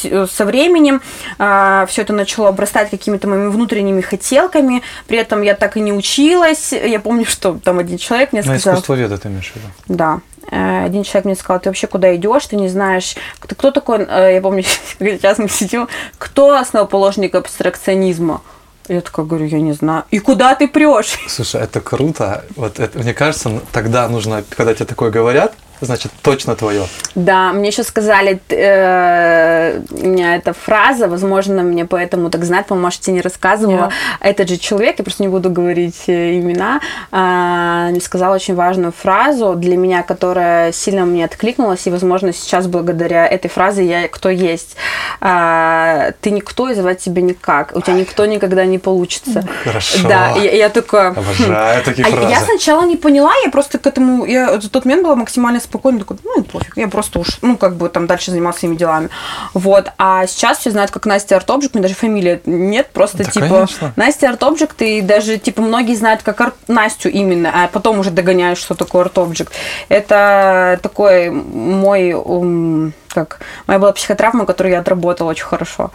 со 0.00 0.44
временем 0.44 1.00
все 1.38 2.02
это 2.02 2.12
начало 2.12 2.48
обрастать 2.48 2.90
какими-то 2.90 3.28
моими 3.28 3.48
внутренними 3.48 4.00
хотелками. 4.00 4.82
При 5.06 5.18
этом 5.18 5.42
я 5.42 5.54
так 5.54 5.76
и 5.76 5.80
не 5.80 5.92
училась. 5.92 6.72
Я 6.72 7.00
помню, 7.00 7.24
что 7.24 7.58
там 7.62 7.78
один 7.78 7.98
человек 7.98 8.32
мне 8.32 8.42
сказал... 8.42 8.74
искусствоведа 8.74 9.18
ты 9.18 9.28
имеешь 9.28 9.52
в 9.52 9.56
виду? 9.56 9.66
Да. 9.88 10.20
Э, 10.50 10.84
Один 10.84 11.02
человек 11.02 11.24
мне 11.24 11.34
сказал, 11.34 11.60
ты 11.60 11.68
вообще 11.68 11.86
куда 11.86 12.14
идешь, 12.14 12.46
ты 12.46 12.56
не 12.56 12.68
знаешь, 12.68 13.16
ты 13.46 13.54
кто 13.54 13.70
такой, 13.70 14.06
э, 14.08 14.34
я 14.34 14.40
помню, 14.40 14.62
сейчас 14.98 15.38
мы 15.38 15.48
сидим, 15.48 15.88
кто 16.18 16.56
основоположник 16.56 17.34
абстракционизма? 17.34 18.42
Я 18.88 19.00
такая 19.00 19.26
говорю, 19.26 19.46
я 19.46 19.60
не 19.60 19.72
знаю. 19.72 20.04
И 20.12 20.20
куда 20.20 20.54
ты 20.54 20.68
прешь? 20.68 21.18
Слушай, 21.26 21.62
это 21.62 21.80
круто. 21.80 22.44
Вот 22.54 22.78
это, 22.78 23.00
мне 23.00 23.14
кажется, 23.14 23.60
тогда 23.72 24.08
нужно, 24.08 24.44
когда 24.56 24.74
тебе 24.74 24.86
такое 24.86 25.10
говорят, 25.10 25.54
значит, 25.80 26.12
точно 26.22 26.56
твое. 26.56 26.86
Да, 27.14 27.52
мне 27.52 27.68
еще 27.68 27.84
сказали, 27.84 28.40
э, 28.48 29.80
у 29.90 30.06
меня 30.06 30.36
эта 30.36 30.52
фраза, 30.52 31.08
возможно, 31.08 31.62
мне 31.62 31.84
поэтому 31.84 32.30
так 32.30 32.44
знать, 32.44 32.66
по-моему, 32.66 32.86
может, 32.86 33.00
тебе 33.00 33.14
не 33.14 33.20
рассказывала. 33.20 33.90
Этот 34.20 34.48
же 34.48 34.56
человек, 34.56 34.98
я 34.98 35.04
просто 35.04 35.22
не 35.22 35.28
буду 35.28 35.50
говорить 35.50 36.04
э, 36.06 36.38
имена, 36.38 36.80
а, 37.12 37.88
мне 37.90 38.00
сказал 38.00 38.32
очень 38.32 38.54
важную 38.54 38.92
фразу 38.92 39.54
для 39.54 39.76
меня, 39.76 40.02
которая 40.02 40.72
сильно 40.72 41.04
мне 41.04 41.24
откликнулась, 41.24 41.86
и, 41.86 41.90
возможно, 41.90 42.32
сейчас 42.32 42.66
благодаря 42.66 43.26
этой 43.26 43.48
фразе 43.48 43.84
я 43.84 44.08
кто 44.08 44.30
есть. 44.30 44.76
А, 45.20 46.12
ты 46.20 46.30
никто, 46.30 46.68
и 46.68 46.74
звать 46.74 47.00
тебя 47.00 47.22
никак. 47.22 47.72
У 47.74 47.80
тебя 47.80 47.94
никто 47.94 48.26
никогда 48.26 48.64
не 48.64 48.78
получится. 48.78 49.44
Хорошо. 49.64 50.08
Да, 50.08 50.36
я, 50.36 50.52
я 50.52 50.68
такая... 50.68 51.10
Обожаю 51.10 51.82
такие 51.84 52.06
А 52.06 52.10
фразы. 52.10 52.30
я 52.30 52.40
сначала 52.40 52.84
не 52.84 52.96
поняла, 52.96 53.32
я 53.44 53.50
просто 53.50 53.78
к 53.78 53.86
этому, 53.86 54.24
я 54.24 54.58
в 54.58 54.68
тот 54.68 54.84
момент 54.84 55.04
была 55.04 55.16
максимально 55.16 55.60
спокойна, 55.66 55.98
такой, 56.00 56.16
ну, 56.24 56.42
пофиг, 56.42 56.76
я 56.76 56.88
просто 56.88 57.18
уж, 57.18 57.38
ну, 57.42 57.56
как 57.56 57.76
бы 57.76 57.88
там 57.88 58.06
дальше 58.06 58.30
занималась 58.30 58.58
своими 58.58 58.76
делами. 58.76 59.08
Вот, 59.54 59.90
а 59.98 60.26
сейчас 60.26 60.58
все 60.58 60.70
знают, 60.70 60.90
как 60.90 61.06
Настя 61.06 61.36
Артобжик, 61.36 61.74
мне 61.74 61.82
даже 61.82 61.94
фамилия 61.94 62.40
нет, 62.46 62.88
просто 62.92 63.18
Да, 63.18 63.24
типа 63.30 63.48
конечно. 63.48 63.92
Настя 63.96 64.30
Артобжик, 64.30 64.74
ты 64.74 65.02
даже, 65.02 65.38
типа, 65.38 65.62
многие 65.62 65.94
знают 65.94 66.22
как 66.22 66.40
Ар- 66.40 66.54
Настю 66.68 67.08
именно, 67.10 67.50
а 67.54 67.68
потом 67.68 67.98
уже 67.98 68.10
догоняешь, 68.10 68.58
что 68.58 68.74
такое 68.74 69.02
Артобжик. 69.02 69.50
Это 69.88 70.78
такой 70.82 71.30
мой 71.30 72.12
ум, 72.12 72.92
как 73.24 73.40
моя 73.66 73.78
была 73.78 73.92
психотравма, 73.92 74.44
которую 74.46 74.72
я 74.72 74.80
отработала 74.80 75.30
очень 75.30 75.44
хорошо. 75.44 75.90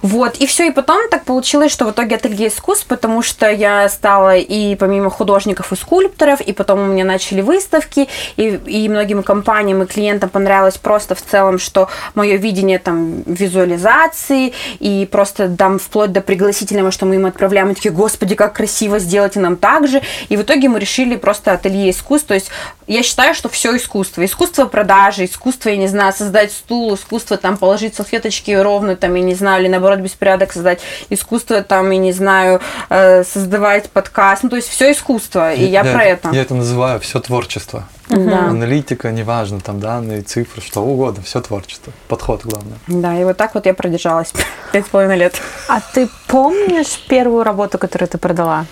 Вот, 0.00 0.36
и 0.36 0.46
все, 0.46 0.68
и 0.68 0.70
потом 0.70 1.08
так 1.10 1.24
получилось, 1.24 1.72
что 1.72 1.84
в 1.84 1.90
итоге 1.90 2.16
ателье 2.16 2.48
искусств, 2.48 2.86
потому 2.86 3.22
что 3.22 3.50
я 3.50 3.88
стала 3.88 4.36
и 4.36 4.74
помимо 4.76 5.10
художников 5.10 5.72
и 5.72 5.76
скульпторов, 5.76 6.40
и 6.40 6.52
потом 6.52 6.80
у 6.80 6.86
меня 6.86 7.04
начали 7.04 7.42
выставки, 7.42 8.08
и, 8.36 8.60
и 8.66 8.88
многим 8.88 9.22
компаниям 9.22 9.82
и 9.82 9.86
клиентам 9.86 10.30
понравилось 10.30 10.78
просто 10.78 11.14
в 11.14 11.22
целом, 11.22 11.58
что 11.58 11.88
мое 12.14 12.36
видение 12.36 12.78
там 12.78 13.22
визуализации, 13.26 14.54
и 14.78 15.06
просто 15.10 15.48
там 15.48 15.78
вплоть 15.78 16.12
до 16.12 16.20
пригласительного, 16.20 16.90
что 16.90 17.06
мы 17.06 17.16
им 17.16 17.26
отправляем, 17.26 17.70
и 17.70 17.74
такие, 17.74 17.92
господи, 17.92 18.34
как 18.34 18.54
красиво, 18.54 18.98
сделайте 18.98 19.40
нам 19.40 19.56
так 19.56 19.88
же. 19.88 20.00
И 20.30 20.36
в 20.36 20.42
итоге 20.42 20.68
мы 20.68 20.78
решили 20.78 21.16
просто 21.16 21.52
ателье 21.52 21.90
искусств, 21.90 22.28
то 22.28 22.34
есть 22.34 22.50
я 22.86 23.02
считаю, 23.02 23.34
что 23.34 23.48
все 23.48 23.76
искусство. 23.76 24.24
Искусство 24.24 24.66
продажи, 24.66 25.24
искусство, 25.24 25.68
я 25.68 25.76
не 25.76 25.86
знаю, 25.86 26.12
создать 26.12 26.61
стул, 26.62 26.94
искусство 26.94 27.36
там 27.36 27.56
положить 27.56 27.94
салфеточки 27.94 28.52
ровно, 28.52 28.96
там, 28.96 29.14
я 29.14 29.22
не 29.22 29.34
знаю, 29.34 29.62
или 29.62 29.68
наоборот 29.68 30.00
беспорядок 30.00 30.52
создать, 30.52 30.80
искусство 31.10 31.62
там, 31.62 31.90
я 31.90 31.98
не 31.98 32.12
знаю, 32.12 32.60
э, 32.88 33.24
создавать 33.24 33.90
подкаст, 33.90 34.44
ну, 34.44 34.50
то 34.50 34.56
есть 34.56 34.68
все 34.68 34.92
искусство, 34.92 35.52
и 35.52 35.64
я, 35.64 35.82
я 35.82 35.92
про 35.92 36.04
это. 36.04 36.30
Я 36.30 36.42
это 36.42 36.54
называю 36.54 37.00
все 37.00 37.20
творчество. 37.20 37.88
Да. 38.08 38.48
Аналитика, 38.48 39.10
неважно, 39.10 39.60
там 39.60 39.80
данные, 39.80 40.22
цифры, 40.22 40.60
что 40.60 40.82
угодно, 40.82 41.22
все 41.22 41.40
творчество. 41.40 41.92
Подход 42.08 42.42
главное. 42.44 42.78
Да, 42.86 43.18
и 43.18 43.24
вот 43.24 43.36
так 43.36 43.54
вот 43.54 43.66
я 43.66 43.74
продержалась 43.74 44.32
пять 44.72 44.86
с 44.86 44.88
половиной 44.88 45.16
лет. 45.16 45.40
А 45.68 45.80
ты 45.80 46.08
помнишь 46.26 47.00
первую 47.08 47.42
работу, 47.42 47.78
которую 47.78 48.08
ты 48.08 48.18
продала? 48.18 48.66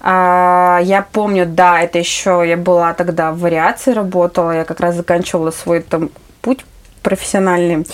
А, 0.00 0.80
я 0.82 1.02
помню, 1.02 1.46
да, 1.46 1.80
это 1.80 1.98
еще 1.98 2.44
я 2.46 2.56
была 2.56 2.92
тогда 2.92 3.32
в 3.32 3.38
вариации 3.38 3.92
работала, 3.92 4.50
я 4.50 4.64
как 4.64 4.80
раз 4.80 4.96
заканчивала 4.96 5.52
свой 5.52 5.80
там 5.80 6.10
путь 6.40 6.64
профессиональный. 7.02 7.86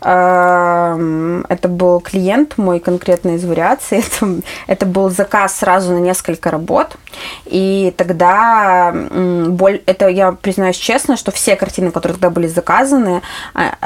А, 0.00 0.96
это 1.48 1.68
был 1.68 2.00
клиент 2.00 2.58
мой 2.58 2.80
конкретно 2.80 3.36
из 3.36 3.44
вариации. 3.44 3.98
Это, 4.04 4.42
это 4.66 4.86
был 4.86 5.10
заказ 5.10 5.56
сразу 5.56 5.92
на 5.92 5.98
несколько 5.98 6.50
работ. 6.50 6.96
И 7.46 7.94
тогда, 7.96 8.92
боль, 8.92 9.82
это 9.86 10.08
я 10.08 10.32
признаюсь 10.32 10.76
честно, 10.76 11.16
что 11.16 11.30
все 11.30 11.56
картины, 11.56 11.90
которые 11.90 12.14
тогда 12.14 12.30
были 12.30 12.46
заказаны, 12.46 13.22
а, 13.54 13.76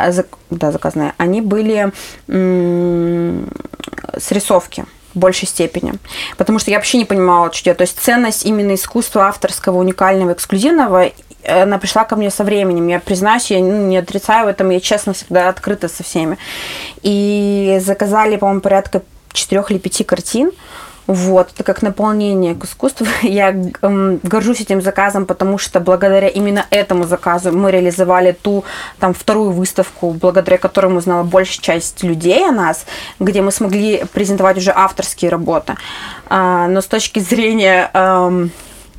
да, 0.51 0.73
заказанные, 0.73 1.13
они 1.19 1.41
были 1.41 1.93
с 2.27 4.31
рисовки 4.31 4.85
большей 5.15 5.49
степени. 5.49 5.95
Потому 6.37 6.59
что 6.59 6.71
я 6.71 6.79
вообще 6.79 6.99
не 6.99 7.05
понимала, 7.05 7.53
что 7.53 7.65
делать. 7.65 7.79
То 7.79 7.83
есть 7.83 7.99
ценность 7.99 8.45
именно 8.45 8.75
искусства 8.75 9.29
авторского, 9.29 9.79
уникального, 9.79 10.33
эксклюзивного, 10.33 11.11
она 11.45 11.79
пришла 11.79 12.05
ко 12.05 12.17
мне 12.17 12.31
со 12.31 12.45
временем. 12.45 12.87
Я 12.89 13.01
признаюсь, 13.01 13.51
я 13.51 13.61
ну, 13.61 13.87
не 13.87 13.99
отрицаю 13.99 14.47
в 14.47 14.49
этом, 14.49 14.71
я 14.71 14.81
честно 14.81 15.13
всегда 15.13 15.49
открыта 15.49 15.89
со 15.89 16.03
всеми. 16.03 16.39
И 17.03 17.79
заказали, 17.81 18.37
по-моему, 18.37 18.61
порядка 18.61 19.03
четырех 19.33 19.71
или 19.71 19.79
пяти 19.79 20.05
картин. 20.05 20.51
Вот, 21.09 21.53
это 21.55 21.65
как 21.65 21.81
наполнение 21.81 22.55
к 22.55 22.67
искусству. 22.67 23.07
Я 23.23 23.49
эм, 23.81 24.21
горжусь 24.23 24.61
этим 24.61 24.83
заказом, 24.83 25.25
потому 25.25 25.57
что 25.57 25.81
благодаря 25.81 26.29
именно 26.29 26.67
этому 26.69 27.07
заказу 27.07 27.51
мы 27.51 27.71
реализовали 27.71 28.33
ту 28.33 28.65
там 28.99 29.15
вторую 29.15 29.53
выставку, 29.53 30.11
благодаря 30.11 30.59
которой 30.59 30.95
узнала 30.95 31.23
большая 31.23 31.63
часть 31.63 32.03
людей 32.03 32.47
о 32.47 32.53
нас, 32.53 32.85
где 33.19 33.41
мы 33.41 33.53
смогли 33.53 34.05
презентовать 34.13 34.59
уже 34.59 34.71
авторские 34.71 35.31
работы. 35.31 35.77
А, 36.29 36.69
но 36.69 36.83
с 36.83 36.87
точки 36.87 37.21
зрения 37.21 37.91
эм, 37.95 38.51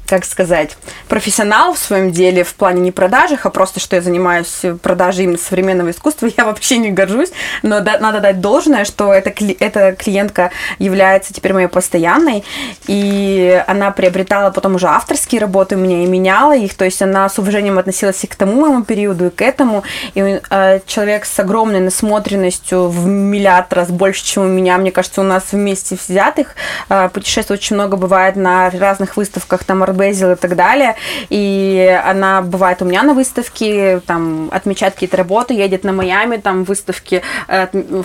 как 0.10 0.26
сказать, 0.26 0.76
профессионал 1.08 1.74
в 1.74 1.78
своем 1.78 2.12
деле 2.12 2.44
в 2.44 2.56
плане 2.56 2.82
не 2.82 2.92
продажах, 2.92 3.46
а 3.46 3.50
просто, 3.50 3.80
что 3.80 3.96
я 3.96 4.02
занимаюсь 4.02 4.62
продажей 4.82 5.26
именно 5.26 5.38
современного 5.38 5.92
искусства, 5.92 6.30
я 6.38 6.46
вообще 6.46 6.78
не 6.78 6.92
горжусь, 6.92 7.32
но 7.62 7.80
да, 7.82 8.00
надо 8.00 8.20
дать 8.20 8.42
должное, 8.42 8.86
что 8.86 9.14
эта, 9.14 9.32
эта 9.60 9.94
клиентка 9.94 10.52
является 10.80 11.34
теперь 11.34 11.54
моей 11.54 11.68
постоянной, 11.68 12.44
и 12.88 13.64
она 13.68 13.92
приобретала 13.92 14.52
потом 14.52 14.76
уже 14.76 14.88
авторские 14.88 15.42
работы 15.42 15.76
у 15.76 15.80
меня 15.80 16.04
и 16.04 16.08
меняла 16.08 16.56
их, 16.56 16.74
то 16.74 16.86
есть 16.86 17.02
она 17.02 17.30
с 17.30 17.38
уважением 17.38 17.78
относилась 17.78 18.24
и 18.24 18.28
к 18.28 18.36
тому 18.36 18.62
моему 18.62 18.84
периоду, 18.84 19.28
и 19.28 19.30
к 19.30 19.42
этому, 19.42 19.84
и 20.16 20.42
э, 20.50 20.80
человек 20.88 21.26
с 21.26 21.40
огромной 21.40 21.82
насмотренностью 21.82 22.88
в 22.88 23.06
миллиард 23.06 23.72
раз 23.74 23.90
больше, 23.90 24.26
чем 24.26 24.44
у 24.44 24.48
меня, 24.48 24.78
мне 24.78 24.92
кажется, 24.92 25.22
у 25.22 25.24
нас 25.24 25.44
вместе 25.52 25.96
взятых 25.96 26.56
э, 26.90 27.10
путешествий 27.14 27.54
очень 27.54 27.76
много 27.76 27.96
бывает 27.96 28.36
на 28.36 28.72
разных 28.72 29.16
выставках, 29.18 29.64
там 29.64 29.84
Безил 30.00 30.32
и 30.32 30.36
так 30.36 30.56
далее. 30.56 30.96
И 31.30 32.02
она 32.06 32.42
бывает 32.42 32.82
у 32.82 32.86
меня 32.86 33.04
на 33.04 33.14
выставке, 33.14 34.00
там, 34.06 34.50
отмечает 34.52 34.94
какие-то 34.94 35.18
работы, 35.18 35.54
едет 35.54 35.84
на 35.84 35.92
Майами, 35.92 36.38
там, 36.38 36.64
выставки, 36.64 37.22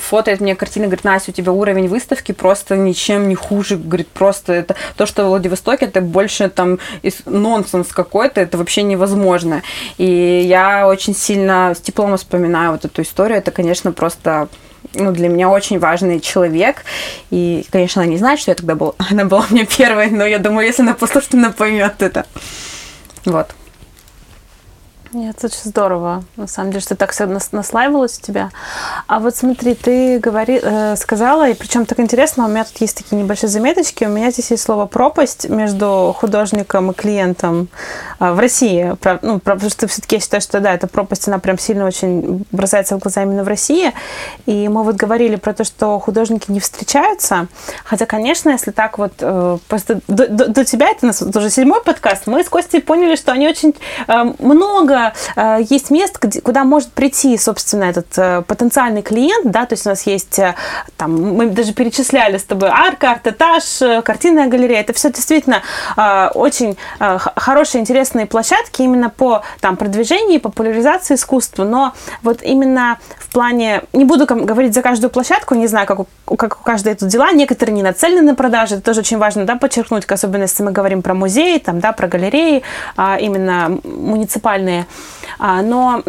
фотоет 0.00 0.40
мне 0.40 0.56
картины, 0.56 0.86
говорит, 0.86 1.04
Настя, 1.04 1.30
у 1.30 1.34
тебя 1.34 1.52
уровень 1.52 1.88
выставки 1.88 2.32
просто 2.32 2.76
ничем 2.76 3.28
не 3.28 3.34
хуже, 3.34 3.76
говорит, 3.76 4.08
просто 4.08 4.52
это 4.52 4.74
то, 4.96 5.06
что 5.06 5.24
в 5.24 5.28
Владивостоке, 5.28 5.86
это 5.86 6.00
больше 6.00 6.48
там 6.48 6.78
нонсенс 7.26 7.88
какой-то, 7.88 8.40
это 8.40 8.58
вообще 8.58 8.82
невозможно. 8.82 9.62
И 9.98 10.44
я 10.46 10.88
очень 10.88 11.14
сильно 11.14 11.74
с 11.74 11.80
теплом 11.80 12.16
вспоминаю 12.16 12.72
вот 12.72 12.84
эту 12.84 13.02
историю, 13.02 13.38
это, 13.38 13.50
конечно, 13.50 13.92
просто 13.92 14.48
ну, 14.94 15.12
для 15.12 15.28
меня 15.28 15.48
очень 15.48 15.78
важный 15.78 16.20
человек. 16.20 16.84
И, 17.30 17.66
конечно, 17.70 18.02
она 18.02 18.10
не 18.10 18.18
знает, 18.18 18.40
что 18.40 18.50
я 18.50 18.54
тогда 18.54 18.74
была. 18.74 18.94
Она 19.10 19.24
была 19.24 19.46
мне 19.50 19.64
первой, 19.64 20.10
но 20.10 20.24
я 20.24 20.38
думаю, 20.38 20.66
если 20.66 20.82
она 20.82 20.94
послушает, 20.94 21.34
она 21.34 21.52
поймет 21.52 22.02
это. 22.02 22.26
Вот. 23.24 23.54
Нет, 25.14 25.36
это 25.38 25.46
очень 25.46 25.70
здорово. 25.70 26.24
На 26.36 26.48
самом 26.48 26.72
деле, 26.72 26.80
что 26.80 26.96
так 26.96 27.12
все 27.12 27.26
наслаивалось 27.26 28.18
у 28.18 28.20
тебя. 28.20 28.50
А 29.06 29.20
вот 29.20 29.36
смотри, 29.36 29.76
ты 29.76 30.18
говори, 30.18 30.58
э, 30.60 30.96
сказала, 30.96 31.48
и 31.48 31.54
причем 31.54 31.86
так 31.86 32.00
интересно, 32.00 32.46
у 32.46 32.48
меня 32.48 32.64
тут 32.64 32.76
есть 32.78 32.96
такие 32.96 33.22
небольшие 33.22 33.48
заметочки. 33.48 34.02
У 34.04 34.08
меня 34.08 34.32
здесь 34.32 34.50
есть 34.50 34.64
слово 34.64 34.86
пропасть 34.86 35.48
между 35.48 36.12
художником 36.18 36.90
и 36.90 36.94
клиентом 36.94 37.68
э, 38.18 38.32
в 38.32 38.40
России. 38.40 38.96
Про, 39.00 39.20
ну, 39.22 39.38
потому 39.38 39.70
что 39.70 39.86
все-таки 39.86 40.16
я 40.16 40.20
считаю, 40.20 40.40
что 40.40 40.58
да, 40.58 40.74
эта 40.74 40.88
пропасть, 40.88 41.28
она 41.28 41.38
прям 41.38 41.58
сильно 41.58 41.86
очень 41.86 42.44
бросается 42.50 42.96
в 42.96 42.98
глаза 42.98 43.22
именно 43.22 43.44
в 43.44 43.48
России. 43.48 43.92
И 44.46 44.68
мы 44.68 44.82
вот 44.82 44.96
говорили 44.96 45.36
про 45.36 45.54
то, 45.54 45.62
что 45.62 46.00
художники 46.00 46.50
не 46.50 46.58
встречаются. 46.58 47.46
Хотя, 47.84 48.06
конечно, 48.06 48.50
если 48.50 48.72
так 48.72 48.98
вот, 48.98 49.12
э, 49.20 49.58
просто 49.68 50.00
до, 50.08 50.26
до, 50.26 50.48
до 50.48 50.64
тебя, 50.64 50.88
это 50.88 51.00
у 51.02 51.06
нас 51.06 51.22
уже 51.22 51.50
седьмой 51.50 51.84
подкаст, 51.84 52.26
мы 52.26 52.42
с 52.42 52.48
Костей 52.48 52.80
поняли, 52.80 53.14
что 53.14 53.30
они 53.30 53.46
очень 53.46 53.76
э, 54.08 54.32
много 54.40 55.03
э, 55.36 55.58
есть 55.68 55.90
мест, 55.90 56.18
где, 56.20 56.40
куда 56.40 56.64
может 56.64 56.92
прийти, 56.92 57.36
собственно, 57.38 57.84
этот 57.84 58.06
э, 58.16 58.42
потенциальный 58.42 59.02
клиент, 59.02 59.50
да, 59.50 59.66
то 59.66 59.74
есть 59.74 59.86
у 59.86 59.90
нас 59.90 60.06
есть, 60.06 60.38
э, 60.38 60.54
там, 60.96 61.36
мы 61.36 61.46
даже 61.46 61.72
перечисляли 61.72 62.38
с 62.38 62.44
тобой 62.44 62.70
арка, 62.70 63.12
арт-этаж, 63.12 63.82
э, 63.82 64.02
картинная 64.02 64.46
галерея, 64.46 64.80
это 64.80 64.92
все 64.92 65.10
действительно 65.10 65.62
очень 66.34 66.76
хорошие, 67.36 67.80
интересные 67.80 68.26
площадки 68.26 68.82
именно 68.82 69.10
по 69.10 69.42
там, 69.60 69.76
продвижению 69.76 70.40
популяризации 70.40 71.14
искусства, 71.14 71.64
но 71.64 71.92
вот 72.22 72.42
именно 72.42 72.98
в 73.18 73.32
плане, 73.32 73.82
не 73.92 74.04
буду 74.04 74.26
говорить 74.26 74.74
за 74.74 74.82
каждую 74.82 75.10
площадку, 75.10 75.54
не 75.54 75.66
знаю, 75.66 75.86
как 75.86 76.00
у, 76.00 76.36
как 76.36 76.60
у 76.60 76.64
каждой 76.64 76.94
тут 76.94 77.08
дела, 77.08 77.32
некоторые 77.32 77.74
не 77.74 77.82
нацелены 77.82 78.22
на 78.22 78.34
продажи, 78.34 78.76
это 78.76 78.84
тоже 78.84 79.00
очень 79.00 79.18
важно, 79.18 79.44
да, 79.44 79.56
подчеркнуть, 79.56 80.04
особенно 80.06 80.42
если 80.42 80.62
мы 80.62 80.72
говорим 80.72 81.02
про 81.02 81.14
музеи, 81.14 81.58
там, 81.58 81.80
да, 81.80 81.92
про 81.92 82.08
галереи, 82.08 82.62
а, 82.96 83.18
именно 83.18 83.78
муниципальные, 83.84 84.83
а, 85.38 85.62
но 85.62 86.02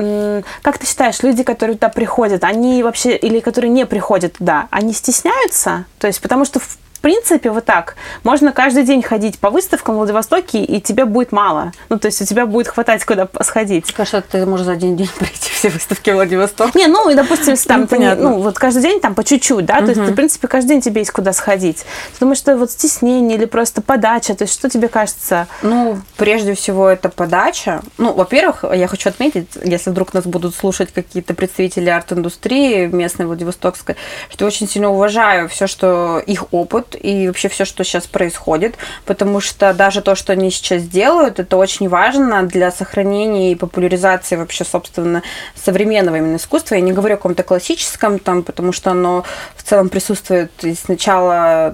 как 0.62 0.78
ты 0.78 0.86
считаешь, 0.86 1.22
люди, 1.24 1.44
которые 1.44 1.76
туда 1.76 1.90
приходят, 1.90 2.44
они 2.44 2.84
вообще, 2.84 3.16
или 3.16 3.40
которые 3.40 3.72
не 3.72 3.86
приходят 3.86 4.34
туда, 4.34 4.68
они 4.72 4.94
стесняются? 4.94 5.86
То 6.00 6.08
есть, 6.08 6.22
потому 6.22 6.46
что 6.46 6.60
в 6.60 6.78
принципе, 7.06 7.52
вот 7.52 7.66
так. 7.66 7.98
Можно 8.24 8.52
каждый 8.52 8.84
день 8.84 9.04
ходить 9.04 9.38
по 9.38 9.52
выставкам 9.52 9.94
в 9.94 9.98
Владивостоке, 10.00 10.64
и 10.64 10.82
тебе 10.82 11.06
будет 11.06 11.32
мало. 11.32 11.72
Ну, 11.90 12.00
то 12.00 12.08
есть 12.08 12.20
у 12.20 12.26
тебя 12.26 12.48
будет 12.48 12.68
хватать, 12.68 13.06
куда 13.06 13.28
сходить. 13.42 13.94
Кажется, 13.94 14.24
ты 14.24 14.44
можешь 14.48 14.66
за 14.66 14.72
один 14.72 14.96
день 14.96 15.08
пройти 15.20 15.52
все 15.52 15.70
выставки 15.70 16.10
Владивостока. 16.10 16.76
Не, 16.76 16.88
ну, 16.88 17.08
и, 17.12 17.14
допустим, 17.14 17.52
если 17.52 17.68
там, 17.68 17.86
ты 17.86 18.00
ну, 18.16 18.42
вот 18.42 18.58
каждый 18.58 18.82
день 18.82 19.00
там 19.00 19.14
по 19.14 19.24
чуть-чуть, 19.24 19.66
да, 19.68 19.82
то 19.82 19.90
есть, 19.90 20.02
в 20.02 20.16
принципе, 20.16 20.48
каждый 20.48 20.70
день 20.70 20.82
тебе 20.82 21.02
есть 21.02 21.12
куда 21.12 21.32
сходить. 21.32 21.86
Ты 22.14 22.22
думаешь, 22.22 22.40
что 22.40 22.58
вот 22.58 22.72
стеснение 22.72 23.38
или 23.38 23.46
просто 23.46 23.84
подача, 23.84 24.34
то 24.34 24.46
есть, 24.46 24.56
что 24.56 24.68
тебе 24.68 24.88
кажется? 24.88 25.46
Ну, 25.62 26.00
прежде 26.18 26.56
всего, 26.56 26.90
это 26.90 27.10
подача. 27.10 27.84
Ну, 28.00 28.14
во-первых, 28.14 28.66
я 28.74 28.88
хочу 28.88 29.10
отметить, 29.10 29.50
если 29.64 29.92
вдруг 29.92 30.16
нас 30.16 30.24
будут 30.24 30.56
слушать 30.56 30.92
какие-то 30.92 31.36
представители 31.36 31.88
арт-индустрии 31.88 32.88
местной 32.88 33.28
Владивостокской, 33.28 33.96
что 34.32 34.48
очень 34.48 34.68
сильно 34.68 34.90
уважаю 34.90 35.48
все, 35.50 35.68
что 35.68 36.18
их 36.18 36.52
опыт, 36.52 36.95
и 37.02 37.28
вообще 37.28 37.50
все, 37.50 37.66
что 37.66 37.84
сейчас 37.84 38.08
происходит, 38.08 38.76
потому 39.06 39.40
что 39.40 39.74
даже 39.74 40.02
то, 40.02 40.16
что 40.16 40.34
они 40.34 40.52
сейчас 40.52 40.84
делают, 40.84 41.40
это 41.40 41.58
очень 41.58 41.90
важно 41.90 42.44
для 42.44 42.72
сохранения 42.72 43.52
и 43.52 43.56
популяризации 43.56 44.36
вообще, 44.36 44.64
собственно, 44.64 45.24
современного 45.56 46.18
именно 46.18 46.38
искусства. 46.38 46.76
Я 46.76 46.82
не 46.82 46.92
говорю 46.92 47.16
о 47.16 47.18
каком-то 47.18 47.44
классическом, 47.44 48.20
там, 48.20 48.44
потому 48.44 48.72
что 48.72 48.92
оно 48.92 49.24
в 49.56 49.64
целом 49.64 49.90
присутствует 49.90 50.52
с 50.64 50.88
начала 50.88 51.74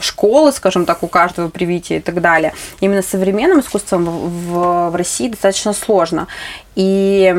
школы, 0.00 0.52
скажем 0.52 0.86
так, 0.86 1.02
у 1.02 1.08
каждого 1.08 1.48
привития 1.48 1.98
и 1.98 2.00
так 2.00 2.20
далее. 2.20 2.52
Именно 2.80 3.02
современным 3.02 3.60
искусством 3.60 4.04
в, 4.04 4.90
в 4.90 4.94
России 4.96 5.28
достаточно 5.28 5.72
сложно. 5.72 6.26
И 6.74 7.34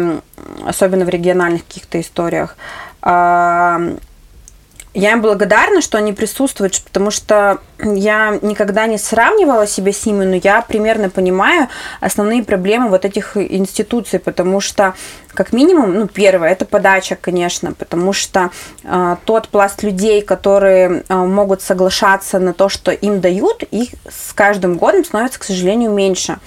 особенно 0.65 1.05
в 1.05 1.09
региональных 1.09 1.65
каких-то 1.65 1.99
историях. 2.01 2.55
Я 4.97 5.12
им 5.12 5.21
благодарна, 5.21 5.81
что 5.81 5.99
они 5.99 6.12
присутствуют, 6.12 6.81
потому 6.81 7.12
что 7.12 7.60
я 7.77 8.39
никогда 8.41 8.88
не 8.88 8.97
сравнивала 8.97 9.67
себя 9.67 9.93
с 9.93 10.03
ними, 10.07 10.25
но 10.25 10.38
я 10.38 10.63
примерно 10.63 11.12
понимаю 11.12 11.67
основные 11.99 12.43
проблемы 12.43 12.89
вот 12.89 13.05
этих 13.05 13.38
институций, 13.38 14.17
потому 14.17 14.60
что 14.60 14.95
как 15.38 15.54
минимум, 15.54 15.93
ну, 15.93 16.08
первое, 16.08 16.50
это 16.50 16.65
подача, 16.65 17.15
конечно, 17.15 17.71
потому 17.71 18.12
что 18.12 18.50
э, 18.84 19.17
тот 19.23 19.50
пласт 19.50 19.84
людей, 19.84 20.23
которые 20.23 21.04
э, 21.08 21.15
могут 21.15 21.62
соглашаться 21.62 22.39
на 22.39 22.54
то, 22.54 22.69
что 22.69 22.91
им 22.91 23.21
дают, 23.21 23.62
их 23.62 23.89
с 24.10 24.34
каждым 24.34 24.78
годом 24.78 25.06
становится, 25.06 25.38
к 25.39 25.43
сожалению, 25.43 25.91
меньше. 25.91 26.39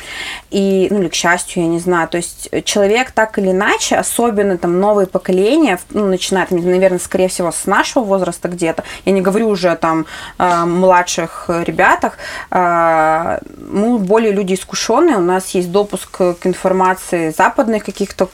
И, 0.50 0.88
ну, 0.90 0.98
или 0.98 1.08
к 1.08 1.14
счастью, 1.14 1.62
я 1.62 1.68
не 1.68 1.78
знаю. 1.78 2.08
То 2.08 2.16
есть 2.16 2.50
человек 2.64 3.12
так 3.12 3.38
или 3.38 3.52
иначе, 3.52 3.94
особенно 3.94 4.58
там 4.58 4.80
новые 4.80 5.06
поколения, 5.06 5.78
ну, 5.90 6.06
начинают, 6.06 6.50
наверное, 6.50 6.98
скорее 6.98 7.28
всего, 7.28 7.52
с 7.52 7.66
нашего 7.66 8.02
возраста 8.02 8.48
где-то, 8.48 8.82
я 9.04 9.12
не 9.12 9.20
говорю 9.20 9.50
уже 9.50 9.76
там 9.76 10.06
э, 10.40 10.64
младших 10.64 11.44
ребятах, 11.48 12.18
э, 12.50 13.38
мы 13.70 13.98
более 13.98 14.32
люди 14.32 14.54
искушенные, 14.54 15.18
у 15.18 15.22
нас 15.22 15.50
есть 15.50 15.70
допуск 15.70 16.10
к 16.10 16.44
информации 16.44 17.30
западных 17.30 17.84
каких-то 17.84 18.28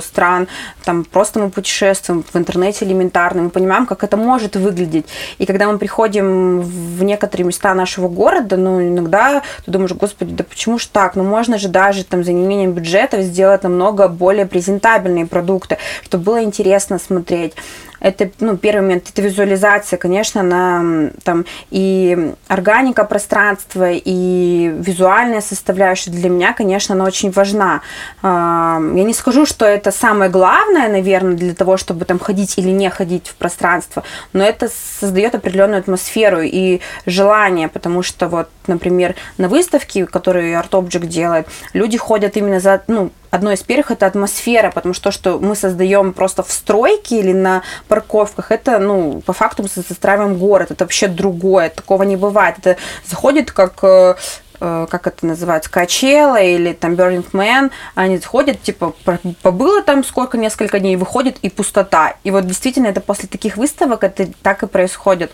стран, 0.00 0.48
там 0.84 1.04
просто 1.04 1.40
мы 1.40 1.50
путешествуем 1.50 2.22
в 2.22 2.36
интернете 2.36 2.84
элементарно, 2.84 3.42
мы 3.42 3.50
понимаем, 3.50 3.86
как 3.86 4.04
это 4.04 4.16
может 4.16 4.56
выглядеть. 4.56 5.06
И 5.38 5.46
когда 5.46 5.70
мы 5.70 5.78
приходим 5.78 6.60
в 6.60 7.02
некоторые 7.02 7.46
места 7.46 7.74
нашего 7.74 8.08
города, 8.08 8.56
ну, 8.56 8.82
иногда 8.82 9.42
ты 9.64 9.70
думаешь, 9.70 9.92
господи, 9.92 10.32
да 10.34 10.44
почему 10.44 10.78
ж 10.78 10.86
так? 10.86 11.16
Ну, 11.16 11.24
можно 11.24 11.58
же 11.58 11.68
даже 11.68 12.04
там 12.04 12.24
за 12.24 12.32
неимением 12.32 12.72
бюджетов 12.72 13.20
сделать 13.22 13.62
намного 13.62 14.08
более 14.08 14.46
презентабельные 14.46 15.26
продукты, 15.26 15.78
чтобы 16.04 16.24
было 16.24 16.42
интересно 16.42 16.98
смотреть. 16.98 17.54
Это, 18.02 18.30
ну, 18.40 18.56
первый 18.56 18.82
момент, 18.82 19.08
это 19.08 19.22
визуализация, 19.22 19.96
конечно, 19.96 20.42
на 20.42 21.10
там 21.22 21.44
и 21.70 22.34
органика 22.48 23.04
пространства, 23.04 23.92
и 23.92 24.74
визуальная 24.76 25.40
составляющая 25.40 26.10
для 26.10 26.28
меня, 26.28 26.52
конечно, 26.52 26.96
она 26.96 27.04
очень 27.04 27.30
важна. 27.30 27.80
Я 28.22 28.80
не 28.80 29.14
скажу, 29.14 29.46
что 29.46 29.64
это 29.64 29.92
самое 29.92 30.30
главное, 30.30 30.88
наверное, 30.88 31.34
для 31.34 31.54
того, 31.54 31.76
чтобы 31.76 32.04
там 32.04 32.18
ходить 32.18 32.58
или 32.58 32.70
не 32.70 32.90
ходить 32.90 33.28
в 33.28 33.36
пространство, 33.36 34.02
но 34.32 34.44
это 34.44 34.68
создает 35.00 35.36
определенную 35.36 35.78
атмосферу 35.78 36.40
и 36.42 36.80
желание, 37.06 37.68
потому 37.68 38.02
что 38.02 38.26
вот, 38.28 38.48
например, 38.66 39.14
на 39.38 39.48
выставке, 39.48 40.06
которую 40.06 40.54
Art 40.54 40.70
Object 40.70 41.06
делает, 41.06 41.46
люди 41.72 41.98
ходят 41.98 42.36
именно 42.36 42.58
за, 42.58 42.82
ну, 42.88 43.12
одно 43.32 43.50
из 43.50 43.62
первых 43.62 43.90
это 43.90 44.06
атмосфера, 44.06 44.70
потому 44.70 44.92
что 44.94 45.04
то, 45.04 45.10
что 45.10 45.38
мы 45.38 45.56
создаем 45.56 46.12
просто 46.12 46.42
в 46.42 46.52
стройке 46.52 47.18
или 47.18 47.32
на 47.32 47.62
парковках, 47.88 48.52
это, 48.52 48.78
ну, 48.78 49.22
по 49.22 49.32
факту 49.32 49.62
мы 49.62 49.68
застраиваем 49.74 50.36
город, 50.36 50.70
это 50.70 50.84
вообще 50.84 51.08
другое, 51.08 51.70
такого 51.70 52.02
не 52.02 52.16
бывает. 52.16 52.56
Это 52.58 52.76
заходит 53.06 53.50
как 53.50 53.82
э, 53.82 54.16
как 54.62 55.06
это 55.06 55.26
называется, 55.26 55.70
Качела 55.70 56.40
или 56.40 56.72
там 56.72 56.94
Burning 56.94 57.28
Man, 57.32 57.70
они 57.94 58.18
заходят, 58.18 58.62
типа, 58.62 58.94
побыло 59.42 59.82
там 59.82 60.04
сколько, 60.04 60.38
несколько 60.38 60.78
дней, 60.78 60.96
выходит 60.96 61.38
и 61.42 61.50
пустота. 61.50 62.14
И 62.24 62.30
вот 62.30 62.46
действительно 62.46 62.86
это 62.86 63.00
после 63.00 63.28
таких 63.28 63.56
выставок 63.56 64.04
это 64.04 64.28
так 64.42 64.62
и 64.62 64.66
происходит. 64.66 65.32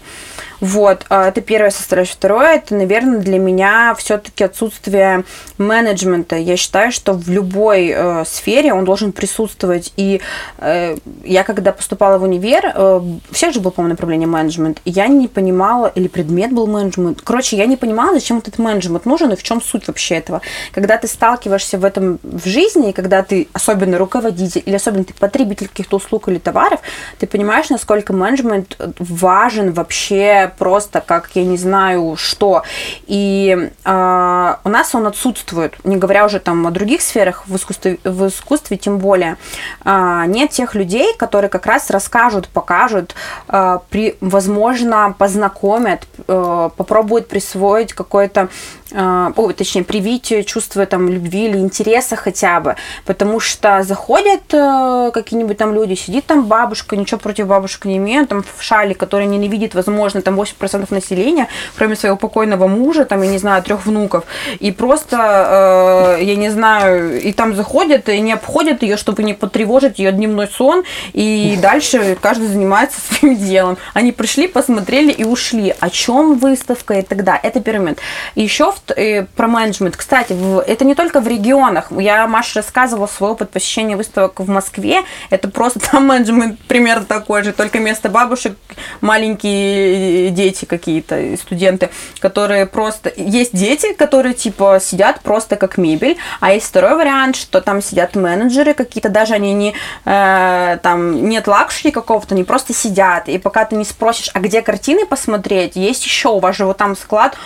Вот, 0.61 1.05
а, 1.09 1.29
это 1.29 1.41
первое 1.41 1.71
составляющее. 1.71 2.17
Второе, 2.17 2.57
это, 2.57 2.75
наверное, 2.75 3.19
для 3.19 3.39
меня 3.39 3.95
все-таки 3.97 4.45
отсутствие 4.45 5.25
менеджмента. 5.57 6.37
Я 6.37 6.57
считаю, 6.57 6.91
что 6.91 7.13
в 7.13 7.29
любой 7.29 7.93
э, 7.95 8.25
сфере 8.27 8.73
он 8.73 8.85
должен 8.85 9.13
присутствовать. 9.13 9.93
И 9.97 10.21
э, 10.59 10.97
я, 11.25 11.45
когда 11.45 11.73
поступала 11.73 12.19
в 12.19 12.25
универ, 12.25 12.73
э, 12.75 13.01
всех 13.31 13.55
же 13.55 13.61
был, 13.61 13.71
по-моему, 13.71 13.93
направление 13.93 14.27
менеджмент, 14.27 14.81
я 14.85 15.07
не 15.07 15.29
понимала, 15.29 15.87
или 15.87 16.09
предмет 16.09 16.53
был 16.53 16.67
менеджмент. 16.67 17.21
Короче, 17.23 17.57
я 17.57 17.67
не 17.67 17.77
понимала, 17.77 18.15
зачем 18.15 18.39
вот 18.39 18.49
этот 18.49 18.59
менеджмент 18.59 19.07
нужен 19.07 19.18
и 19.27 19.37
в 19.37 19.43
чем 19.43 19.61
суть 19.61 19.87
вообще 19.89 20.17
этого. 20.17 20.41
Когда 20.73 20.97
ты 20.97 21.07
сталкиваешься 21.07 21.79
в 21.79 21.85
этом 21.85 22.19
в 22.23 22.47
жизни, 22.47 22.91
и 22.91 22.93
когда 22.93 23.23
ты 23.23 23.49
особенно 23.53 23.99
руководитель, 23.99 24.63
или 24.65 24.77
особенно 24.77 25.05
ты 25.05 25.15
потребитель 25.15 25.69
каких-то 25.69 25.97
услуг 25.97 26.29
или 26.29 26.39
товаров, 26.39 26.81
ты 27.19 27.27
понимаешь, 27.27 27.71
насколько 27.71 28.13
менеджмент 28.13 28.77
важен 28.99 29.73
вообще 29.73 30.53
просто 30.59 31.01
как 31.01 31.31
я 31.35 31.45
не 31.45 31.57
знаю 31.57 32.17
что. 32.17 32.63
И 33.07 33.71
э, 33.85 34.55
у 34.65 34.69
нас 34.69 34.95
он 34.95 35.07
отсутствует, 35.07 35.75
не 35.85 35.97
говоря 35.97 36.25
уже 36.25 36.41
там 36.41 36.67
о 36.67 36.71
других 36.71 37.03
сферах 37.03 37.47
в 37.47 37.57
искусстве, 37.57 37.99
в 38.05 38.29
искусстве 38.29 38.77
тем 38.77 38.99
более. 38.99 39.37
Э, 39.85 40.25
нет 40.27 40.51
тех 40.51 40.75
людей, 40.75 41.15
которые 41.17 41.49
как 41.49 41.67
раз 41.67 41.91
расскажут, 41.91 42.49
покажут, 42.49 43.15
э, 43.49 43.79
при, 43.91 44.17
возможно, 44.21 45.15
познакомят, 45.19 46.07
э, 46.27 46.71
попробуют 46.77 47.29
присвоить 47.29 47.93
какое-то 47.93 48.49
о, 48.93 49.53
точнее, 49.53 49.85
привить 49.85 50.33
чувство 50.47 50.87
там 50.87 51.09
любви 51.09 51.47
или 51.47 51.59
интереса 51.59 52.17
хотя 52.17 52.61
бы, 52.61 52.77
потому 53.05 53.41
что 53.41 53.83
заходят 53.83 54.43
э, 54.53 55.11
какие-нибудь 55.13 55.59
там 55.59 55.75
люди, 55.75 55.95
сидит 55.95 56.27
там 56.27 56.45
бабушка, 56.47 56.97
ничего 56.97 57.19
против 57.19 57.47
бабушек 57.49 57.85
не 57.85 57.99
имею, 57.99 58.27
там 58.27 58.43
в 58.43 58.63
шале, 58.63 58.95
которая 58.95 59.29
ненавидит, 59.29 59.75
возможно, 59.75 60.23
там 60.23 60.41
8% 60.41 60.87
населения, 60.91 61.49
кроме 61.77 61.97
своего 61.97 62.17
покойного 62.17 62.67
мужа, 62.67 63.05
там, 63.05 63.23
я 63.23 63.29
не 63.29 63.39
знаю, 63.39 63.63
трех 63.63 63.85
внуков, 63.85 64.25
и 64.59 64.73
просто, 64.73 66.17
э, 66.19 66.25
я 66.25 66.37
не 66.37 66.51
знаю, 66.51 67.21
и 67.21 67.33
там 67.33 67.55
заходят, 67.55 68.09
и 68.09 68.21
не 68.21 68.33
обходят 68.33 68.83
ее, 68.83 68.97
чтобы 68.97 69.23
не 69.23 69.35
потревожить 69.35 69.99
ее 69.99 70.13
дневной 70.13 70.49
сон, 70.49 70.85
и 71.13 71.59
дальше 71.61 72.17
каждый 72.21 72.49
занимается 72.49 73.01
своим 73.19 73.37
делом. 73.37 73.77
Они 73.95 74.13
пришли, 74.13 74.49
посмотрели 74.49 75.13
и 75.13 75.25
ушли. 75.25 75.75
О 75.79 75.91
чем 75.91 76.39
выставка 76.39 76.95
и 76.95 77.03
тогда? 77.03 77.39
Это 77.43 77.61
первый 77.61 77.81
момент. 77.81 77.99
Еще 78.35 78.73
э, 78.97 79.25
про 79.25 79.47
менеджмент. 79.47 79.97
Кстати, 79.97 80.33
в, 80.33 80.61
это 80.61 80.85
не 80.85 80.95
только 80.95 81.21
в 81.21 81.29
регионах. 81.29 81.91
Я, 81.91 82.27
Маша, 82.27 82.61
рассказывала 82.61 83.07
свой 83.07 83.31
опыт 83.31 83.51
посещения 83.51 83.97
выставок 83.97 84.41
в 84.41 84.49
Москве. 84.49 85.03
Это 85.31 85.49
просто 85.49 85.81
там 85.91 86.07
менеджмент 86.07 86.59
примерно 86.61 87.05
такой 87.05 87.43
же, 87.43 87.53
только 87.53 87.79
вместо 87.79 88.09
бабушек 88.09 88.57
маленькие 89.01 90.31
дети 90.31 90.65
какие-то, 90.65 91.37
студенты, 91.37 91.91
которые 92.21 92.67
просто... 92.67 93.13
Есть 93.17 93.55
дети, 93.57 93.93
которые 93.95 94.35
типа 94.35 94.79
сидят 94.81 95.21
просто 95.21 95.57
как 95.57 95.79
мебель, 95.79 96.17
а 96.41 96.53
есть 96.53 96.67
второй 96.67 96.97
вариант, 96.97 97.37
что 97.37 97.61
там 97.61 97.83
сидят 97.83 98.15
менеджеры 98.15 98.75
какие-то, 98.75 99.09
даже 99.09 99.35
они 99.35 99.53
не... 99.55 99.75
Э, 100.05 100.79
там 100.83 101.29
нет 101.29 101.47
luxury 101.47 101.91
какого-то, 101.91 102.35
они 102.35 102.45
просто 102.45 102.75
сидят. 102.75 103.29
И 103.29 103.39
пока 103.39 103.65
ты 103.65 103.77
не 103.77 103.85
спросишь, 103.85 104.31
а 104.35 104.41
где 104.41 104.63
картины 104.63 105.07
посмотреть, 105.07 105.77
есть 105.77 106.05
еще 106.05 106.29
у 106.29 106.39
вас 106.39 106.57
же 106.57 106.65
вот 106.65 106.77
там 106.77 106.97
склад, 106.97 107.37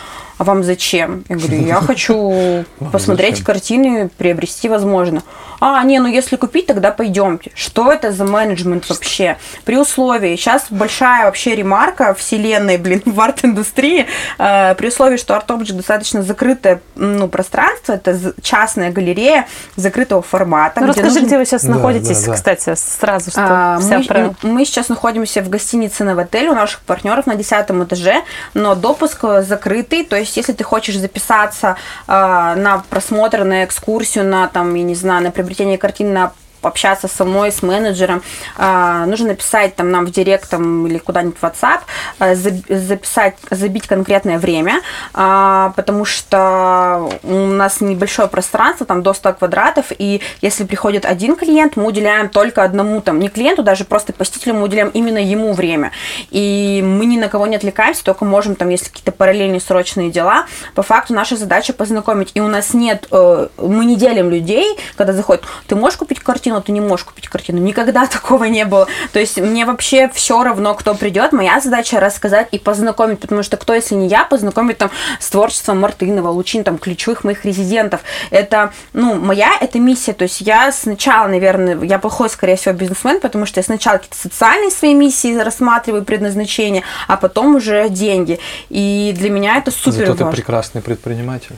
а 0.42 0.44
вам 0.44 0.64
зачем? 0.64 1.22
Я 1.28 1.37
говорю, 1.37 1.64
я 1.64 1.76
хочу 1.76 2.64
посмотреть 2.92 3.44
картины, 3.44 4.11
приобрести 4.18 4.68
возможно. 4.68 5.22
А, 5.61 5.81
не, 5.85 6.00
ну 6.00 6.09
если 6.09 6.35
купить, 6.35 6.66
тогда 6.66 6.90
пойдемте. 6.90 7.52
Что 7.55 7.92
это 7.92 8.11
за 8.11 8.24
менеджмент 8.24 8.88
вообще? 8.88 9.37
При 9.64 9.76
условии, 9.76 10.35
сейчас 10.35 10.66
большая 10.70 11.26
вообще 11.26 11.55
ремарка 11.55 12.12
вселенной, 12.14 12.76
блин, 12.76 13.02
в 13.07 13.20
арт-индустрии, 13.20 14.07
э, 14.38 14.74
при 14.74 14.88
условии, 14.88 15.16
что 15.16 15.35
Art 15.35 15.46
Object 15.46 15.74
достаточно 15.74 16.24
закрытое 16.24 16.81
ну, 16.96 17.28
пространство, 17.28 17.92
это 17.92 18.35
частная 18.42 18.90
галерея 18.90 19.46
закрытого 19.76 20.22
формата. 20.22 20.81
Ну, 20.81 20.88
расскажи, 20.88 21.09
нужно... 21.09 21.26
где 21.26 21.38
вы 21.38 21.44
сейчас 21.44 21.64
да, 21.64 21.74
находитесь, 21.74 22.20
да, 22.22 22.26
да. 22.26 22.33
кстати, 22.33 22.74
сразу, 22.74 23.31
что 23.31 23.46
а, 23.46 23.78
мы, 23.78 24.35
мы 24.42 24.64
сейчас 24.64 24.88
находимся 24.88 25.40
в 25.42 25.48
гостинице 25.48 26.02
на 26.02 26.20
отеле 26.20 26.50
у 26.50 26.55
наших 26.55 26.81
партнеров 26.81 27.26
на 27.26 27.37
десятом 27.37 27.85
этаже, 27.85 28.24
но 28.55 28.74
допуск 28.74 29.24
закрытый, 29.42 30.05
то 30.05 30.16
есть 30.16 30.32
есть, 30.33 30.49
если 30.49 30.53
ты 30.53 30.64
хочешь 30.64 30.97
записаться 30.97 31.77
э, 32.07 32.12
на 32.12 32.85
просмотр, 32.90 33.45
на 33.45 33.64
экскурсию, 33.64 34.25
на 34.25 34.49
там, 34.49 34.75
я 34.75 34.83
не 34.83 34.95
знаю, 34.95 35.23
на 35.25 35.31
приобретение 35.31 35.79
картин 35.79 36.12
на 36.12 36.33
общаться 36.62 37.09
со 37.09 37.25
мной, 37.25 37.53
с 37.53 37.62
менеджером, 37.62 38.22
а, 38.57 39.07
нужно 39.07 39.29
написать 39.29 39.75
там 39.77 39.90
нам 39.90 40.07
в 40.07 40.11
директ 40.11 40.48
там, 40.48 40.87
или 40.87 40.98
куда-нибудь 40.98 41.38
в 41.38 41.42
WhatsApp, 41.42 41.81
а, 42.18 42.35
записать, 42.35 43.37
забить 43.51 43.87
конкретное 43.87 44.38
время, 44.38 44.81
а, 45.14 45.72
потому 45.77 46.05
что 46.05 47.11
у 47.22 47.46
нас 47.46 47.81
небольшое 47.81 48.29
пространство, 48.29 48.87
там 48.87 49.03
до 49.03 49.12
100 49.12 49.35
квадратов, 49.35 49.87
и 49.96 50.22
если 50.40 50.64
приходит 50.64 51.05
один 51.05 51.37
клиент, 51.37 51.77
мы 51.77 51.87
уделяем 51.87 52.29
только 52.29 52.62
одному, 52.62 53.01
там, 53.01 53.18
не 53.18 53.29
клиенту, 53.29 53.62
даже 53.62 53.85
просто 53.85 54.12
посетителю, 54.12 54.55
мы 54.55 54.62
уделяем 54.64 54.88
именно 54.88 55.18
ему 55.18 55.53
время. 55.53 55.92
И 56.31 56.83
мы 56.85 57.07
ни 57.07 57.18
на 57.18 57.29
кого 57.29 57.46
не 57.46 57.57
отвлекаемся, 57.57 58.05
только 58.05 58.25
можем, 58.25 58.57
там, 58.57 58.68
если 58.68 58.88
какие-то 58.88 59.12
параллельные 59.12 59.61
срочные 59.61 60.11
дела, 60.11 60.46
по 60.75 60.83
факту 60.83 61.14
наша 61.14 61.37
задача 61.37 61.72
познакомить. 61.72 62.31
И 62.35 62.40
у 62.40 62.48
нас 62.48 62.75
нет, 62.75 63.07
э, 63.11 63.48
мы 63.59 63.85
не 63.85 63.96
делим 63.96 64.31
людей, 64.31 64.77
когда 64.96 65.12
заходят, 65.12 65.44
ты 65.66 65.77
можешь 65.77 65.98
купить 65.98 66.20
картину, 66.20 66.52
ты 66.61 66.73
не 66.73 66.81
можешь 66.81 67.05
купить 67.05 67.29
картину. 67.29 67.59
Никогда 67.59 68.07
такого 68.12 68.45
не 68.45 68.65
было. 68.65 68.87
То 69.12 69.21
есть 69.21 69.38
мне 69.41 69.65
вообще 69.65 70.11
все 70.12 70.43
равно, 70.43 70.75
кто 70.75 70.95
придет. 70.95 71.33
Моя 71.33 71.61
задача 71.61 72.01
рассказать 72.01 72.49
и 72.53 72.59
познакомить, 72.59 73.21
потому 73.21 73.43
что 73.43 73.57
кто, 73.57 73.75
если 73.75 73.95
не 73.95 74.09
я, 74.09 74.25
познакомить 74.25 74.79
там 74.79 74.91
с 75.21 75.29
творчеством 75.29 75.81
Мартынова, 75.81 76.29
Лучин, 76.29 76.65
там, 76.65 76.79
ключевых 76.79 77.25
моих 77.25 77.45
резидентов. 77.45 78.01
Это, 78.31 78.73
ну, 78.93 79.15
моя 79.15 79.53
это 79.61 79.79
миссия. 79.79 80.12
То 80.12 80.25
есть 80.25 80.41
я 80.41 80.71
сначала, 80.73 81.29
наверное, 81.29 81.83
я 81.83 81.99
плохой, 81.99 82.29
скорее 82.29 82.57
всего, 82.57 82.75
бизнесмен, 82.75 83.21
потому 83.21 83.47
что 83.47 83.61
я 83.61 83.65
сначала 83.65 83.99
какие-то 83.99 84.19
социальные 84.19 84.71
свои 84.71 84.95
миссии 84.95 85.37
рассматриваю, 85.37 86.05
предназначение, 86.05 86.83
а 87.09 87.17
потом 87.17 87.57
уже 87.57 87.88
деньги. 87.88 88.38
И 88.69 89.15
для 89.17 89.31
меня 89.31 89.57
это 89.59 89.71
супер 89.71 89.93
Зато 90.07 90.12
важно. 90.12 90.31
ты 90.31 90.37
прекрасный 90.37 90.83
предприниматель. 90.83 91.57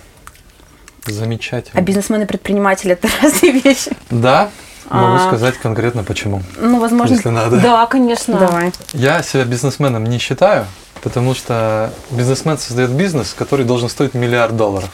Замечательно. 1.07 1.79
А 1.79 1.83
бизнесмен 1.83 2.23
и 2.23 2.27
предприниматель 2.27 2.93
это 2.93 3.09
разные 3.23 3.53
вещи. 3.53 3.91
Да, 4.11 4.51
могу 4.91 5.17
А. 5.17 5.27
сказать 5.29 5.57
конкретно 5.59 6.05
почему. 6.05 6.43
Ну, 6.59 6.81
возможно. 6.81 7.15
Если 7.15 7.29
надо. 7.31 7.61
Да, 7.61 7.87
конечно. 7.87 8.39
Давай. 8.39 8.73
Я 8.93 9.23
себя 9.23 9.45
бизнесменом 9.45 10.05
не 10.05 10.19
считаю, 10.19 10.67
потому 11.03 11.35
что 11.35 11.93
бизнесмен 12.11 12.59
создает 12.59 12.91
бизнес, 12.91 13.35
который 13.37 13.65
должен 13.65 13.89
стоить 13.89 14.15
миллиард 14.15 14.57
долларов. 14.57 14.91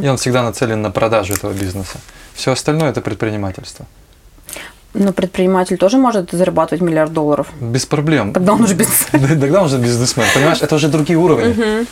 И 0.00 0.08
он 0.08 0.16
всегда 0.16 0.42
нацелен 0.42 0.80
на 0.80 0.90
продажу 0.90 1.34
этого 1.34 1.52
бизнеса. 1.52 1.98
Все 2.34 2.52
остальное 2.52 2.90
это 2.90 3.00
предпринимательство. 3.00 3.86
Но 4.94 5.12
предприниматель 5.12 5.76
тоже 5.76 5.98
может 5.98 6.30
зарабатывать 6.30 6.80
миллиард 6.82 7.12
долларов. 7.12 7.48
Без 7.60 7.84
проблем. 7.84 8.32
Тогда 8.32 8.54
он 8.54 8.62
уже 8.62 8.74
бизнесмен. 8.74 9.38
Тогда 9.40 9.60
он 9.60 9.66
уже 9.66 9.78
бизнесмен. 9.78 10.26
Понимаешь, 10.34 10.62
это 10.62 10.74
уже 10.74 10.88
другие 10.88 11.18
уровни. 11.18 11.86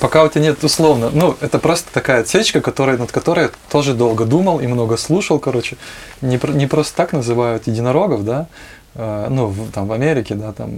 Пока 0.00 0.22
у 0.22 0.28
тебя 0.28 0.42
нет 0.42 0.62
условно. 0.62 1.10
Ну, 1.12 1.36
это 1.40 1.58
просто 1.58 1.92
такая 1.92 2.20
отсечка, 2.20 2.60
которая, 2.60 2.98
над 2.98 3.10
которой 3.10 3.46
я 3.46 3.50
тоже 3.70 3.94
долго 3.94 4.24
думал 4.24 4.60
и 4.60 4.66
много 4.68 4.96
слушал, 4.96 5.38
короче. 5.40 5.76
Не, 6.22 6.38
не 6.54 6.66
просто 6.66 6.96
так 6.96 7.12
называют 7.12 7.66
единорогов, 7.66 8.24
да, 8.24 8.46
э, 8.94 9.26
ну, 9.28 9.46
в- 9.48 9.70
там 9.72 9.88
в 9.88 9.92
Америке, 9.92 10.34
да, 10.34 10.52
там 10.52 10.70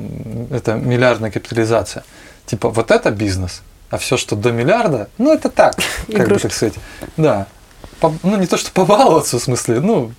это 0.50 0.74
миллиардная 0.74 1.31
капитализация. 1.31 2.02
Типа, 2.46 2.70
вот 2.70 2.90
это 2.90 3.11
бизнес, 3.11 3.61
а 3.90 3.98
все, 3.98 4.16
что 4.16 4.37
до 4.37 4.52
миллиарда, 4.52 5.09
ну, 5.18 5.33
это 5.35 5.50
так, 5.50 5.76
как 6.16 6.28
бы 6.28 6.38
так 6.38 6.52
сказать. 6.52 6.74
Да. 7.18 7.46
Ну, 8.22 8.37
не 8.37 8.46
то, 8.46 8.57
что 8.57 8.70
побаловаться, 8.72 9.38
в 9.38 9.42
смысле, 9.42 9.81
ну, 9.81 10.12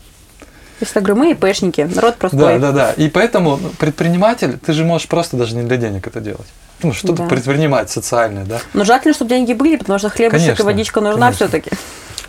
Я 0.81 1.01
говорю, 1.01 1.15
мы 1.15 1.31
ИПшники, 1.31 1.81
народ 1.81 2.13
да, 2.13 2.19
простой. 2.19 2.59
да, 2.59 2.71
да. 2.71 2.91
И 2.93 3.09
поэтому 3.09 3.57
ну, 3.57 3.69
предприниматель, 3.69 4.57
ты 4.57 4.73
же 4.73 4.85
можешь 4.85 5.07
просто 5.07 5.37
даже 5.37 5.55
не 5.55 5.63
для 5.63 5.77
денег 5.77 6.07
это 6.07 6.19
делать. 6.21 6.47
Ну, 6.81 6.93
что-то 6.93 7.23
Да. 7.23 7.27
предпринимать 7.27 7.89
социальное, 7.89 8.45
да. 8.45 8.59
Но 8.73 8.85
желательно, 8.85 9.13
чтобы 9.13 9.29
деньги 9.29 9.53
были, 9.53 9.75
потому 9.75 9.99
что 9.99 10.09
хлебушек 10.09 10.45
Конечно, 10.45 10.63
и 10.63 10.65
водичка 10.65 11.01
нужна 11.01 11.31
все-таки. 11.31 11.71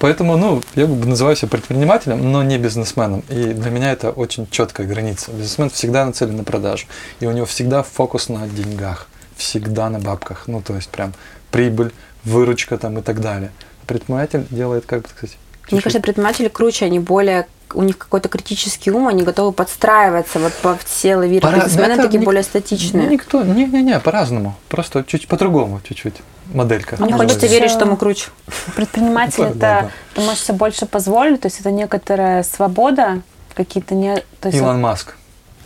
Поэтому, 0.00 0.38
ну, 0.38 0.62
я 0.76 0.86
бы 0.86 1.06
называю 1.06 1.36
себя 1.36 1.48
предпринимателем, 1.48 2.32
но 2.32 2.42
не 2.42 2.56
бизнесменом. 2.56 3.22
И 3.28 3.52
для 3.52 3.70
меня 3.70 3.92
это 3.92 4.10
очень 4.10 4.48
четкая 4.50 4.86
граница. 4.86 5.30
Бизнесмен 5.30 5.68
всегда 5.68 6.06
нацелен 6.06 6.36
на 6.36 6.44
продажу. 6.44 6.86
И 7.20 7.26
у 7.26 7.32
него 7.32 7.44
всегда 7.44 7.82
фокус 7.82 8.30
на 8.30 8.48
деньгах. 8.48 9.08
Всегда 9.36 9.90
на 9.90 9.98
бабках. 9.98 10.44
Ну, 10.46 10.62
то 10.62 10.74
есть 10.74 10.88
прям 10.88 11.12
прибыль, 11.50 11.92
выручка 12.24 12.78
там 12.78 12.98
и 12.98 13.02
так 13.02 13.20
далее. 13.20 13.52
Предприниматель 13.86 14.46
делает, 14.50 14.86
как 14.86 15.02
бы 15.02 15.08
сказать, 15.08 15.36
Мне 15.72 15.78
чуть-чуть- 15.78 15.84
кажется, 15.84 16.00
предприниматели 16.02 16.48
круче, 16.48 16.86
они 16.86 16.98
более 16.98 17.46
у 17.72 17.82
них 17.84 17.98
какой-то 17.98 18.28
критический 18.28 18.90
ум, 18.90 19.06
они 19.06 19.22
готовы 19.22 19.52
подстраиваться 19.52 20.40
вот 20.40 20.52
по 20.54 20.76
все 20.84 21.14
лавиры. 21.16 21.40
Пора- 21.40 21.58
Бизнесмены 21.64 21.92
это 21.92 22.02
такие 22.02 22.18
ник- 22.18 22.24
более 22.26 22.40
Ну, 22.42 22.48
статичные. 22.48 23.06
никто, 23.06 23.42
не-не-не, 23.44 24.00
по-разному. 24.00 24.56
Просто 24.68 25.04
чуть 25.06 25.28
по-другому, 25.28 25.80
чуть-чуть. 25.86 26.14
Моделька. 26.52 26.96
Мне 26.98 27.12
хочется 27.12 27.46
верить, 27.46 27.70
что 27.70 27.86
мы 27.86 27.96
круче. 27.96 28.30
Предприниматель 28.74 29.44
Ну, 29.44 29.50
да, 29.54 29.78
это 29.80 29.86
да. 29.86 29.90
ты 30.14 30.20
можешь 30.22 30.42
себе 30.42 30.56
больше 30.58 30.86
позволить, 30.86 31.40
то 31.42 31.46
есть 31.46 31.60
это 31.60 31.70
некоторая 31.70 32.42
свобода, 32.42 33.22
какие-то 33.54 33.94
не. 33.94 34.16
То 34.40 34.48
есть 34.48 34.58
Илон 34.58 34.80
Маск. 34.80 35.14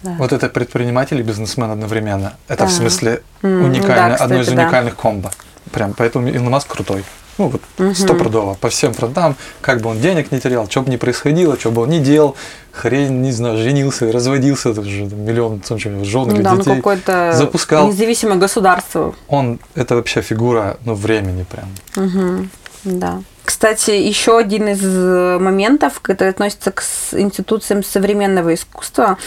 да. 0.02 0.14
Вот 0.18 0.32
это 0.34 0.50
предприниматель 0.50 1.18
и 1.18 1.22
бизнесмен 1.22 1.70
одновременно. 1.70 2.34
Это 2.48 2.64
Да. 2.64 2.66
в 2.66 2.72
смысле 2.72 3.22
ну 3.40 3.64
уникальное, 3.64 4.18
да, 4.18 4.24
одно 4.24 4.36
из 4.36 4.40
кстати, 4.42 4.56
да. 4.56 4.62
уникальных 4.64 4.96
комбо. 4.96 5.30
Прям, 5.72 5.94
поэтому 5.94 6.28
Илон 6.28 6.50
Маск 6.50 6.68
крутой. 6.68 7.02
Ну 7.38 7.48
вот 7.48 7.96
стопудово, 7.96 8.54
по 8.54 8.68
всем 8.68 8.92
фронтам, 8.94 9.36
как 9.60 9.80
бы 9.80 9.90
он 9.90 10.00
денег 10.00 10.30
не 10.30 10.40
терял, 10.40 10.68
что 10.70 10.82
бы 10.82 10.90
ни 10.90 10.96
происходило, 10.96 11.58
что 11.58 11.70
бы 11.70 11.82
он 11.82 11.90
ни 11.90 11.98
делал, 11.98 12.36
хрень, 12.72 13.20
не 13.22 13.32
знаю, 13.32 13.58
женился, 13.58 14.10
разводился, 14.12 14.70
это 14.70 14.82
же 14.82 15.04
миллион 15.04 15.60
там, 15.60 15.78
жен 15.78 15.98
Ну 15.98 16.34
или 16.34 16.42
да, 16.42 16.52
он 16.52 16.58
детей. 16.58 16.76
какое-то 16.76 17.32
запускал. 17.34 17.88
независимое 17.88 18.36
государство. 18.36 19.14
Он, 19.28 19.58
это 19.74 19.96
вообще 19.96 20.22
фигура, 20.22 20.76
ну, 20.84 20.94
времени 20.94 21.44
прям. 21.44 22.06
Мгм. 22.06 22.50
Да. 22.84 23.22
Кстати, 23.44 23.90
еще 23.90 24.38
один 24.38 24.68
из 24.68 24.80
э, 24.82 25.38
моментов, 25.38 26.00
который 26.00 26.30
относится 26.30 26.70
к 26.70 26.82
институциям 27.12 27.82
современного 27.82 28.54
искусства. 28.54 29.18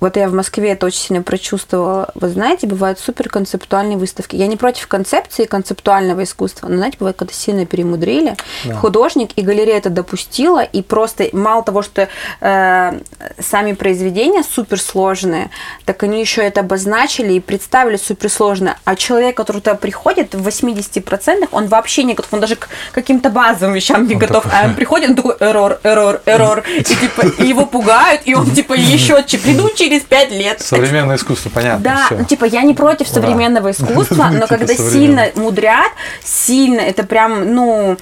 Вот 0.00 0.16
я 0.16 0.28
в 0.28 0.32
Москве 0.32 0.70
это 0.70 0.86
очень 0.86 0.98
сильно 1.00 1.22
прочувствовала. 1.22 2.10
Вы 2.14 2.28
знаете, 2.28 2.66
бывают 2.66 2.98
суперконцептуальные 3.00 3.96
выставки. 3.96 4.36
Я 4.36 4.46
не 4.46 4.56
против 4.56 4.86
концепции 4.86 5.44
концептуального 5.44 6.22
искусства, 6.22 6.68
но, 6.68 6.76
знаете, 6.76 6.96
бывает, 7.00 7.16
когда 7.16 7.32
сильно 7.34 7.66
перемудрили. 7.66 8.36
Да. 8.64 8.74
Художник 8.74 9.30
и 9.36 9.42
галерея 9.42 9.78
это 9.78 9.90
допустила, 9.90 10.62
и 10.62 10.82
просто 10.82 11.28
мало 11.32 11.62
того, 11.62 11.82
что 11.82 12.08
э, 12.40 13.00
сами 13.40 13.72
произведения 13.72 14.42
суперсложные, 14.42 15.50
так 15.84 16.02
они 16.02 16.20
еще 16.20 16.42
это 16.42 16.60
обозначили 16.60 17.32
и 17.34 17.40
представили 17.40 17.96
суперсложно. 17.96 18.76
А 18.84 18.94
человек, 18.96 19.36
который 19.36 19.58
туда 19.60 19.74
приходит, 19.74 20.34
в 20.34 20.46
80% 20.46 21.48
он 21.52 21.66
вообще 21.66 22.04
не 22.04 22.14
готов, 22.14 22.32
он 22.34 22.40
даже 22.40 22.56
к 22.56 22.68
каким-то 22.92 23.30
базовым 23.30 23.74
вещам 23.74 24.06
не 24.06 24.14
Он 24.14 24.20
готов. 24.20 24.44
такой- 24.44 24.58
А 24.60 24.64
он 24.66 24.74
приходит, 24.74 25.10
он 25.10 25.16
такой, 25.16 25.36
эррор, 25.40 25.80
эррор, 25.82 26.20
эррор. 26.26 26.64
И 26.78 26.82
типа 26.84 27.22
его 27.42 27.66
пугают, 27.66 28.22
и 28.24 28.34
он 28.34 28.50
типа 28.50 28.72
еще 28.78 29.22
приду 29.22 29.68
через 29.88 30.02
5 30.02 30.30
лет. 30.32 30.60
Современное 30.60 31.16
искусство, 31.16 31.50
понятно. 31.50 31.82
Да, 31.84 32.06
всё. 32.06 32.18
ну 32.18 32.24
типа 32.24 32.44
я 32.44 32.62
не 32.62 32.74
против 32.74 33.10
Ура. 33.10 33.20
современного 33.22 33.70
искусства, 33.70 34.28
но 34.32 34.40
Типа 34.46 34.46
когда 34.48 34.74
сильно 34.74 35.26
мудрят, 35.34 35.92
сильно, 36.24 36.80
это 36.80 37.04
прям, 37.04 37.54
ну, 37.54 37.96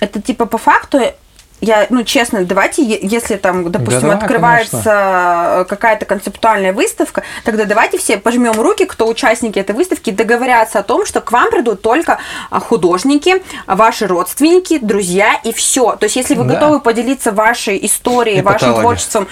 это 0.00 0.20
типа 0.20 0.46
по 0.46 0.58
факту 0.58 1.00
я, 1.64 1.86
ну, 1.90 2.02
честно, 2.02 2.44
давайте, 2.44 2.82
если 2.82 3.36
там, 3.36 3.70
допустим, 3.70 4.08
Да-да, 4.08 4.14
открывается 4.14 5.64
какая-то 5.68 6.06
концептуальная 6.06 6.72
выставка, 6.72 7.22
тогда 7.44 7.66
давайте 7.66 7.98
все 7.98 8.18
пожмем 8.18 8.60
руки, 8.60 8.84
кто 8.84 9.06
участники 9.06 9.60
этой 9.60 9.76
выставки, 9.76 10.10
договорятся 10.10 10.80
о 10.80 10.82
том, 10.82 11.06
что 11.06 11.20
к 11.20 11.30
вам 11.30 11.50
придут 11.52 11.80
только 11.80 12.18
а, 12.50 12.58
художники, 12.58 13.42
ваши 13.68 14.08
родственники, 14.08 14.78
друзья 14.82 15.40
и 15.44 15.52
все. 15.52 15.94
То 15.94 16.04
есть, 16.06 16.16
если 16.16 16.34
вы 16.34 16.44
Да. 16.44 16.54
готовы 16.54 16.80
поделиться 16.80 17.30
вашей 17.30 17.78
историей, 17.86 18.38
И 18.40 18.42
вашим 18.42 18.58
патология. 18.58 18.80
творчеством 18.82 19.28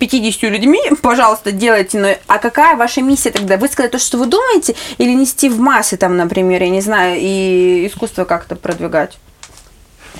50 0.00 0.50
людьми, 0.50 0.80
пожалуйста, 1.02 1.52
делайте. 1.52 1.98
Но, 1.98 2.08
а 2.26 2.38
какая 2.38 2.74
ваша 2.76 3.02
миссия 3.02 3.30
тогда? 3.30 3.56
Вы 3.58 3.68
сказать 3.68 3.92
то, 3.92 3.98
что 3.98 4.16
вы 4.18 4.26
думаете, 4.26 4.74
или 4.98 5.12
нести 5.12 5.48
в 5.48 5.60
массы, 5.60 5.96
там, 5.96 6.16
например, 6.16 6.62
я 6.62 6.70
не 6.70 6.80
знаю, 6.80 7.18
и 7.20 7.86
искусство 7.86 8.24
как-то 8.24 8.56
продвигать? 8.56 9.18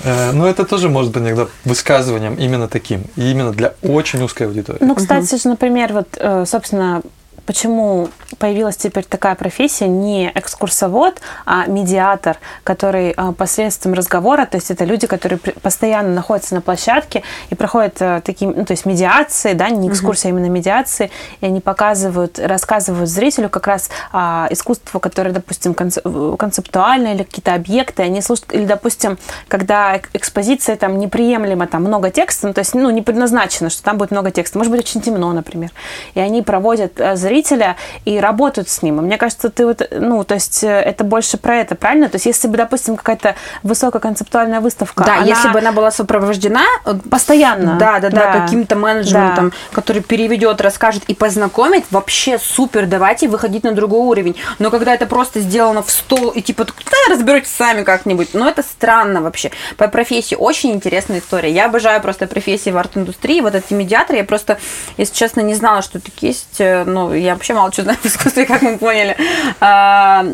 Э, 0.03 0.31
Ну, 0.33 0.45
это 0.45 0.65
тоже 0.65 0.87
может 0.87 1.11
быть 1.11 1.23
иногда 1.23 1.47
высказыванием 1.65 2.35
именно 2.35 2.67
таким. 2.67 3.05
И 3.15 3.31
именно 3.31 3.51
для 3.51 3.73
очень 3.81 4.21
узкой 4.21 4.47
аудитории. 4.47 4.77
Ну, 4.81 4.95
кстати 4.95 5.35
же, 5.41 5.49
например, 5.49 5.93
вот, 5.93 6.07
э, 6.17 6.45
собственно, 6.45 7.01
почему 7.45 8.09
появилась 8.39 8.77
теперь 8.77 9.03
такая 9.03 9.35
профессия 9.35 9.87
не 9.87 10.31
экскурсовод, 10.33 11.21
а 11.45 11.65
медиатор, 11.67 12.37
который 12.63 13.13
э, 13.15 13.31
посредством 13.33 13.93
разговора, 13.93 14.45
то 14.45 14.57
есть 14.57 14.71
это 14.71 14.85
люди, 14.85 15.07
которые 15.07 15.37
постоянно 15.37 16.13
находятся 16.13 16.55
на 16.55 16.61
площадке 16.61 17.23
и 17.49 17.55
проходят 17.55 18.01
э, 18.01 18.21
такие, 18.23 18.51
ну, 18.51 18.65
то 18.65 18.71
есть 18.71 18.85
медиации, 18.85 19.53
да, 19.53 19.69
не 19.69 19.89
экскурсии, 19.89 20.27
а 20.27 20.29
именно 20.29 20.47
медиации, 20.47 21.11
и 21.41 21.45
они 21.45 21.61
показывают, 21.61 22.39
рассказывают 22.39 23.09
зрителю 23.09 23.49
как 23.49 23.67
раз 23.67 23.89
а, 24.11 24.47
искусство, 24.49 24.99
которое, 24.99 25.31
допустим, 25.31 25.75
э, 25.77 26.35
концептуальное 26.37 27.15
или 27.15 27.23
какие-то 27.23 27.53
объекты, 27.53 28.03
они 28.03 28.21
слушают, 28.21 28.53
или, 28.53 28.65
допустим, 28.65 29.17
когда 29.47 29.95
эк- 29.95 30.09
экспозиция 30.13 30.75
там 30.75 30.99
неприемлема, 30.99 31.67
там 31.67 31.83
много 31.83 32.09
текста, 32.09 32.47
ну, 32.47 32.53
то 32.53 32.59
есть, 32.59 32.73
ну, 32.73 32.89
не 32.89 33.01
предназначено, 33.01 33.69
что 33.69 33.83
там 33.83 33.97
будет 33.97 34.11
много 34.11 34.31
текста, 34.31 34.57
может 34.57 34.71
быть, 34.71 34.81
очень 34.81 35.01
темно, 35.01 35.31
например, 35.33 35.71
и 36.13 36.19
они 36.19 36.41
проводят 36.41 36.99
э, 36.99 37.15
зрителя 37.31 37.77
и 38.03 38.19
работают 38.19 38.67
с 38.67 38.81
ним. 38.81 38.99
И 38.99 39.01
мне 39.01 39.17
кажется, 39.17 39.49
ты 39.49 39.65
вот, 39.65 39.87
ну, 39.91 40.23
то 40.23 40.33
есть 40.33 40.63
э, 40.63 40.67
это 40.67 41.03
больше 41.05 41.37
про 41.37 41.55
это, 41.57 41.75
правильно? 41.75 42.09
То 42.09 42.17
есть 42.17 42.25
если 42.25 42.49
бы, 42.49 42.57
допустим, 42.57 42.97
какая-то 42.97 43.35
высококонцептуальная 43.63 44.59
выставка, 44.59 45.05
да, 45.05 45.15
она... 45.15 45.25
если 45.25 45.49
бы 45.49 45.59
она 45.59 45.71
была 45.71 45.91
сопровождена 45.91 46.65
э, 46.85 46.93
постоянно, 47.09 47.77
да, 47.77 47.99
да, 47.99 48.09
да, 48.09 48.33
да 48.33 48.39
каким-то 48.41 48.75
менеджером, 48.75 49.49
да. 49.49 49.57
который 49.71 50.01
переведет, 50.01 50.59
расскажет 50.59 51.03
и 51.07 51.15
познакомит, 51.15 51.85
вообще 51.89 52.37
супер, 52.37 52.85
давайте 52.85 53.29
выходить 53.29 53.63
на 53.63 53.71
другой 53.71 54.01
уровень. 54.01 54.35
Но 54.59 54.69
когда 54.69 54.93
это 54.93 55.05
просто 55.05 55.39
сделано 55.39 55.81
в 55.81 55.89
стол 55.89 56.29
и 56.29 56.41
типа, 56.41 56.65
да, 56.65 57.13
разберетесь 57.13 57.51
сами 57.51 57.83
как-нибудь, 57.83 58.33
но 58.33 58.49
это 58.49 58.61
странно 58.61 59.21
вообще. 59.21 59.51
По 59.77 59.87
профессии 59.87 60.35
очень 60.35 60.71
интересная 60.71 61.19
история. 61.19 61.51
Я 61.51 61.67
обожаю 61.67 62.01
просто 62.01 62.27
профессии 62.27 62.71
в 62.71 62.77
арт-индустрии, 62.77 63.39
вот 63.39 63.55
эти 63.55 63.73
медиаторы, 63.73 64.17
я 64.17 64.25
просто, 64.25 64.59
если 64.97 65.13
честно, 65.13 65.39
не 65.41 65.55
знала, 65.55 65.81
что 65.81 65.99
такие 65.99 66.31
есть, 66.31 66.59
э, 66.59 66.83
ну, 66.85 67.13
я 67.21 67.33
вообще 67.33 67.53
мало 67.53 67.71
чего 67.71 67.83
знаю 67.83 67.99
в 68.01 68.05
искусстве, 68.05 68.45
как 68.45 68.61
мы 68.61 68.77
поняли. 68.77 69.15
А, 69.59 70.25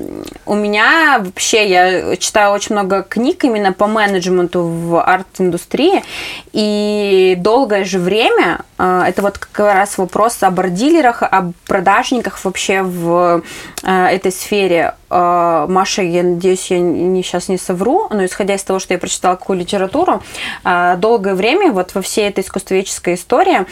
у 0.46 0.56
меня 0.56 1.20
вообще, 1.20 1.68
я 1.68 2.16
читаю 2.18 2.52
очень 2.52 2.76
много 2.76 3.04
книг 3.04 3.44
именно 3.44 3.74
по 3.74 3.88
менеджменту 3.88 4.64
в 4.64 5.02
арт-индустрии, 5.02 6.04
и 6.54 7.36
долгое 7.38 7.84
же 7.84 8.00
время, 8.00 8.62
а, 8.78 9.08
это 9.08 9.22
вот 9.22 9.38
как 9.38 9.60
раз 9.74 9.98
вопрос 9.98 10.42
об 10.42 10.60
арт-дилерах, 10.60 11.24
об 11.24 11.54
продажниках 11.66 12.44
вообще 12.44 12.82
в 12.82 13.44
а, 13.84 14.10
этой 14.10 14.32
сфере. 14.32 14.96
А, 15.10 15.68
Маша, 15.68 16.02
я 16.02 16.24
надеюсь, 16.24 16.70
я 16.72 16.80
не, 16.80 17.24
сейчас 17.24 17.50
не 17.50 17.58
совру, 17.58 18.08
но 18.10 18.26
исходя 18.26 18.56
из 18.56 18.64
того, 18.64 18.80
что 18.80 18.94
я 18.94 19.00
прочитала 19.00 19.36
какую 19.36 19.60
литературу, 19.60 20.22
долгое 20.64 21.34
время 21.34 21.72
вот 21.72 21.94
во 21.94 22.02
всей 22.02 22.28
этой 22.28 22.44
искусствоведческой 22.44 23.16
истории 23.16 23.66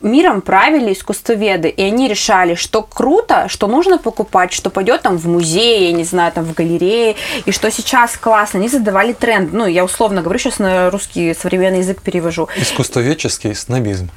миром 0.00 0.40
правили 0.40 0.92
искусствоведы, 0.92 1.68
и 1.68 1.82
они 1.82 2.08
решали, 2.08 2.54
что 2.54 2.82
круто, 2.82 3.48
что 3.48 3.66
нужно 3.66 3.98
покупать, 3.98 4.52
что 4.52 4.70
пойдет 4.70 5.02
там 5.02 5.18
в 5.18 5.26
музей, 5.26 5.86
я 5.86 5.92
не 5.92 6.04
знаю, 6.04 6.32
там 6.32 6.44
в 6.44 6.54
галерее, 6.54 7.16
и 7.44 7.52
что 7.52 7.70
сейчас 7.70 8.16
классно. 8.16 8.58
Они 8.60 8.68
задавали 8.68 9.12
тренд. 9.12 9.52
Ну, 9.52 9.66
я 9.66 9.84
условно 9.84 10.22
говорю, 10.22 10.38
сейчас 10.38 10.58
на 10.58 10.90
русский 10.90 11.34
современный 11.34 11.78
язык 11.78 12.02
перевожу. 12.02 12.48
Искусствоведческий 12.56 13.54
снобизм. 13.54 14.10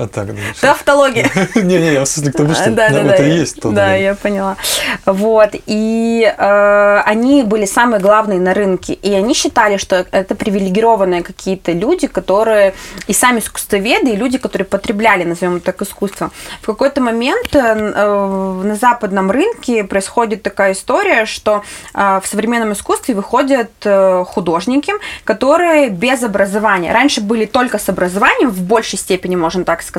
А 0.00 0.06
так, 0.06 0.28
да. 0.28 0.40
Тавтология. 0.58 1.30
Не-не, 1.54 1.92
я 1.92 2.04
в 2.04 2.08
смысле 2.08 2.32
к 2.32 2.36
тому, 2.36 2.54
что 2.54 2.70
да, 2.70 2.88
да, 2.88 3.00
это 3.00 3.22
и 3.22 3.32
есть. 3.32 3.60
Да, 3.60 3.94
я 3.94 4.14
поняла. 4.14 4.56
Вот, 5.04 5.50
и 5.66 6.34
э, 6.38 7.02
они 7.04 7.42
были 7.42 7.66
самые 7.66 8.00
главные 8.00 8.40
на 8.40 8.54
рынке, 8.54 8.94
и 8.94 9.12
они 9.12 9.34
считали, 9.34 9.76
что 9.76 10.06
это 10.10 10.34
привилегированные 10.34 11.22
какие-то 11.22 11.72
люди, 11.72 12.06
которые 12.06 12.72
и 13.08 13.12
сами 13.12 13.40
искусствоведы, 13.40 14.12
и 14.12 14.16
люди, 14.16 14.38
которые 14.38 14.64
потребляли, 14.64 15.24
назовем 15.24 15.60
так, 15.60 15.82
искусство. 15.82 16.30
В 16.62 16.66
какой-то 16.66 17.02
момент 17.02 17.54
э, 17.54 17.74
на 17.74 18.74
западном 18.76 19.30
рынке 19.30 19.84
происходит 19.84 20.42
такая 20.42 20.72
история, 20.72 21.26
что 21.26 21.62
э, 21.94 22.20
в 22.22 22.26
современном 22.26 22.72
искусстве 22.72 23.14
выходят 23.14 23.70
э, 23.84 24.24
художники, 24.26 24.94
которые 25.24 25.90
без 25.90 26.22
образования. 26.22 26.94
Раньше 26.94 27.20
были 27.20 27.44
только 27.44 27.78
с 27.78 27.88
образованием, 27.90 28.48
в 28.48 28.62
большей 28.62 28.98
степени, 28.98 29.36
можно 29.36 29.64
так 29.64 29.82
сказать, 29.82 29.89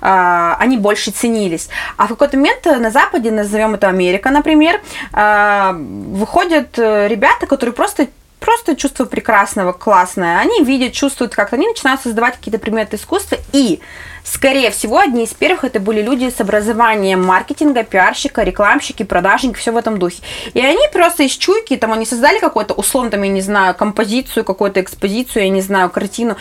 а, 0.00 0.56
они 0.58 0.76
больше 0.76 1.10
ценились. 1.10 1.68
А 1.96 2.06
в 2.06 2.10
какой-то 2.10 2.36
момент 2.36 2.64
на 2.64 2.90
Западе, 2.90 3.30
назовем 3.30 3.74
это 3.74 3.88
Америка, 3.88 4.30
например, 4.30 4.80
а, 5.12 5.72
выходят 5.74 6.78
э, 6.78 7.08
ребята, 7.08 7.46
которые 7.46 7.74
просто 7.74 8.08
просто 8.44 8.76
чувство 8.76 9.06
прекрасного, 9.06 9.72
классное. 9.72 10.38
Они 10.38 10.62
видят, 10.62 10.92
чувствуют 10.92 11.34
как-то, 11.34 11.56
они 11.56 11.66
начинают 11.66 12.02
создавать 12.02 12.36
какие-то 12.36 12.58
предметы 12.58 12.96
искусства, 12.96 13.38
и, 13.52 13.80
скорее 14.22 14.70
всего, 14.70 14.98
одни 14.98 15.24
из 15.24 15.30
первых 15.30 15.64
это 15.64 15.80
были 15.80 16.02
люди 16.02 16.28
с 16.28 16.40
образованием 16.40 17.24
маркетинга, 17.24 17.84
пиарщика, 17.84 18.42
рекламщики, 18.42 19.02
продажники, 19.02 19.56
все 19.56 19.72
в 19.72 19.78
этом 19.78 19.98
духе. 19.98 20.22
И 20.52 20.60
они 20.60 20.86
просто 20.92 21.22
из 21.22 21.32
чуйки, 21.32 21.76
там, 21.76 21.92
они 21.94 22.04
создали 22.04 22.38
какой-то, 22.38 22.74
условно, 22.74 23.10
там, 23.10 23.22
я 23.22 23.30
не 23.30 23.40
знаю, 23.40 23.74
композицию, 23.74 24.44
какую-то 24.44 24.82
экспозицию, 24.82 25.44
я 25.44 25.48
не 25.48 25.62
знаю, 25.62 25.88
картину, 25.88 26.36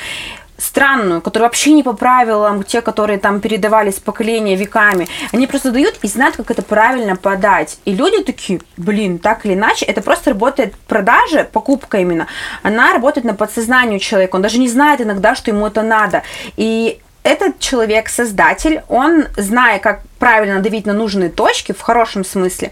странную, 0.57 1.21
которая 1.21 1.49
вообще 1.49 1.73
не 1.73 1.83
по 1.83 1.93
правилам, 1.93 2.63
те, 2.63 2.81
которые 2.81 3.19
там 3.19 3.39
передавались 3.39 3.95
поколения 3.95 4.55
веками. 4.55 5.07
Они 5.31 5.47
просто 5.47 5.71
дают 5.71 5.97
и 6.01 6.07
знают, 6.07 6.35
как 6.35 6.51
это 6.51 6.61
правильно 6.61 7.15
подать. 7.15 7.77
И 7.85 7.93
люди 7.93 8.23
такие, 8.23 8.61
блин, 8.77 9.19
так 9.19 9.45
или 9.45 9.53
иначе, 9.53 9.85
это 9.85 10.01
просто 10.01 10.31
работает 10.31 10.75
продажа, 10.87 11.43
покупка 11.43 11.97
именно. 11.97 12.27
Она 12.61 12.93
работает 12.93 13.25
на 13.25 13.33
подсознанию 13.33 13.99
человека. 13.99 14.35
Он 14.35 14.41
даже 14.41 14.59
не 14.59 14.67
знает 14.67 15.01
иногда, 15.01 15.35
что 15.35 15.51
ему 15.51 15.67
это 15.67 15.81
надо. 15.81 16.23
И 16.57 16.99
этот 17.23 17.59
человек, 17.59 18.09
создатель, 18.09 18.81
он, 18.89 19.27
зная, 19.37 19.79
как 19.79 20.01
правильно 20.19 20.59
давить 20.59 20.85
на 20.85 20.93
нужные 20.93 21.29
точки, 21.29 21.71
в 21.71 21.81
хорошем 21.81 22.25
смысле, 22.25 22.71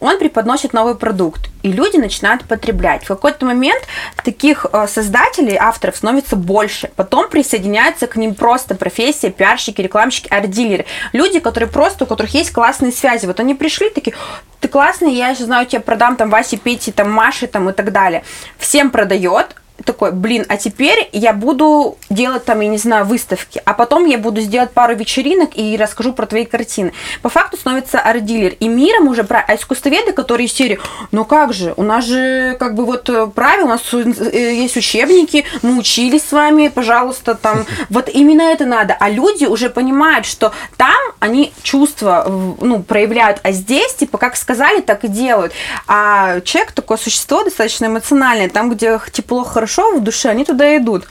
он 0.00 0.18
преподносит 0.18 0.72
новый 0.72 0.94
продукт, 0.94 1.48
и 1.62 1.72
люди 1.72 1.96
начинают 1.96 2.44
потреблять. 2.44 3.04
В 3.04 3.08
какой-то 3.08 3.46
момент 3.46 3.82
таких 4.24 4.66
э, 4.72 4.86
создателей, 4.86 5.56
авторов 5.56 5.96
становится 5.96 6.36
больше. 6.36 6.90
Потом 6.96 7.28
присоединяются 7.28 8.06
к 8.06 8.16
ним 8.16 8.34
просто 8.34 8.74
профессия, 8.74 9.30
пиарщики, 9.30 9.80
рекламщики, 9.80 10.28
арт-дилеры. 10.28 10.86
Люди, 11.12 11.40
которые 11.40 11.68
просто, 11.68 12.04
у 12.04 12.06
которых 12.06 12.34
есть 12.34 12.52
классные 12.52 12.92
связи. 12.92 13.26
Вот 13.26 13.40
они 13.40 13.54
пришли 13.54 13.90
такие, 13.90 14.14
ты 14.60 14.68
классный, 14.68 15.12
я 15.14 15.34
знаю, 15.34 15.66
тебе 15.66 15.80
продам 15.80 16.16
там 16.16 16.30
Васе, 16.30 16.56
Пете, 16.56 16.92
там 16.92 17.10
Маше 17.10 17.46
там 17.46 17.68
и 17.70 17.72
так 17.72 17.92
далее. 17.92 18.24
Всем 18.58 18.90
продает, 18.90 19.56
такой, 19.84 20.12
блин, 20.12 20.44
а 20.48 20.56
теперь 20.56 21.08
я 21.12 21.32
буду 21.32 21.96
делать 22.10 22.44
там, 22.44 22.60
я 22.60 22.68
не 22.68 22.78
знаю, 22.78 23.04
выставки, 23.04 23.60
а 23.64 23.74
потом 23.74 24.06
я 24.06 24.18
буду 24.18 24.40
сделать 24.40 24.70
пару 24.70 24.94
вечеринок 24.94 25.50
и 25.54 25.76
расскажу 25.76 26.12
про 26.12 26.26
твои 26.26 26.44
картины. 26.44 26.92
По 27.22 27.28
факту 27.28 27.56
становится 27.56 27.98
арт-дилер. 27.98 28.54
И 28.60 28.68
миром 28.68 29.08
уже 29.08 29.24
про 29.24 29.40
а 29.40 29.54
искусствоведы, 29.54 30.12
которые 30.12 30.46
из 30.46 30.52
серии, 30.52 30.78
ну 31.12 31.24
как 31.24 31.52
же, 31.52 31.74
у 31.76 31.82
нас 31.82 32.04
же 32.04 32.56
как 32.58 32.74
бы 32.74 32.84
вот 32.84 33.08
э, 33.08 33.26
правила, 33.28 33.66
у 33.66 33.68
нас 33.68 33.82
э, 33.92 34.54
есть 34.54 34.76
учебники, 34.76 35.44
мы 35.62 35.78
учились 35.78 36.24
с 36.24 36.32
вами, 36.32 36.68
пожалуйста, 36.68 37.34
там, 37.34 37.64
вот 37.88 38.08
именно 38.08 38.42
это 38.42 38.66
надо. 38.66 38.96
А 38.98 39.08
люди 39.08 39.44
уже 39.44 39.70
понимают, 39.70 40.26
что 40.26 40.52
там 40.76 40.96
они 41.20 41.52
чувства, 41.62 42.26
ну, 42.60 42.82
проявляют, 42.82 43.40
а 43.42 43.52
здесь, 43.52 43.94
типа, 43.94 44.18
как 44.18 44.36
сказали, 44.36 44.80
так 44.80 45.04
и 45.04 45.08
делают. 45.08 45.52
А 45.86 46.40
человек 46.40 46.72
такое 46.72 46.98
существо 46.98 47.42
достаточно 47.42 47.86
эмоциональное, 47.86 48.48
там, 48.48 48.70
где 48.70 49.00
тепло, 49.12 49.44
хорошо, 49.44 49.67
хорошо 49.68 49.98
в 49.98 50.02
душе, 50.02 50.30
они 50.30 50.44
туда 50.44 50.76
идут. 50.76 51.04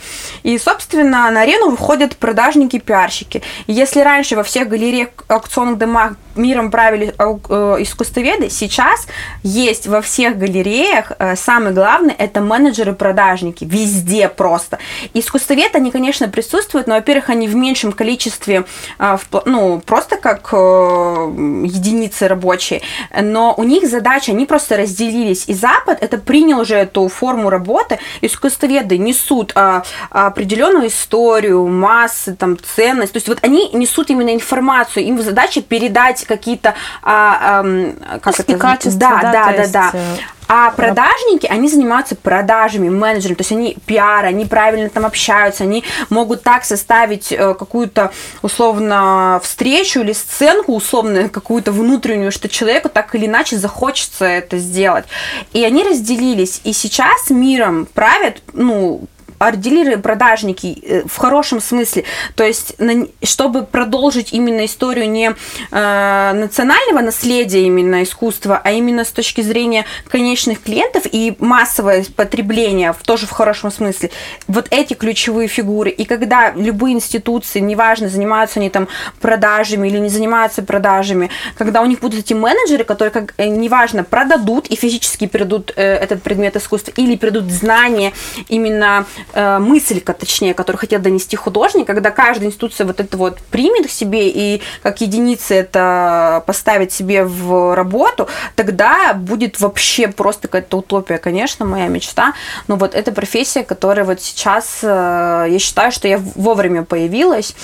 И, 0.43 0.58
собственно, 0.58 1.30
на 1.32 1.41
арену 1.41 1.70
выходят 1.70 2.18
продажники-пиарщики. 2.18 3.41
Если 3.68 4.01
раньше 4.01 4.36
во 4.36 4.43
всех 4.43 4.68
галереях, 4.68 5.10
аукционных 5.28 5.78
домах 5.78 6.14
миром 6.38 6.71
правили 6.71 7.13
э, 7.17 7.23
искусствоведы, 7.81 8.49
сейчас 8.49 9.07
есть 9.43 9.88
во 9.88 10.01
всех 10.01 10.38
галереях 10.38 11.11
э, 11.19 11.35
самый 11.35 11.73
главный 11.73 12.13
это 12.13 12.41
менеджеры-продажники. 12.41 13.63
Везде 13.65 14.29
просто. 14.29 14.79
Искусствоведы, 15.13 15.77
они, 15.77 15.91
конечно, 15.91 16.27
присутствуют, 16.27 16.88
но, 16.88 16.95
во-первых, 16.95 17.29
они 17.29 17.47
в 17.47 17.55
меньшем 17.55 17.91
количестве, 17.91 18.65
э, 18.99 19.17
ну, 19.45 19.79
просто 19.85 20.17
как 20.17 20.51
единицы 20.53 22.27
рабочие, 22.27 22.81
но 23.19 23.53
у 23.57 23.63
них 23.63 23.88
задача, 23.89 24.31
они 24.31 24.45
просто 24.45 24.77
разделились. 24.77 25.45
И 25.47 25.53
Запад 25.53 25.97
это 26.01 26.17
принял 26.17 26.59
уже 26.59 26.75
эту 26.75 27.07
форму 27.07 27.49
работы. 27.49 27.99
Искусствоведы 28.21 28.97
несут 28.97 29.53
определенную 30.09 30.88
историю, 30.88 31.67
массы, 31.67 32.35
там, 32.35 32.57
ценность. 32.57 33.13
То 33.13 33.17
есть 33.17 33.27
вот 33.27 33.39
они 33.41 33.69
несут 33.73 34.09
именно 34.09 34.33
информацию, 34.33 35.05
им 35.05 35.21
задача 35.21 35.61
передать 35.61 36.23
какие-то 36.28 36.75
а, 37.01 37.63
а, 37.63 38.19
как 38.19 38.39
это 38.39 38.57
качества, 38.57 38.99
да, 38.99 39.19
да, 39.21 39.32
да, 39.32 39.51
да, 39.51 39.67
да. 39.67 39.91
Э, 39.93 40.17
а 40.47 40.71
продажники, 40.71 41.45
они 41.45 41.67
занимаются 41.67 42.15
продажами, 42.15 42.89
менеджерами, 42.89 43.36
то 43.36 43.41
есть 43.41 43.51
они 43.51 43.78
пиар, 43.86 44.25
они 44.25 44.45
правильно 44.45 44.89
там 44.89 45.05
общаются, 45.05 45.63
они 45.63 45.84
могут 46.09 46.43
так 46.43 46.63
составить 46.63 47.34
э, 47.34 47.53
какую-то 47.53 48.11
условно 48.41 49.41
встречу 49.43 49.99
или 49.99 50.13
сценку 50.13 50.73
условно 50.73 51.28
какую-то 51.28 51.73
внутреннюю, 51.73 52.32
что 52.32 52.47
человеку 52.47 52.88
так 52.88 53.13
или 53.13 53.25
иначе 53.25 53.57
захочется 53.57 54.25
это 54.25 54.57
сделать. 54.57 55.05
И 55.51 55.63
они 55.65 55.84
разделились, 55.84 56.61
и 56.63 56.71
сейчас 56.71 57.30
миром 57.30 57.86
правят, 57.93 58.41
ну, 58.53 59.01
арт-дилеры, 59.39 59.97
продажники 59.97 60.79
э, 60.81 61.03
в 61.07 61.17
хорошем 61.17 61.61
смысле. 61.61 62.03
То 62.35 62.43
есть, 62.43 62.75
чтобы 63.23 63.63
продолжить 63.63 64.33
именно 64.33 64.65
историю 64.65 65.09
не 65.09 65.35
э, 65.71 66.31
национального 66.33 67.01
наследия 67.01 67.63
именно 67.63 68.03
искусства, 68.03 68.59
а 68.63 68.71
именно 68.71 69.03
с 69.05 69.09
точки 69.09 69.41
зрения 69.41 69.85
конечных 70.07 70.61
клиентов 70.61 71.03
и 71.11 71.35
массовое 71.39 72.05
потребление, 72.15 72.95
тоже 73.05 73.27
в 73.27 73.31
хорошем 73.31 73.71
смысле, 73.71 74.09
вот 74.47 74.67
эти 74.71 74.93
ключевые 74.93 75.47
фигуры. 75.47 75.91
И 75.91 76.05
когда 76.05 76.51
любые 76.51 76.95
институции, 76.95 77.59
неважно, 77.59 78.09
занимаются 78.09 78.59
они 78.59 78.69
там 78.69 78.88
продажами 79.21 79.88
или 79.88 79.99
не 79.99 80.09
занимаются 80.09 80.63
продажами, 80.63 81.29
когда 81.57 81.81
у 81.81 81.85
них 81.85 81.99
будут 81.99 82.19
эти 82.19 82.33
менеджеры, 82.33 82.83
которые, 82.83 83.11
как, 83.11 83.33
э, 83.38 83.47
неважно, 83.47 84.03
продадут 84.03 84.67
и 84.67 84.75
физически 84.75 85.27
передадут 85.27 85.71
этот 85.75 86.23
предмет 86.23 86.55
искусства 86.55 86.91
или 86.95 87.15
передадут 87.15 87.51
знания 87.51 88.13
именно 88.49 89.05
э, 89.34 89.59
мысль, 89.59 90.01
точнее, 90.01 90.53
которую 90.53 90.80
хотел 90.80 90.99
донести 90.99 91.36
художник, 91.36 91.88
когда 91.88 92.11
каждая 92.11 92.47
институция 92.47 92.86
вот 92.86 92.99
это 92.99 93.17
вот 93.17 93.39
примет 93.51 93.88
к 93.88 93.89
себе 93.89 94.30
и 94.30 94.61
как 94.84 95.01
единица 95.01 95.53
это 95.53 96.43
поставит 96.45 96.91
себе 96.91 97.23
в 97.23 97.75
работу, 97.75 98.28
тогда 98.55 99.13
будет 99.13 99.59
вообще 99.59 100.07
просто 100.07 100.47
какая-то 100.47 100.78
утопия, 100.78 101.17
конечно, 101.17 101.65
моя 101.65 101.88
мечта. 101.88 102.34
Но 102.67 102.75
вот 102.75 102.95
эта 102.95 103.11
профессия, 103.11 103.63
которая 103.63 104.05
вот 104.05 104.21
сейчас, 104.21 104.80
э, 104.82 105.47
я 105.49 105.59
считаю, 105.59 105.91
что 105.91 106.07
я 106.07 106.19
вовремя 106.36 106.84
появилась, 106.84 107.55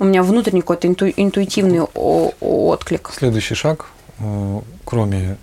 у 0.00 0.04
меня 0.04 0.22
внутренний 0.22 0.60
какой-то 0.60 0.86
инту, 0.86 1.08
интуитивный 1.08 1.80
отклик. 1.82 3.10
Следующий 3.16 3.54
шаг, 3.54 3.86
э, 4.20 4.60
кроме 4.84 5.36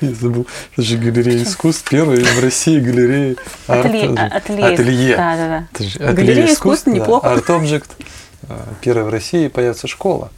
я 0.08 0.14
забыл, 0.14 0.46
это 0.72 0.82
же 0.82 0.96
галерея 0.96 1.42
искусств, 1.42 1.88
первая 1.88 2.24
в 2.24 2.40
России 2.40 2.80
галерея 2.80 3.36
ателье. 3.66 4.14
ателье. 4.14 4.64
ателье. 4.64 5.16
Да, 5.16 5.36
да, 5.36 5.48
да. 5.48 5.66
Ателье 5.72 6.12
галерея 6.12 6.52
искусств, 6.52 6.86
неплохо. 6.86 7.30
Арт-объект. 7.30 7.90
Э, 8.48 8.56
первая 8.80 9.04
в 9.04 9.10
России 9.10 9.48
появится 9.48 9.86
школа. 9.86 10.30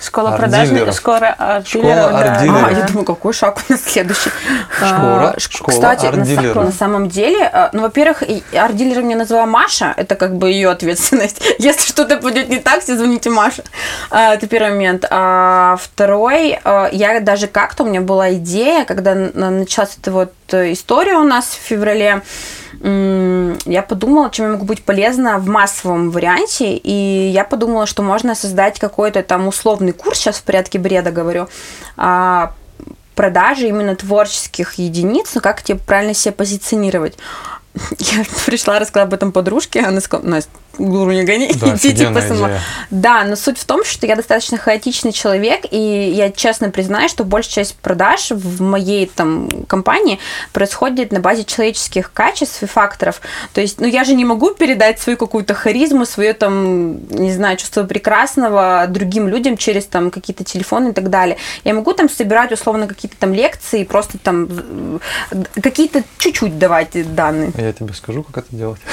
Школа 0.00 0.36
продажников, 0.36 0.94
школа 0.94 1.34
арт-дилеров. 1.38 2.12
Да. 2.12 2.66
А, 2.66 2.70
я 2.70 2.86
думаю, 2.86 3.04
какой 3.04 3.32
шаг 3.32 3.58
у 3.68 3.72
нас 3.72 3.82
следующий? 3.82 4.30
Школа, 4.76 5.34
а, 5.36 5.40
школа 5.40 5.74
Кстати, 5.74 6.06
на, 6.06 6.64
на 6.64 6.72
самом 6.72 7.08
деле, 7.08 7.42
а, 7.44 7.70
ну, 7.72 7.82
во-первых, 7.82 8.22
арт-дилером 8.22 9.06
меня 9.06 9.16
назвала 9.16 9.46
Маша, 9.46 9.94
это 9.96 10.14
как 10.14 10.36
бы 10.36 10.50
ее 10.50 10.70
ответственность. 10.70 11.42
Если 11.58 11.88
что-то 11.88 12.18
пойдет 12.18 12.48
не 12.48 12.58
так, 12.58 12.82
все 12.82 12.96
звоните 12.96 13.30
Маше. 13.30 13.64
А, 14.10 14.34
это 14.34 14.46
первый 14.46 14.70
момент. 14.70 15.04
А 15.10 15.76
второй, 15.82 16.60
а, 16.62 16.88
я 16.92 17.18
даже 17.18 17.48
как-то, 17.48 17.82
у 17.82 17.86
меня 17.86 18.00
была 18.00 18.34
идея, 18.34 18.84
когда 18.84 19.14
началась 19.14 19.98
эта 20.00 20.12
вот 20.12 20.32
история 20.52 21.14
у 21.14 21.24
нас 21.24 21.46
в 21.46 21.66
феврале, 21.66 22.22
я 22.80 23.82
подумала, 23.82 24.30
чем 24.30 24.46
я 24.46 24.52
могу 24.52 24.64
быть 24.64 24.84
полезна 24.84 25.38
в 25.38 25.48
массовом 25.48 26.10
варианте, 26.10 26.76
и 26.76 27.30
я 27.30 27.44
подумала, 27.44 27.86
что 27.86 28.02
можно 28.02 28.34
создать 28.34 28.78
какой-то 28.78 29.22
там 29.22 29.48
условный 29.48 29.92
курс, 29.92 30.18
сейчас 30.18 30.36
в 30.36 30.42
порядке 30.44 30.78
бреда 30.78 31.10
говорю, 31.10 31.48
а, 31.96 32.52
продажи 33.16 33.66
именно 33.66 33.96
творческих 33.96 34.74
единиц, 34.74 35.32
ну 35.34 35.40
как 35.40 35.62
тебе 35.62 35.78
правильно 35.78 36.14
себя 36.14 36.32
позиционировать. 36.32 37.18
Я 37.98 38.24
пришла, 38.46 38.78
рассказала 38.78 39.08
об 39.08 39.14
этом 39.14 39.32
подружке, 39.32 39.80
она 39.80 40.00
сказала, 40.00 40.28
Настя, 40.28 40.50
гуру 40.78 41.12
не 41.12 41.24
гони, 41.24 41.52
да, 41.54 41.74
иди 41.74 41.94
типа 41.94 42.20
сама. 42.20 42.50
Да, 42.90 43.24
но 43.24 43.36
суть 43.36 43.58
в 43.58 43.64
том, 43.64 43.84
что 43.84 44.06
я 44.06 44.16
достаточно 44.16 44.58
хаотичный 44.58 45.12
человек, 45.12 45.64
и 45.70 45.78
я 46.14 46.30
честно 46.30 46.70
признаю, 46.70 47.08
что 47.08 47.24
большая 47.24 47.64
часть 47.64 47.76
продаж 47.76 48.30
в 48.30 48.62
моей 48.62 49.06
там 49.06 49.48
компании 49.66 50.18
происходит 50.52 51.12
на 51.12 51.20
базе 51.20 51.44
человеческих 51.44 52.12
качеств 52.12 52.62
и 52.62 52.66
факторов. 52.66 53.20
То 53.52 53.60
есть, 53.60 53.80
ну 53.80 53.86
я 53.86 54.04
же 54.04 54.14
не 54.14 54.24
могу 54.24 54.50
передать 54.50 55.00
свою 55.00 55.16
какую-то 55.18 55.54
харизму, 55.54 56.06
свое 56.06 56.32
там, 56.32 57.06
не 57.08 57.32
знаю, 57.32 57.56
чувство 57.56 57.84
прекрасного 57.84 58.86
другим 58.88 59.28
людям 59.28 59.56
через 59.56 59.86
там 59.86 60.10
какие-то 60.10 60.44
телефоны 60.44 60.90
и 60.90 60.92
так 60.92 61.10
далее. 61.10 61.36
Я 61.64 61.74
могу 61.74 61.92
там 61.92 62.08
собирать 62.08 62.52
условно 62.52 62.86
какие-то 62.86 63.16
там 63.18 63.34
лекции, 63.34 63.84
просто 63.84 64.18
там 64.18 65.00
какие-то 65.60 66.02
чуть-чуть 66.18 66.58
давать 66.58 67.14
данные. 67.14 67.52
Я 67.56 67.72
тебе 67.72 67.92
скажу, 67.94 68.22
как 68.22 68.44
это 68.44 68.56
делать. 68.56 68.80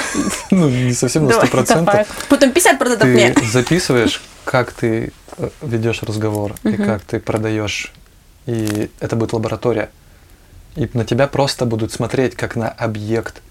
Ну, 0.50 0.68
не 0.68 0.92
совсем 0.92 1.26
на 1.26 1.32
сто 1.32 1.46
процентов 1.84 2.06
процентов. 2.06 2.28
Потом 2.28 2.52
50 2.52 2.78
процентов 2.78 3.08
нет. 3.08 3.34
Ты 3.34 3.46
записываешь, 3.52 4.22
как 4.44 4.72
ты 4.72 5.12
э, 5.36 5.48
ведешь 5.62 6.02
разговор 6.02 6.54
и 6.64 6.72
как 6.76 7.02
ты 7.02 7.20
продаешь. 7.20 7.92
И 8.46 8.90
это 9.00 9.16
будет 9.16 9.32
лаборатория. 9.32 9.90
И 10.76 10.88
на 10.92 11.04
тебя 11.04 11.26
просто 11.26 11.64
будут 11.64 11.92
смотреть 11.92 12.36
как 12.36 12.54
на 12.56 12.68
объект. 12.68 13.42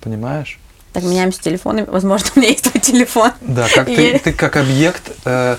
Понимаешь? 0.00 0.58
Так 0.92 1.02
меняемся 1.04 1.40
телефонами. 1.40 1.86
Возможно, 1.88 2.28
у 2.36 2.38
меня 2.38 2.50
есть 2.50 2.64
твой 2.64 2.80
телефон. 2.80 3.32
Да, 3.40 3.66
как 3.72 3.86
ты, 3.86 4.18
ты 4.18 4.32
как 4.32 4.56
объект, 4.56 5.12
э, 5.24 5.56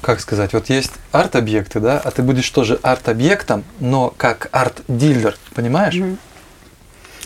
как 0.00 0.20
сказать, 0.20 0.52
вот 0.52 0.70
есть 0.70 0.92
арт-объекты, 1.12 1.80
да, 1.80 1.98
а 1.98 2.10
ты 2.10 2.22
будешь 2.22 2.48
тоже 2.48 2.78
арт-объектом, 2.82 3.64
но 3.80 4.14
как 4.16 4.48
арт-дилер, 4.52 5.36
понимаешь? 5.54 5.96
Угу 5.96 6.16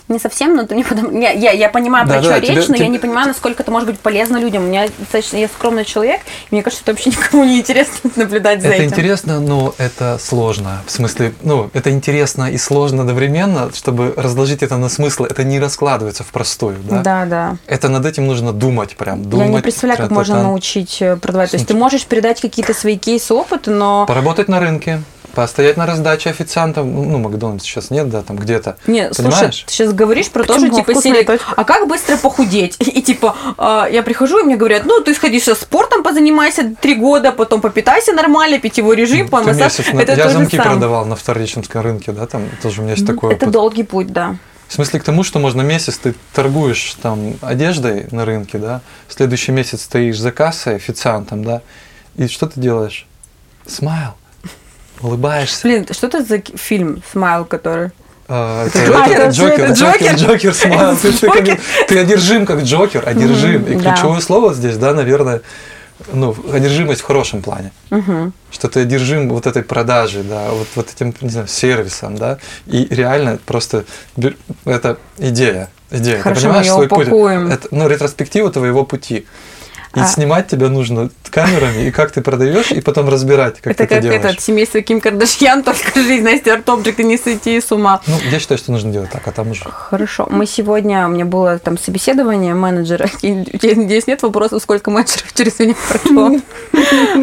не 0.09 0.18
совсем, 0.18 0.57
но 0.57 0.66
ты 0.66 0.74
не 0.74 0.84
потом... 0.84 1.18
я, 1.18 1.30
я, 1.30 1.53
я 1.53 1.68
понимаю, 1.68 2.07
да, 2.07 2.14
про 2.14 2.22
да, 2.22 2.30
что 2.30 2.40
тебе, 2.40 2.55
речь, 2.57 2.68
но 2.68 2.74
тебе... 2.74 2.86
я 2.86 2.90
не 2.90 2.98
понимаю, 2.98 3.28
насколько 3.28 3.62
это 3.62 3.70
может 3.70 3.88
быть 3.88 4.00
полезно 4.00 4.36
людям. 4.36 4.64
У 4.64 4.66
меня 4.66 4.86
достаточно 4.98 5.36
я 5.36 5.48
скромный 5.48 5.84
человек, 5.84 6.20
и 6.50 6.55
мне 6.55 6.62
кажется, 6.62 6.82
это 6.84 6.92
вообще 6.92 7.11
никому 7.16 7.44
не 7.44 7.61
интересно 7.61 8.11
наблюдать 8.16 8.62
за 8.62 8.68
это 8.68 8.76
этим. 8.76 8.86
Это 8.86 8.94
интересно, 8.94 9.40
но 9.40 9.74
это 9.78 10.18
сложно. 10.20 10.82
В 10.86 10.90
смысле, 10.90 11.34
ну, 11.42 11.70
это 11.72 11.90
интересно 11.90 12.50
и 12.50 12.59
сложно 12.59 13.03
одновременно, 13.03 13.70
чтобы 13.74 14.14
разложить 14.16 14.62
это 14.62 14.76
на 14.76 14.88
смысл, 14.88 15.24
это 15.24 15.44
не 15.44 15.61
раскладывается 15.61 16.24
в 16.24 16.28
простую, 16.28 16.78
да? 16.82 17.03
Да, 17.03 17.24
да. 17.26 17.57
Это 17.66 17.88
над 17.88 18.07
этим 18.07 18.26
нужно 18.26 18.53
думать 18.53 18.96
прям, 18.96 19.22
думать. 19.22 19.48
Я 19.48 19.53
не 19.55 19.61
представляю, 19.61 20.00
как 20.00 20.11
можно 20.11 20.42
научить 20.42 20.98
э, 21.00 21.16
продавать. 21.16 21.50
То 21.50 21.57
есть 21.57 21.68
ты 21.68 21.74
можешь 21.74 22.07
передать 22.07 22.40
какие-то 22.40 22.74
свои 22.74 22.96
кейсы, 22.96 23.34
опыт, 23.34 23.66
но... 23.66 24.07
Поработать 24.07 24.48
на 24.48 24.61
рынке, 24.61 25.03
Постоять 25.35 25.78
на 25.78 25.87
раздаче 25.87 26.30
официантам, 26.30 27.11
ну, 27.11 27.18
Макдональдс 27.18 27.64
сейчас 27.64 27.91
нет, 27.91 28.11
да, 28.11 28.22
там 28.22 28.37
где-то. 28.37 28.76
Нет, 28.87 29.14
слушай, 29.14 29.49
ты 29.49 29.72
сейчас 29.72 29.93
говоришь 29.95 30.30
про 30.30 30.45
то, 30.45 30.59
что, 30.59 30.68
типа, 30.68 30.95
серии, 30.95 31.26
а 31.57 31.64
как 31.64 31.89
быстро 31.89 32.18
похудеть? 32.18 32.76
И, 32.80 33.01
типа, 33.01 33.35
э, 33.57 33.93
я 33.93 34.03
прихожу, 34.03 34.41
и 34.41 34.43
мне 34.43 34.57
говорят, 34.57 34.85
ну, 34.85 35.01
ты 35.01 35.14
сходи 35.14 35.41
сейчас 35.41 35.61
спортом 35.61 36.03
позанимайся 36.03 36.74
три 36.78 36.95
года, 36.95 37.33
потом 37.33 37.61
попитайся 37.61 38.12
нормально, 38.12 38.59
питьевой 38.59 38.97
режим, 38.97 39.28
по 39.28 39.43
массаж. 39.43 39.80
Это 39.80 40.12
я 40.12 40.28
замки 40.28 40.59
продавал 40.59 41.07
на 41.07 41.16
вторичном 41.16 41.64
рынке, 41.72 42.12
да, 42.12 42.26
там 42.26 42.49
тоже 42.62 42.80
у 42.80 42.85
меня 42.85 42.95
есть 42.95 43.07
такой 43.07 43.35
Это 43.35 43.47
долгий 43.47 43.85
путь, 43.85 44.12
да. 44.12 44.37
В 44.68 44.74
смысле 44.74 45.01
к 45.01 45.05
тому, 45.05 45.22
что 45.22 45.39
можно 45.39 45.62
месяц 45.62 45.99
ты 45.99 46.14
торгуешь 46.35 46.97
там 47.03 47.35
одеждой 47.43 48.07
на 48.11 48.24
рынке, 48.24 48.59
да, 48.59 48.80
следующий 49.09 49.53
месяц 49.53 49.83
стоишь 49.83 50.18
за 50.18 50.33
кассой 50.33 50.76
официантом, 50.76 51.45
да, 51.45 51.62
и 52.16 52.26
что 52.26 52.47
ты 52.47 52.61
делаешь? 52.61 53.07
Smile 53.66 54.14
улыбаешься. 55.03 55.61
Блин, 55.62 55.86
что 55.90 56.07
это 56.07 56.22
за 56.22 56.42
фильм 56.57 57.03
«Smile», 57.11 57.44
который... 57.44 57.90
А, 58.28 58.66
это, 58.66 58.78
Джокер, 58.86 59.20
это, 59.20 59.30
Джокер, 59.30 59.72
Джокер, 59.72 60.14
Джокер, 60.14 60.55
Smile. 60.55 60.96
Ты, 60.96 61.59
ты 61.88 61.98
одержим 61.98 62.46
как 62.46 62.62
Джокер, 62.62 63.07
одержим. 63.07 63.64
И 63.64 63.78
ключевое 63.78 64.20
слово 64.20 64.55
здесь, 64.55 64.76
да, 64.76 64.94
наверное, 64.94 65.42
ну, 66.12 66.34
одержимость 66.53 67.03
в 67.03 67.05
хорошем 67.05 67.42
плане. 67.42 67.72
Что 68.50 68.68
ты 68.68 68.80
одержим 68.80 69.28
вот 69.28 69.46
этой 69.46 69.62
продажей, 69.62 70.22
да, 70.22 70.50
вот, 70.50 70.68
вот 70.74 70.88
этим, 70.94 71.14
не 71.20 71.30
знаю, 71.30 71.48
сервисом, 71.48 72.16
да. 72.16 72.38
И 72.66 72.86
реально 72.90 73.38
просто 73.44 73.84
это 74.64 74.98
идея. 75.18 75.68
Идея. 75.90 76.20
Хорошо, 76.20 76.40
ты 76.40 76.46
понимаешь 76.46 76.66
мы 76.68 76.72
свой 76.72 76.86
упакуем. 76.86 77.42
путь? 77.48 77.55
Это, 77.55 77.68
ну, 77.70 77.86
ретроспектива 77.86 78.50
твоего 78.50 78.84
пути. 78.84 79.26
И 79.95 80.01
а... 80.01 80.07
снимать 80.07 80.49
тебя 80.49 80.68
нужно 80.68 81.11
камерами, 81.30 81.88
и 81.88 81.90
как 81.90 82.12
ты 82.12 82.20
продаешь, 82.20 82.70
и 82.72 82.80
потом 82.80 83.09
разбирать, 83.09 83.61
как 83.61 83.72
это 83.72 83.78
ты 83.78 83.95
это 83.95 84.03
делаешь. 84.03 84.18
Это 84.18 84.22
как 84.22 84.32
этот 84.32 84.45
семейство 84.45 84.80
Ким 84.80 85.01
Кардашьян, 85.01 85.62
только 85.64 86.01
жизнь 86.01 86.24
Насти 86.24 86.51
Артобджик, 86.51 87.01
и 87.01 87.05
не 87.05 87.18
сойти 87.18 87.61
с 87.61 87.72
ума. 87.72 88.01
Ну, 88.07 88.14
я 88.30 88.38
считаю, 88.38 88.59
что 88.59 88.72
нужно 88.72 88.93
делать 88.93 89.11
так, 89.11 89.26
а 89.26 89.32
там 89.32 89.51
уже. 89.51 89.64
Хорошо. 89.64 90.26
Мы 90.30 90.47
сегодня, 90.47 91.07
у 91.07 91.11
меня 91.11 91.24
было 91.24 91.59
там 91.59 91.78
собеседование 91.78 92.55
менеджера. 92.55 93.09
Здесь 93.22 94.07
нет 94.07 94.22
вопросов, 94.22 94.62
сколько 94.62 94.90
менеджеров 94.90 95.32
через 95.34 95.59
меня 95.59 95.74
прошло. 95.88 96.32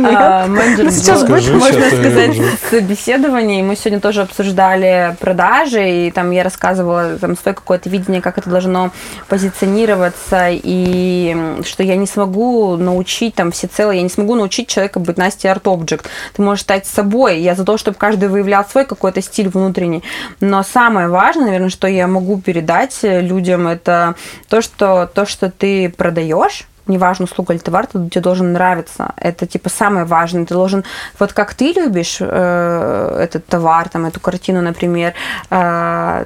А, 0.05 0.47
менеджер 0.47 0.91
Сейчас 0.91 1.24
больше 1.24 1.53
можно 1.53 1.88
сказать, 1.89 2.36
собеседование. 2.70 3.59
И 3.59 3.63
мы 3.63 3.76
сегодня 3.76 3.99
тоже 3.99 4.22
обсуждали 4.22 5.15
продажи, 5.20 6.07
и 6.07 6.11
там 6.11 6.32
я 6.32 6.43
рассказывала 6.43 7.17
там 7.20 7.38
свое 7.38 7.55
какое-то 7.55 7.89
видение, 7.89 8.22
как 8.22 8.38
это 8.38 8.49
должно 8.49 8.91
позиционироваться, 9.28 10.47
и 10.51 11.59
что 11.63 11.84
я 11.84 11.95
не 11.95 12.07
смогу 12.07 12.59
научить 12.78 13.36
там 13.36 13.51
все 13.51 13.68
целое, 13.68 13.97
я 13.97 14.01
не 14.01 14.10
смогу 14.10 14.36
научить 14.36 14.68
человека 14.68 14.99
быть 14.99 15.18
Art 15.18 15.64
Object. 15.64 16.05
Ты 16.34 16.41
можешь 16.41 16.64
стать 16.64 16.86
собой. 16.86 17.39
Я 17.39 17.55
за 17.55 17.66
то, 17.66 17.78
чтобы 17.78 17.97
каждый 17.97 18.30
выявлял 18.30 18.66
свой 18.66 18.86
какой-то 18.86 19.22
стиль 19.22 19.49
внутренний. 19.49 20.03
Но 20.39 20.64
самое 20.64 21.07
важное, 21.07 21.45
наверное, 21.45 21.70
что 21.70 21.88
я 21.88 22.07
могу 22.07 22.39
передать 22.39 22.97
людям, 23.01 23.68
это 23.68 24.16
то, 24.47 24.62
что, 24.62 25.10
то, 25.14 25.26
что 25.26 25.51
ты 25.51 25.89
продаешь, 25.89 26.68
неважно, 26.89 27.26
услуга 27.26 27.53
или 27.53 27.62
товар, 27.62 27.88
тебе 27.88 28.22
должен 28.22 28.51
нравиться. 28.51 29.14
Это 29.16 29.45
типа 29.45 29.70
самое 29.70 30.05
важное. 30.05 30.45
Ты 30.45 30.53
должен, 30.53 30.84
вот 31.20 31.34
как 31.34 31.53
ты 31.53 31.72
любишь 31.72 32.18
э, 32.20 33.20
этот 33.22 33.45
товар, 33.45 33.88
там, 33.89 34.05
эту 34.05 34.20
картину, 34.20 34.62
например, 34.62 35.14
э, 35.49 36.26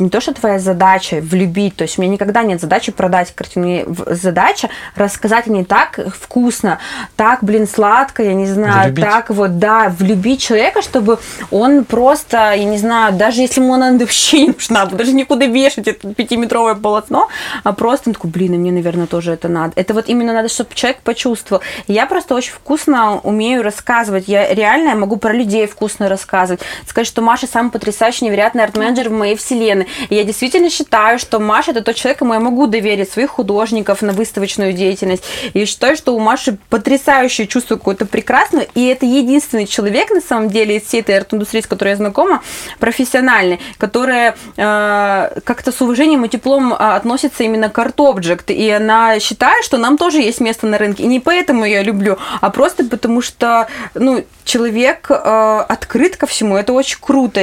не 0.00 0.10
то, 0.10 0.20
что 0.20 0.32
твоя 0.32 0.58
задача 0.58 1.20
влюбить, 1.20 1.76
то 1.76 1.82
есть 1.82 1.98
у 1.98 2.02
меня 2.02 2.12
никогда 2.12 2.42
нет 2.42 2.60
задачи 2.60 2.92
продать 2.92 3.34
картину, 3.34 3.84
задача 4.06 4.68
рассказать 4.94 5.46
не 5.46 5.64
так 5.64 5.98
вкусно, 6.18 6.78
так, 7.16 7.42
блин, 7.42 7.66
сладко, 7.66 8.22
я 8.22 8.34
не 8.34 8.46
знаю, 8.46 8.88
влюбить. 8.88 9.04
так 9.04 9.30
вот, 9.30 9.58
да, 9.58 9.88
влюбить 9.96 10.40
человека, 10.40 10.82
чтобы 10.82 11.18
он 11.50 11.84
просто, 11.84 12.54
я 12.54 12.64
не 12.64 12.78
знаю, 12.78 13.14
даже 13.14 13.40
если 13.40 13.60
ему 13.60 13.74
она 13.74 13.92
вообще 13.92 14.42
не 14.42 14.48
нужна, 14.48 14.86
даже 14.86 15.12
никуда 15.12 15.46
вешать 15.46 15.88
это 15.88 16.14
пятиметровое 16.14 16.74
полотно, 16.74 17.28
а 17.64 17.72
просто 17.72 18.10
он 18.10 18.14
такой, 18.14 18.30
блин, 18.30 18.54
и 18.54 18.58
мне, 18.58 18.72
наверное, 18.72 19.06
тоже 19.06 19.32
это 19.32 19.48
надо. 19.48 19.72
Это 19.76 19.94
вот 19.94 20.08
именно 20.08 20.32
надо, 20.32 20.48
чтобы 20.48 20.70
человек 20.74 21.00
почувствовал. 21.02 21.62
Я 21.86 22.06
просто 22.06 22.34
очень 22.34 22.52
вкусно 22.52 23.18
умею 23.20 23.62
рассказывать. 23.62 24.28
Я 24.28 24.52
реально 24.54 24.94
могу 24.94 25.16
про 25.16 25.32
людей 25.32 25.66
вкусно 25.66 26.08
рассказывать. 26.08 26.60
Сказать, 26.86 27.06
что 27.06 27.22
Маша 27.22 27.46
самый 27.46 27.70
потрясающий, 27.70 28.24
невероятный 28.24 28.64
арт-менеджер 28.64 29.08
в 29.08 29.12
моей 29.12 29.36
вселенной 29.36 29.87
И 30.08 30.14
я 30.14 30.24
действительно 30.24 30.70
считаю, 30.70 31.18
что 31.18 31.38
Маша 31.38 31.72
это 31.72 31.82
тот 31.82 31.96
человек, 31.96 32.18
кому 32.18 32.34
я 32.34 32.40
могу 32.40 32.66
доверить 32.66 33.10
своих 33.10 33.30
художников 33.30 34.02
на 34.02 34.12
выставочную 34.12 34.72
деятельность. 34.72 35.24
И 35.54 35.64
считаю, 35.64 35.96
что 35.96 36.14
у 36.14 36.18
Маши 36.18 36.58
потрясающее 36.68 37.46
чувство 37.46 37.76
какое-то 37.76 38.06
прекрасное, 38.06 38.66
и 38.74 38.86
это 38.86 39.06
единственный 39.06 39.66
человек, 39.66 40.10
на 40.10 40.20
самом 40.20 40.48
деле, 40.48 40.76
из 40.76 40.84
всей 40.84 41.00
этой 41.00 41.16
арт-индустрии, 41.16 41.60
с 41.60 41.66
которой 41.66 41.90
я 41.90 41.96
знакома, 41.96 42.42
профессиональный, 42.78 43.60
которая 43.78 44.36
э, 44.56 45.40
как-то 45.44 45.72
с 45.72 45.80
уважением 45.80 46.24
и 46.24 46.28
теплом 46.28 46.72
э, 46.72 46.76
относится 46.76 47.44
именно 47.44 47.68
к 47.68 47.78
арт-объект, 47.78 48.50
и 48.50 48.70
она 48.70 49.20
считает, 49.20 49.64
что 49.64 49.78
нам 49.78 49.96
тоже 49.96 50.18
есть 50.18 50.40
место 50.40 50.66
на 50.66 50.78
рынке. 50.78 51.04
И 51.04 51.06
не 51.06 51.20
поэтому 51.20 51.64
я 51.64 51.82
люблю, 51.82 52.18
а 52.40 52.50
просто 52.50 52.84
потому 52.84 53.22
что, 53.22 53.68
ну, 53.94 54.24
человек 54.44 55.10
э, 55.10 55.64
открыт 55.68 56.16
ко 56.16 56.26
всему, 56.26 56.56
это 56.56 56.72
очень 56.72 56.98
круто. 57.00 57.40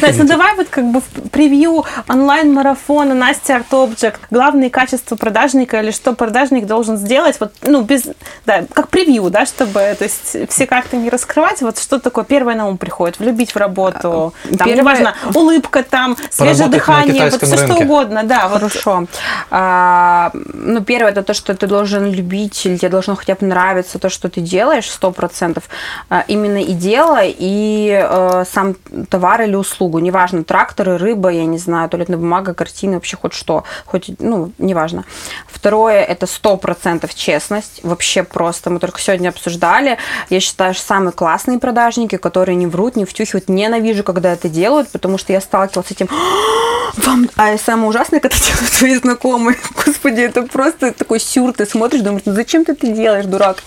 Настя, 0.00 0.22
ну 0.22 0.28
давай 0.28 0.54
вот 0.56 0.68
как 0.68 0.84
бы 0.84 1.00
в 1.00 1.28
превью 1.30 1.84
онлайн-марафона 2.08 3.14
Настя 3.14 3.54
Art 3.54 3.70
Object, 3.70 4.16
главные 4.30 4.70
качества 4.70 5.16
продажника 5.16 5.80
или 5.80 5.90
что 5.90 6.14
продажник 6.14 6.66
должен 6.66 6.96
сделать, 6.96 7.38
вот, 7.40 7.52
ну, 7.62 7.82
без, 7.82 8.04
да, 8.46 8.64
как 8.72 8.88
превью, 8.88 9.30
да, 9.30 9.46
чтобы, 9.46 9.94
то 9.98 10.04
есть, 10.04 10.36
все 10.48 10.66
карты 10.66 10.96
не 10.96 11.10
раскрывать, 11.10 11.62
вот 11.62 11.78
что 11.78 11.98
такое 11.98 12.24
первое 12.24 12.54
на 12.54 12.66
ум 12.68 12.78
приходит, 12.78 13.18
влюбить 13.18 13.54
в 13.54 13.56
работу, 13.56 14.34
там, 14.44 14.68
Первое... 14.68 14.76
неважно, 14.76 15.14
улыбка 15.34 15.82
там, 15.82 16.16
свежее 16.30 16.68
дыхание, 16.68 17.30
вот 17.30 17.42
все 17.42 17.56
рынке. 17.56 17.72
что 17.72 17.84
угодно, 17.84 18.22
да. 18.24 18.48
Хорошо. 18.48 19.00
Вот. 19.00 19.08
А, 19.50 20.30
ну, 20.34 20.80
первое, 20.82 21.12
это 21.12 21.22
то, 21.22 21.34
что 21.34 21.54
ты 21.54 21.66
должен 21.66 22.10
любить, 22.10 22.66
или 22.66 22.76
тебе 22.76 22.88
должно 22.88 23.16
хотя 23.16 23.34
бы 23.34 23.46
нравиться 23.46 23.98
то, 23.98 24.08
что 24.08 24.28
ты 24.28 24.40
делаешь, 24.40 24.90
сто 24.90 25.10
процентов. 25.10 25.64
А, 26.08 26.24
именно 26.26 26.58
и 26.58 26.72
дело, 26.72 27.20
и 27.22 28.06
э, 28.08 28.44
сам 28.50 28.74
товар 29.08 29.42
или 29.42 29.54
услугу, 29.54 29.98
неважно, 29.98 30.44
тракторы, 30.44 30.98
рыба, 30.98 31.30
я 31.30 31.46
не 31.46 31.58
знаю, 31.58 31.77
туалетная 31.86 32.18
бумага, 32.18 32.54
картины, 32.54 32.94
вообще 32.94 33.16
хоть 33.16 33.34
что, 33.34 33.62
хоть, 33.86 34.10
ну, 34.18 34.50
неважно. 34.58 35.04
Второе, 35.46 36.02
это 36.02 36.26
сто 36.26 36.56
процентов 36.56 37.14
честность, 37.14 37.80
вообще 37.84 38.22
просто, 38.24 38.70
мы 38.70 38.80
только 38.80 39.00
сегодня 39.00 39.28
обсуждали, 39.28 39.98
я 40.30 40.40
считаю, 40.40 40.74
что 40.74 40.84
самые 40.84 41.12
классные 41.12 41.58
продажники, 41.58 42.16
которые 42.16 42.56
не 42.56 42.66
врут, 42.66 42.96
не 42.96 43.04
втюхивают, 43.04 43.48
ненавижу, 43.48 44.02
когда 44.02 44.32
это 44.32 44.48
делают, 44.48 44.88
потому 44.88 45.18
что 45.18 45.32
я 45.32 45.40
сталкивалась 45.40 45.88
с 45.88 45.92
этим, 45.92 46.08
вам, 46.96 47.28
а 47.36 47.56
самое 47.58 47.88
ужасное, 47.88 48.20
когда 48.20 48.36
делают 48.46 48.72
твои 48.78 48.94
знакомые, 48.96 49.56
господи, 49.84 50.20
это 50.22 50.42
просто 50.42 50.92
такой 50.92 51.20
сюр, 51.20 51.52
ты 51.52 51.66
смотришь, 51.66 52.00
думаешь, 52.00 52.22
ну 52.24 52.32
зачем 52.32 52.64
ты 52.64 52.72
это 52.72 52.86
делаешь, 52.86 53.26
дурак? 53.26 53.62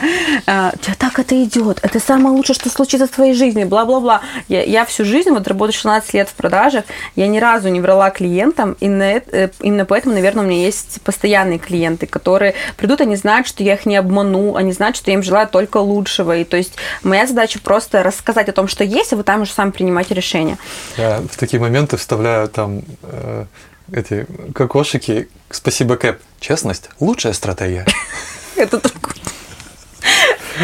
А, 0.47 0.71
тебя 0.81 0.95
так 0.97 1.19
это 1.19 1.41
идет, 1.43 1.79
это 1.81 1.99
самое 1.99 2.35
лучшее, 2.35 2.55
что 2.55 2.69
случится 2.69 3.07
в 3.07 3.11
твоей 3.11 3.33
жизни, 3.33 3.63
бла-бла-бла. 3.63 4.21
Я, 4.47 4.63
я 4.63 4.85
всю 4.85 5.05
жизнь, 5.05 5.29
вот 5.29 5.47
работаю 5.47 5.73
16 5.73 6.13
лет 6.13 6.29
в 6.29 6.33
продажах, 6.33 6.85
я 7.15 7.27
ни 7.27 7.39
разу 7.39 7.69
не 7.69 7.79
врала 8.01 8.09
клиентам, 8.09 8.75
и 8.79 8.87
на 8.87 9.11
это, 9.11 9.37
э, 9.37 9.49
именно 9.61 9.85
поэтому, 9.85 10.15
наверное, 10.15 10.43
у 10.43 10.47
меня 10.47 10.65
есть 10.65 11.01
постоянные 11.03 11.59
клиенты, 11.59 12.07
которые 12.07 12.53
придут, 12.77 13.01
они 13.01 13.15
знают, 13.15 13.47
что 13.47 13.63
я 13.63 13.75
их 13.75 13.85
не 13.85 13.95
обману, 13.95 14.55
они 14.55 14.71
знают, 14.73 14.95
что 14.95 15.11
я 15.11 15.15
им 15.15 15.23
желаю 15.23 15.47
только 15.47 15.77
лучшего, 15.77 16.35
и 16.37 16.43
то 16.43 16.57
есть 16.57 16.73
моя 17.03 17.27
задача 17.27 17.59
просто 17.59 18.03
рассказать 18.03 18.49
о 18.49 18.51
том, 18.51 18.67
что 18.67 18.83
есть, 18.83 19.11
и 19.11 19.15
вы 19.15 19.23
там 19.23 19.41
уже 19.41 19.51
сами 19.51 19.71
принимаете 19.71 20.15
решение. 20.15 20.57
Я 20.97 21.21
в 21.31 21.37
такие 21.37 21.59
моменты 21.59 21.97
вставляю 21.97 22.47
там 22.47 22.81
э, 23.03 23.45
эти 23.93 24.25
кокошики, 24.53 25.27
спасибо, 25.49 25.95
Кэп, 25.95 26.19
честность– 26.39 26.89
лучшая 26.99 27.33
стратегия. 27.33 27.85
Это 28.55 28.79
такое. 28.79 29.20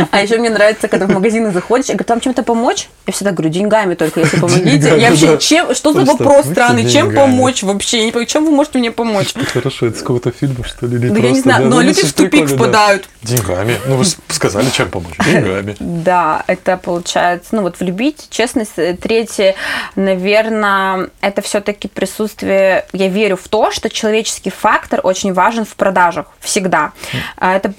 А 0.11 0.21
еще 0.21 0.37
мне 0.37 0.49
нравится, 0.49 0.87
когда 0.87 1.05
в 1.05 1.11
магазины 1.11 1.51
заходишь, 1.51 1.87
я 1.87 1.95
говорю, 1.95 2.07
там 2.07 2.19
чем-то 2.19 2.43
помочь? 2.43 2.89
Я 3.05 3.13
всегда 3.13 3.31
говорю, 3.31 3.49
деньгами 3.49 3.95
только, 3.95 4.21
если 4.21 4.39
помогите. 4.39 4.97
Я 4.97 5.09
вообще, 5.09 5.37
чем, 5.39 5.73
что 5.75 5.93
за 5.93 6.05
вопрос 6.05 6.45
странный, 6.45 6.89
чем 6.89 7.13
помочь 7.13 7.63
вообще? 7.63 7.99
Я 7.99 8.05
не 8.05 8.11
понимаю, 8.11 8.27
чем 8.27 8.45
вы 8.45 8.51
можете 8.51 8.79
мне 8.79 8.91
помочь? 8.91 9.33
Хорошо, 9.53 9.87
это 9.87 9.97
с 9.97 10.01
какого-то 10.01 10.31
фильма, 10.31 10.63
что 10.65 10.87
ли? 10.87 10.97
Ну, 10.97 11.15
я 11.17 11.31
не 11.31 11.41
знаю, 11.41 11.67
но 11.67 11.81
люди 11.81 12.03
в 12.03 12.13
тупик 12.13 12.49
впадают. 12.49 13.07
Деньгами. 13.21 13.77
Ну, 13.85 13.97
вы 13.97 14.05
сказали, 14.29 14.69
чем 14.69 14.89
помочь? 14.89 15.17
Деньгами. 15.25 15.75
Да, 16.07 16.43
это 16.47 16.77
получается, 16.77 17.55
ну, 17.55 17.63
вот 17.63 17.79
влюбить, 17.79 18.27
честность. 18.29 18.75
Третье, 19.01 19.55
наверное, 19.95 21.09
это 21.21 21.41
все-таки 21.41 21.87
присутствие, 21.87 22.85
я 22.93 23.07
верю 23.09 23.37
в 23.37 23.47
то, 23.47 23.71
что 23.71 23.89
человеческий 23.89 24.49
фактор 24.49 25.01
очень 25.03 25.33
важен 25.33 25.65
в 25.65 25.75
продажах, 25.75 26.27
всегда. 26.39 26.93
А 27.37 27.55
это 27.55 27.73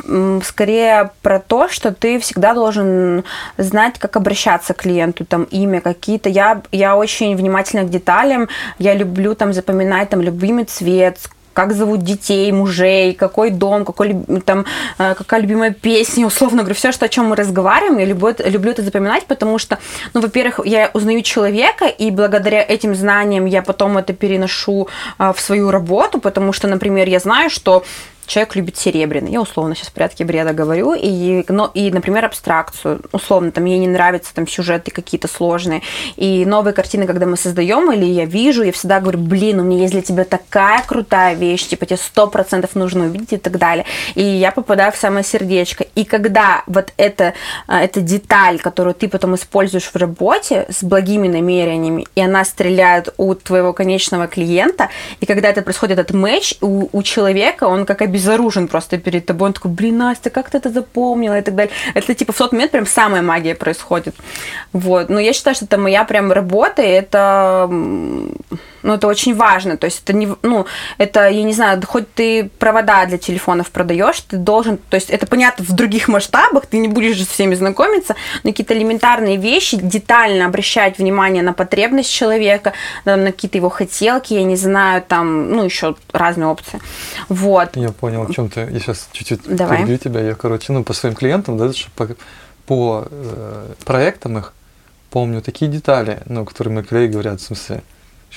скорее 0.44 1.10
про 1.22 1.38
то, 1.40 1.68
что 1.68 1.92
ты 1.92 2.07
всегда 2.16 2.54
должен 2.54 3.24
знать, 3.56 3.98
как 3.98 4.16
обращаться 4.16 4.74
к 4.74 4.78
клиенту, 4.78 5.24
там 5.24 5.44
имя 5.44 5.80
какие-то. 5.80 6.28
Я, 6.28 6.62
я 6.72 6.96
очень 6.96 7.36
внимательна 7.36 7.84
к 7.84 7.90
деталям, 7.90 8.48
я 8.78 8.94
люблю 8.94 9.34
там 9.34 9.52
запоминать 9.52 10.08
там 10.08 10.22
любимый 10.22 10.64
цвет, 10.64 11.18
как 11.58 11.72
зовут 11.72 12.02
детей, 12.02 12.52
мужей, 12.52 13.14
какой 13.14 13.50
дом, 13.50 13.84
какой, 13.84 14.14
там, 14.44 14.64
э, 14.98 15.14
какая 15.14 15.40
любимая 15.40 15.72
песня, 15.72 16.24
условно 16.24 16.58
говоря, 16.58 16.76
все, 16.76 16.92
что, 16.92 17.06
о 17.06 17.08
чем 17.08 17.24
мы 17.24 17.34
разговариваем, 17.34 17.98
я 17.98 18.04
люблю, 18.04 18.32
люблю 18.44 18.70
это 18.70 18.82
запоминать, 18.82 19.26
потому 19.26 19.58
что, 19.58 19.78
ну, 20.14 20.20
во-первых, 20.20 20.60
я 20.64 20.88
узнаю 20.94 21.20
человека, 21.22 21.86
и 21.86 22.12
благодаря 22.12 22.62
этим 22.62 22.94
знаниям 22.94 23.44
я 23.44 23.62
потом 23.62 23.98
это 23.98 24.12
переношу 24.12 24.86
э, 25.18 25.32
в 25.32 25.40
свою 25.40 25.72
работу, 25.72 26.20
потому 26.20 26.52
что, 26.52 26.68
например, 26.68 27.08
я 27.08 27.18
знаю, 27.18 27.50
что 27.50 27.82
человек 28.28 28.54
любит 28.54 28.76
серебряный. 28.76 29.32
Я 29.32 29.40
условно 29.40 29.74
сейчас 29.74 29.88
в 29.88 29.92
порядке 29.92 30.24
бреда 30.24 30.52
говорю. 30.52 30.94
И, 30.94 31.44
но, 31.48 31.70
и, 31.74 31.90
например, 31.90 32.26
абстракцию. 32.26 33.00
Условно, 33.10 33.50
там 33.50 33.64
ей 33.64 33.78
не 33.78 33.88
нравятся 33.88 34.34
там 34.34 34.46
сюжеты 34.46 34.90
какие-то 34.90 35.26
сложные. 35.26 35.82
И 36.16 36.44
новые 36.44 36.74
картины, 36.74 37.06
когда 37.06 37.26
мы 37.26 37.36
создаем, 37.36 37.90
или 37.90 38.04
я 38.04 38.26
вижу, 38.26 38.62
я 38.62 38.72
всегда 38.72 39.00
говорю, 39.00 39.18
блин, 39.18 39.60
у 39.60 39.64
меня 39.64 39.80
есть 39.80 39.92
для 39.92 40.02
тебя 40.02 40.24
такая 40.24 40.82
крутая 40.86 41.34
вещь, 41.34 41.66
типа 41.66 41.86
тебе 41.86 41.96
сто 41.96 42.26
процентов 42.26 42.74
нужно 42.74 43.06
увидеть 43.06 43.32
и 43.32 43.36
так 43.38 43.58
далее. 43.58 43.86
И 44.14 44.22
я 44.22 44.52
попадаю 44.52 44.92
в 44.92 44.96
самое 44.96 45.24
сердечко. 45.24 45.86
И 45.94 46.04
когда 46.04 46.62
вот 46.66 46.92
это, 46.98 47.32
а, 47.66 47.82
эта 47.82 48.00
деталь, 48.00 48.58
которую 48.58 48.94
ты 48.94 49.08
потом 49.08 49.34
используешь 49.34 49.90
в 49.90 49.96
работе 49.96 50.66
с 50.68 50.84
благими 50.84 51.28
намерениями, 51.28 52.06
и 52.14 52.20
она 52.20 52.44
стреляет 52.44 53.14
у 53.16 53.34
твоего 53.34 53.72
конечного 53.72 54.26
клиента, 54.26 54.90
и 55.20 55.26
когда 55.26 55.48
это 55.48 55.62
происходит 55.62 55.98
этот 55.98 56.14
матч, 56.14 56.54
у, 56.60 56.88
у 56.92 57.02
человека 57.02 57.64
он 57.64 57.86
как 57.86 58.02
обезьяна 58.02 58.17
безоружен 58.18 58.68
просто 58.68 58.98
перед 58.98 59.26
тобой. 59.26 59.48
Он 59.48 59.52
такой, 59.52 59.70
блин, 59.70 59.98
Настя, 59.98 60.30
как 60.30 60.50
ты 60.50 60.58
это 60.58 60.70
запомнила 60.70 61.38
и 61.38 61.42
так 61.42 61.54
далее. 61.54 61.72
Это 61.94 62.14
типа 62.14 62.32
в 62.32 62.36
тот 62.36 62.52
момент 62.52 62.72
прям 62.72 62.86
самая 62.86 63.22
магия 63.22 63.54
происходит. 63.54 64.14
Вот. 64.72 65.08
Но 65.10 65.20
я 65.20 65.32
считаю, 65.32 65.54
что 65.54 65.66
это 65.66 65.78
моя 65.78 66.04
прям 66.04 66.32
работа, 66.32 66.82
и 66.82 66.88
это 66.88 67.70
ну, 68.82 68.94
это 68.94 69.06
очень 69.06 69.34
важно. 69.34 69.76
То 69.76 69.86
есть 69.86 70.02
это 70.04 70.12
не, 70.12 70.28
ну, 70.42 70.66
это, 70.98 71.28
я 71.28 71.42
не 71.42 71.52
знаю, 71.52 71.82
хоть 71.86 72.12
ты 72.14 72.50
провода 72.58 73.06
для 73.06 73.18
телефонов 73.18 73.70
продаешь, 73.70 74.20
ты 74.20 74.36
должен, 74.36 74.78
то 74.78 74.96
есть 74.96 75.10
это 75.10 75.26
понятно 75.26 75.64
в 75.64 75.72
других 75.72 76.08
масштабах, 76.08 76.66
ты 76.66 76.78
не 76.78 76.88
будешь 76.88 77.22
с 77.22 77.28
всеми 77.28 77.54
знакомиться, 77.54 78.14
но 78.42 78.50
какие-то 78.50 78.74
элементарные 78.74 79.36
вещи, 79.36 79.76
детально 79.76 80.46
обращать 80.46 80.98
внимание 80.98 81.42
на 81.42 81.52
потребность 81.52 82.10
человека, 82.10 82.72
на, 83.04 83.16
на 83.16 83.32
какие-то 83.32 83.58
его 83.58 83.68
хотелки, 83.68 84.34
я 84.34 84.44
не 84.44 84.56
знаю, 84.56 85.02
там, 85.06 85.50
ну, 85.50 85.64
еще 85.64 85.96
разные 86.12 86.46
опции. 86.46 86.80
Вот. 87.28 87.76
Я 87.76 87.90
понял, 87.90 88.22
о 88.28 88.32
чем 88.32 88.48
ты. 88.48 88.60
Я 88.60 88.80
сейчас 88.80 89.08
чуть-чуть 89.12 89.42
перебью 89.42 89.98
тебя. 89.98 90.20
Я, 90.20 90.34
короче, 90.34 90.72
ну, 90.72 90.84
по 90.84 90.92
своим 90.92 91.14
клиентам, 91.14 91.56
да, 91.58 91.70
по, 91.96 92.08
по 92.66 93.08
э, 93.10 93.72
проектам 93.84 94.38
их 94.38 94.52
помню 95.10 95.42
такие 95.42 95.70
детали, 95.70 96.20
ну, 96.26 96.44
которые 96.44 96.74
мои 96.74 96.84
коллеги 96.84 97.12
говорят, 97.12 97.40
в 97.40 97.44
смысле, 97.44 97.82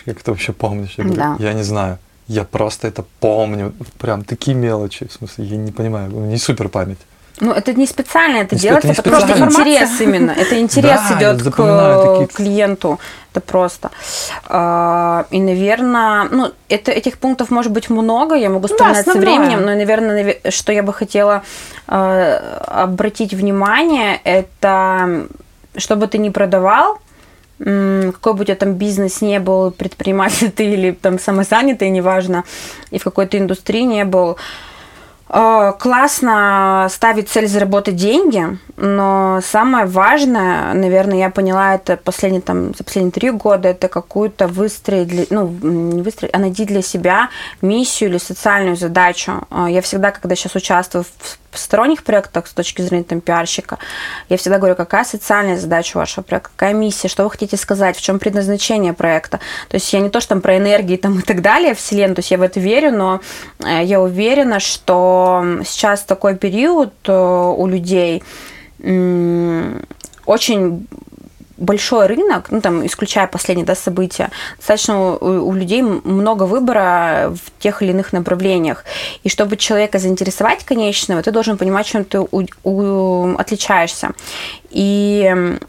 как 0.05 0.21
ты 0.21 0.31
вообще 0.31 0.53
помнишь? 0.53 0.93
Я 0.97 1.03
говорю, 1.03 1.21
да. 1.21 1.35
я 1.39 1.53
не 1.53 1.63
знаю. 1.63 1.97
Я 2.27 2.43
просто 2.43 2.87
это 2.87 3.03
помню. 3.19 3.73
Прям 3.97 4.23
такие 4.23 4.55
мелочи. 4.55 5.07
В 5.07 5.13
смысле, 5.13 5.45
я 5.45 5.57
не 5.57 5.71
понимаю. 5.71 6.09
Не 6.09 6.37
супер 6.37 6.69
память. 6.69 6.99
Ну, 7.39 7.51
это 7.51 7.73
не 7.73 7.87
специально 7.87 8.37
это 8.37 8.55
не 8.55 8.61
делается, 8.61 8.91
это, 8.91 9.01
это 9.01 9.09
просто 9.09 9.39
интерес 9.39 10.01
именно. 10.01 10.31
Это 10.31 10.59
интерес 10.59 11.01
идет 11.17 11.41
к 11.43 12.33
клиенту. 12.33 12.99
Это 13.31 13.41
просто. 13.41 13.89
А, 14.47 15.25
и, 15.31 15.39
наверное, 15.39 16.27
ну, 16.29 16.51
это, 16.69 16.91
этих 16.91 17.17
пунктов 17.17 17.49
может 17.49 17.71
быть 17.71 17.89
много, 17.89 18.35
я 18.35 18.49
могу 18.49 18.67
вспоминать 18.67 19.05
да, 19.05 19.13
со 19.13 19.19
временем, 19.19 19.61
но, 19.61 19.67
наверное, 19.67 20.35
что 20.49 20.73
я 20.73 20.83
бы 20.83 20.93
хотела 20.93 21.41
а, 21.87 22.83
обратить 22.83 23.33
внимание, 23.33 24.19
это 24.23 25.27
чтобы 25.77 26.07
ты 26.07 26.17
не 26.17 26.29
продавал, 26.29 26.99
какой 27.63 28.33
бы 28.33 28.41
у 28.41 28.43
тебя 28.43 28.55
там 28.55 28.73
бизнес 28.73 29.21
не 29.21 29.39
был, 29.39 29.71
предприниматель 29.71 30.51
ты 30.51 30.65
или 30.65 30.91
там 30.91 31.19
самозанятый, 31.19 31.89
неважно, 31.89 32.43
и 32.89 32.97
в 32.97 33.03
какой-то 33.03 33.37
индустрии 33.37 33.81
не 33.81 34.05
был, 34.05 34.37
классно 35.31 36.87
ставить 36.89 37.29
цель 37.29 37.47
заработать 37.47 37.95
деньги, 37.95 38.57
но 38.75 39.39
самое 39.43 39.85
важное, 39.85 40.73
наверное, 40.73 41.19
я 41.19 41.29
поняла 41.29 41.75
это 41.75 41.95
последние, 41.95 42.41
там, 42.41 42.73
за 42.75 42.83
последние 42.83 43.11
три 43.11 43.29
года, 43.29 43.69
это 43.69 43.87
какую-то 43.87 44.47
выстроить, 44.47 45.31
ну, 45.31 45.47
не 45.47 46.01
выстроить, 46.01 46.33
а 46.33 46.39
найти 46.39 46.65
для 46.65 46.81
себя 46.81 47.29
миссию 47.61 48.09
или 48.09 48.17
социальную 48.17 48.75
задачу. 48.75 49.47
А, 49.49 49.69
я 49.69 49.81
всегда, 49.81 50.11
когда 50.11 50.35
сейчас 50.35 50.55
участвую 50.55 51.05
в 51.05 51.37
посторонних 51.51 52.03
проектах 52.03 52.47
с 52.47 52.53
точки 52.53 52.81
зрения 52.81 53.03
там, 53.03 53.21
пиарщика, 53.21 53.77
я 54.29 54.37
всегда 54.37 54.57
говорю, 54.57 54.75
какая 54.75 55.03
социальная 55.03 55.57
задача 55.57 55.97
вашего 55.97 56.23
проекта, 56.23 56.49
какая 56.55 56.73
миссия, 56.73 57.07
что 57.07 57.23
вы 57.23 57.29
хотите 57.29 57.57
сказать, 57.57 57.97
в 57.97 58.01
чем 58.01 58.19
предназначение 58.19 58.93
проекта. 58.93 59.39
То 59.69 59.75
есть 59.75 59.91
я 59.93 59.99
не 59.99 60.09
то, 60.09 60.19
что 60.21 60.29
там 60.29 60.41
про 60.41 60.57
энергии 60.57 60.95
там, 60.95 61.19
и 61.19 61.21
так 61.21 61.41
далее, 61.41 61.75
вселенную, 61.75 62.15
то 62.15 62.19
есть 62.19 62.31
я 62.31 62.37
в 62.37 62.41
это 62.41 62.59
верю, 62.59 62.91
но 62.91 63.21
э, 63.59 63.83
я 63.83 64.01
уверена, 64.01 64.59
что 64.59 65.20
сейчас 65.65 66.03
такой 66.03 66.35
период 66.35 66.93
э, 67.07 67.53
у 67.57 67.67
людей 67.67 68.23
очень 70.25 70.87
большой 71.61 72.07
рынок, 72.07 72.47
ну 72.51 72.59
там, 72.59 72.85
исключая 72.85 73.27
последние 73.27 73.65
да, 73.65 73.75
события, 73.75 74.29
достаточно 74.57 75.13
у, 75.13 75.47
у 75.47 75.53
людей 75.53 75.81
много 75.81 76.43
выбора 76.43 77.33
в 77.35 77.61
тех 77.61 77.81
или 77.81 77.91
иных 77.91 78.13
направлениях. 78.13 78.83
И 79.23 79.29
чтобы 79.29 79.57
человека 79.57 79.99
заинтересовать 79.99 80.65
конечного, 80.65 81.21
ты 81.21 81.31
должен 81.31 81.57
понимать, 81.57 81.85
чем 81.85 82.03
ты 82.03 82.19
у, 82.19 82.45
у, 82.63 83.35
отличаешься. 83.37 84.11
И 84.71 85.59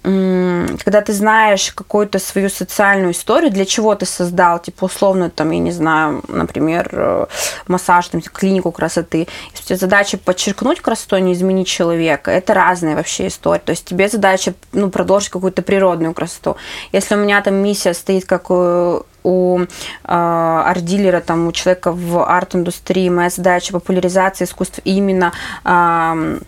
когда 0.84 1.00
ты 1.00 1.12
знаешь 1.12 1.72
какую-то 1.72 2.18
свою 2.18 2.48
социальную 2.48 3.12
историю, 3.12 3.50
для 3.50 3.64
чего 3.64 3.94
ты 3.94 4.06
создал, 4.06 4.60
типа 4.60 4.84
условно, 4.84 5.28
там, 5.28 5.50
я 5.50 5.58
не 5.58 5.72
знаю, 5.72 6.22
например, 6.28 6.88
э, 6.92 7.26
массаж, 7.66 8.08
там, 8.08 8.20
клинику 8.20 8.70
красоты, 8.70 9.26
если 9.52 9.64
у 9.64 9.66
тебя 9.66 9.76
задача 9.76 10.18
подчеркнуть 10.18 10.80
красоту, 10.80 11.16
а 11.16 11.20
не 11.20 11.32
изменить 11.32 11.66
человека, 11.66 12.30
это 12.30 12.54
разные 12.54 12.94
вообще 12.94 13.26
истории. 13.26 13.60
То 13.64 13.70
есть 13.70 13.84
тебе 13.84 14.08
задача 14.08 14.54
ну, 14.72 14.88
продолжить 14.88 15.30
какую-то 15.30 15.62
природную 15.62 16.14
красоту. 16.14 16.56
Если 16.92 17.14
у 17.14 17.18
меня 17.18 17.42
там 17.42 17.54
миссия 17.54 17.94
стоит 17.94 18.24
как 18.26 18.50
у 18.50 19.04
у 19.24 19.60
э, 19.60 19.66
арт-дилера, 20.04 21.20
там, 21.20 21.46
у 21.46 21.52
человека 21.52 21.92
в 21.92 22.24
арт-индустрии, 22.24 23.08
моя 23.08 23.30
задача 23.30 23.72
популяризация 23.72 24.46
искусств 24.46 24.80
именно 24.84 25.32
э, 25.64 26.38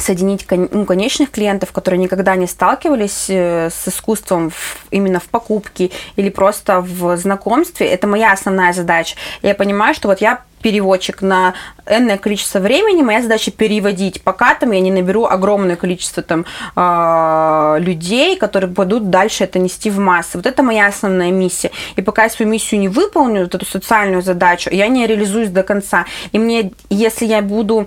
соединить 0.00 0.46
ну, 0.50 0.84
конечных 0.84 1.30
клиентов, 1.30 1.72
которые 1.72 1.98
никогда 1.98 2.36
не 2.36 2.46
сталкивались 2.46 3.26
э, 3.28 3.70
с 3.70 3.88
искусством 3.88 4.50
в, 4.50 4.86
именно 4.90 5.20
в 5.20 5.24
покупке 5.24 5.90
или 6.16 6.30
просто 6.30 6.80
в 6.80 7.16
знакомстве, 7.16 7.86
это 7.88 8.06
моя 8.06 8.32
основная 8.32 8.72
задача. 8.72 9.16
Я 9.42 9.54
понимаю, 9.54 9.94
что 9.94 10.08
вот 10.08 10.20
я 10.20 10.42
переводчик 10.62 11.22
на 11.22 11.54
энное 11.86 12.18
количество 12.18 12.58
времени, 12.58 13.02
моя 13.02 13.22
задача 13.22 13.50
переводить, 13.52 14.22
пока 14.22 14.54
там 14.54 14.72
я 14.72 14.80
не 14.80 14.90
наберу 14.90 15.24
огромное 15.24 15.76
количество 15.76 16.22
там 16.22 16.44
э, 16.74 17.76
людей, 17.80 18.36
которые 18.36 18.68
будут 18.68 19.10
дальше 19.10 19.44
это 19.44 19.58
нести 19.58 19.90
в 19.90 19.98
массы. 19.98 20.38
Вот 20.38 20.46
это 20.46 20.62
моя 20.62 20.86
основная 20.88 21.30
миссия. 21.30 21.70
И 21.94 22.02
пока 22.02 22.24
я 22.24 22.30
свою 22.30 22.50
миссию 22.50 22.80
не 22.80 22.88
выполню, 22.88 23.42
вот 23.42 23.54
эту 23.54 23.64
социальную 23.64 24.22
задачу, 24.22 24.70
я 24.72 24.88
не 24.88 25.06
реализуюсь 25.06 25.50
до 25.50 25.62
конца. 25.62 26.06
И 26.32 26.38
мне, 26.38 26.72
если 26.90 27.26
я 27.26 27.42
буду 27.42 27.86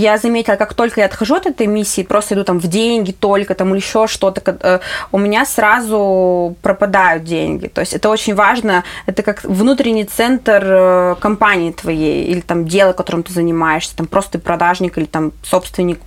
я 0.00 0.18
заметила, 0.18 0.56
как 0.56 0.74
только 0.74 1.00
я 1.00 1.06
отхожу 1.06 1.36
от 1.36 1.46
этой 1.46 1.66
миссии, 1.66 2.02
просто 2.02 2.34
иду 2.34 2.44
там 2.44 2.58
в 2.58 2.66
деньги 2.66 3.12
только, 3.12 3.54
там 3.54 3.70
или 3.70 3.80
еще 3.80 4.06
что-то, 4.06 4.42
э, 4.62 4.80
у 5.10 5.18
меня 5.18 5.46
сразу 5.46 6.54
пропадают 6.60 7.24
деньги. 7.24 7.68
То 7.68 7.80
есть 7.80 7.94
это 7.94 8.10
очень 8.10 8.34
важно, 8.34 8.84
это 9.06 9.22
как 9.22 9.42
внутренний 9.44 10.04
центр 10.04 10.62
э, 10.64 11.14
компании 11.18 11.72
твоей 11.72 12.24
или 12.24 12.40
там 12.40 12.66
дела, 12.66 12.92
которым 12.92 13.22
ты 13.22 13.32
занимаешься, 13.32 13.96
там 13.96 14.06
просто 14.06 14.32
ты 14.32 14.38
продажник 14.38 14.98
или 14.98 15.06
там 15.06 15.32
собственник 15.42 15.98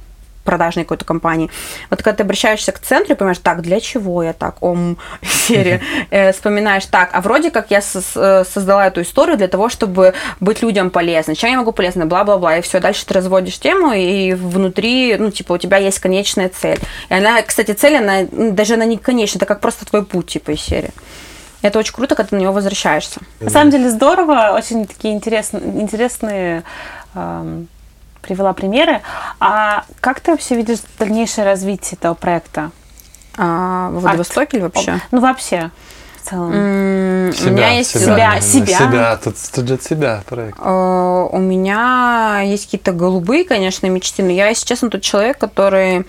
продажной 0.50 0.84
какой-то 0.84 1.06
компании. 1.06 1.52
Вот 1.92 2.02
когда 2.02 2.18
ты 2.18 2.24
обращаешься 2.24 2.72
к 2.72 2.80
центру 2.80 3.14
и 3.14 3.16
понимаешь, 3.16 3.38
так, 3.38 3.62
для 3.62 3.80
чего 3.80 4.24
я 4.24 4.34
так, 4.34 4.64
ом, 4.64 4.98
серия, 5.22 5.80
э, 6.10 6.32
вспоминаешь, 6.32 6.88
так, 6.88 7.12
а 7.14 7.22
вроде 7.22 7.52
как 7.52 7.70
я 7.70 7.82
э, 7.82 8.44
создала 8.52 8.88
эту 8.88 9.04
историю 9.04 9.38
для 9.38 9.48
того, 9.48 9.70
чтобы 9.70 10.16
быть 10.40 10.64
людям 10.64 10.90
полезной. 10.90 11.36
Чем 11.36 11.52
я 11.52 11.58
могу 11.58 11.72
полезна? 11.72 12.08
Бла-бла-бла. 12.08 12.58
И 12.58 12.62
все, 12.62 12.80
дальше 12.80 13.06
ты 13.06 13.14
разводишь 13.14 13.60
тему, 13.60 13.94
и 13.94 14.34
внутри, 14.34 15.18
ну, 15.20 15.30
типа, 15.30 15.54
у 15.54 15.58
тебя 15.60 15.78
есть 15.78 16.00
конечная 16.00 16.50
цель. 16.50 16.80
И 17.10 17.14
она, 17.14 17.44
кстати, 17.44 17.74
цель, 17.74 17.98
она 17.98 18.24
даже 18.32 18.74
она 18.74 18.86
не 18.86 18.98
конечная, 18.98 19.38
это 19.38 19.46
как 19.46 19.60
просто 19.60 19.86
твой 19.86 20.04
путь, 20.04 20.26
типа, 20.26 20.52
из 20.52 20.62
серии. 20.62 20.92
Это 21.62 21.78
очень 21.78 21.94
круто, 21.94 22.16
когда 22.16 22.30
ты 22.30 22.36
на 22.38 22.40
него 22.40 22.54
возвращаешься. 22.54 23.20
На 23.40 23.52
самом 23.52 23.70
деле 23.70 23.92
здорово, 23.92 24.56
очень 24.58 24.88
такие 24.88 25.14
интересные, 25.14 25.62
интересные 25.80 26.64
эм, 27.14 27.68
привела 28.22 28.54
примеры. 28.54 29.02
А 29.40 29.86
как 30.00 30.20
ты 30.20 30.32
вообще 30.32 30.56
видишь 30.56 30.80
дальнейшее 30.98 31.46
развитие 31.46 31.98
этого 31.98 32.14
проекта? 32.14 32.72
А, 33.38 33.90
в 33.92 34.00
Владивостоке 34.02 34.58
или 34.58 34.64
вообще? 34.64 35.00
Ну, 35.12 35.22
вообще. 35.22 35.72
В 36.22 36.30
целом. 36.30 36.52
Себя, 37.32 37.50
у 37.50 37.54
меня 37.54 37.70
есть 37.72 37.92
себя, 37.92 38.42
себя. 38.42 38.42
себя. 38.42 38.78
себя. 38.78 39.20
Тут, 39.24 39.36
тут 39.54 39.68
же 39.68 39.80
себя 39.80 40.24
проект. 40.28 40.58
А, 40.62 41.26
у 41.26 41.38
меня 41.38 42.42
есть 42.44 42.66
какие-то 42.66 42.92
голубые, 42.92 43.46
конечно, 43.46 43.88
мечты, 43.88 44.24
но 44.24 44.32
я, 44.32 44.50
если 44.50 44.66
честно, 44.66 44.90
тот 44.90 45.02
человек, 45.02 45.38
который 45.38 46.06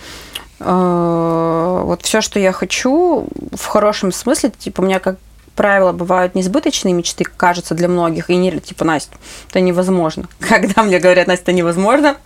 а, 0.59 1.83
вот 1.85 2.03
все, 2.03 2.21
что 2.21 2.39
я 2.39 2.53
хочу, 2.53 3.27
в 3.53 3.67
хорошем 3.67 4.13
смысле, 4.13 4.51
типа, 4.51 4.81
у 4.81 4.85
меня 4.85 4.99
как 4.99 5.17
правило, 5.61 5.93
бывают 5.93 6.35
несбыточные 6.35 6.95
мечты, 6.95 7.23
кажется, 7.25 7.75
для 7.75 7.87
многих, 7.87 8.31
и 8.31 8.37
не 8.37 8.51
типа, 8.61 8.87
Настя, 8.87 9.17
это 9.51 9.61
невозможно. 9.61 10.27
Когда 10.41 10.83
мне 10.83 10.99
говорят, 10.99 11.27
Настя, 11.27 11.43
это 11.43 11.53
невозможно, 11.53 12.17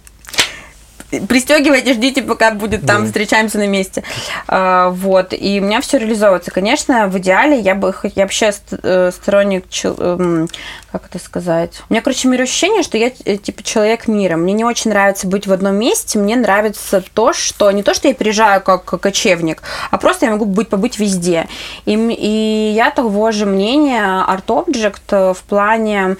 пристегивайте, 1.21 1.95
ждите, 1.95 2.23
пока 2.23 2.51
будет 2.53 2.87
там, 2.87 3.03
да. 3.03 3.07
встречаемся 3.07 3.59
на 3.59 3.67
месте. 3.67 4.03
А, 4.49 4.91
вот. 4.91 5.33
И 5.33 5.61
у 5.61 5.65
меня 5.65 5.81
все 5.81 5.99
реализовывается. 5.99 6.51
Конечно, 6.51 7.09
в 7.09 7.19
идеале 7.19 7.59
я 7.59 7.75
бы, 7.75 7.95
я 8.15 8.23
вообще 8.23 8.53
э, 8.71 9.11
сторонник, 9.13 9.65
эм, 9.85 10.49
как 10.93 11.07
это 11.07 11.19
сказать? 11.19 11.81
У 11.89 11.93
меня, 11.93 12.03
короче, 12.03 12.29
ощущение, 12.43 12.83
что 12.83 12.97
я 12.97 13.11
э, 13.25 13.37
типа 13.37 13.63
человек 13.63 14.07
мира. 14.09 14.37
Мне 14.37 14.53
не 14.53 14.65
очень 14.65 14.91
нравится 14.91 15.27
быть 15.27 15.47
в 15.47 15.53
одном 15.53 15.77
месте, 15.77 16.19
мне 16.19 16.37
нравится 16.37 17.03
то, 17.15 17.33
что 17.33 17.71
не 17.71 17.83
то, 17.83 17.95
что 17.95 18.09
я 18.09 18.15
переезжаю 18.15 18.61
как 18.61 18.85
кочевник, 18.85 19.63
а 19.91 19.99
просто 19.99 20.27
я 20.27 20.33
могу 20.33 20.45
быть, 20.45 20.69
побыть 20.69 20.99
везде. 20.99 21.49
И, 21.85 21.95
и 21.95 22.73
я 22.75 22.91
того 22.91 23.33
же 23.33 23.47
мнения 23.47 24.25
Art 24.29 24.47
Object 24.47 25.35
в 25.35 25.43
плане 25.43 26.17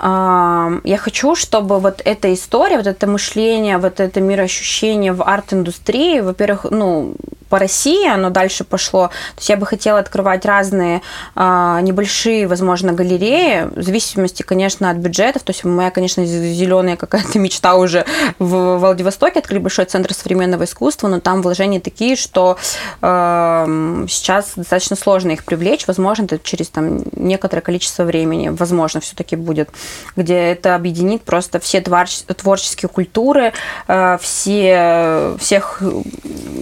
я 0.00 0.98
хочу, 0.98 1.34
чтобы 1.34 1.78
вот 1.78 2.00
эта 2.04 2.32
история, 2.32 2.76
вот 2.76 2.86
это 2.86 3.06
мышление, 3.06 3.78
вот 3.78 4.00
это 4.00 4.20
мироощущение 4.20 5.12
в 5.12 5.22
арт-индустрии, 5.22 6.20
во-первых, 6.20 6.66
ну, 6.70 7.14
по 7.52 7.58
России 7.58 8.08
оно 8.08 8.30
дальше 8.30 8.64
пошло. 8.64 9.08
То 9.08 9.40
есть 9.40 9.50
я 9.50 9.58
бы 9.58 9.66
хотела 9.66 9.98
открывать 9.98 10.46
разные 10.46 11.02
а, 11.34 11.82
небольшие, 11.82 12.46
возможно, 12.46 12.94
галереи, 12.94 13.68
в 13.78 13.82
зависимости, 13.82 14.42
конечно, 14.42 14.88
от 14.88 14.96
бюджетов. 14.96 15.42
То 15.42 15.50
есть 15.50 15.62
моя, 15.62 15.90
конечно, 15.90 16.24
зеленая 16.24 16.96
какая-то 16.96 17.38
мечта 17.38 17.74
уже 17.74 18.06
в 18.38 18.78
Владивостоке 18.78 19.40
открыть 19.40 19.60
большой 19.60 19.84
центр 19.84 20.14
современного 20.14 20.64
искусства, 20.64 21.08
но 21.08 21.20
там 21.20 21.42
вложения 21.42 21.78
такие, 21.78 22.16
что 22.16 22.56
э, 23.02 24.06
сейчас 24.08 24.52
достаточно 24.56 24.96
сложно 24.96 25.32
их 25.32 25.44
привлечь. 25.44 25.86
Возможно, 25.86 26.24
это 26.24 26.38
через 26.42 26.70
там 26.70 27.02
некоторое 27.14 27.60
количество 27.60 28.04
времени, 28.04 28.48
возможно, 28.48 29.00
все-таки 29.00 29.36
будет, 29.36 29.68
где 30.16 30.36
это 30.36 30.74
объединит 30.74 31.20
просто 31.20 31.60
все 31.60 31.82
творческие 31.82 32.88
культуры, 32.88 33.52
э, 33.88 34.16
все, 34.22 35.36
всех, 35.38 35.82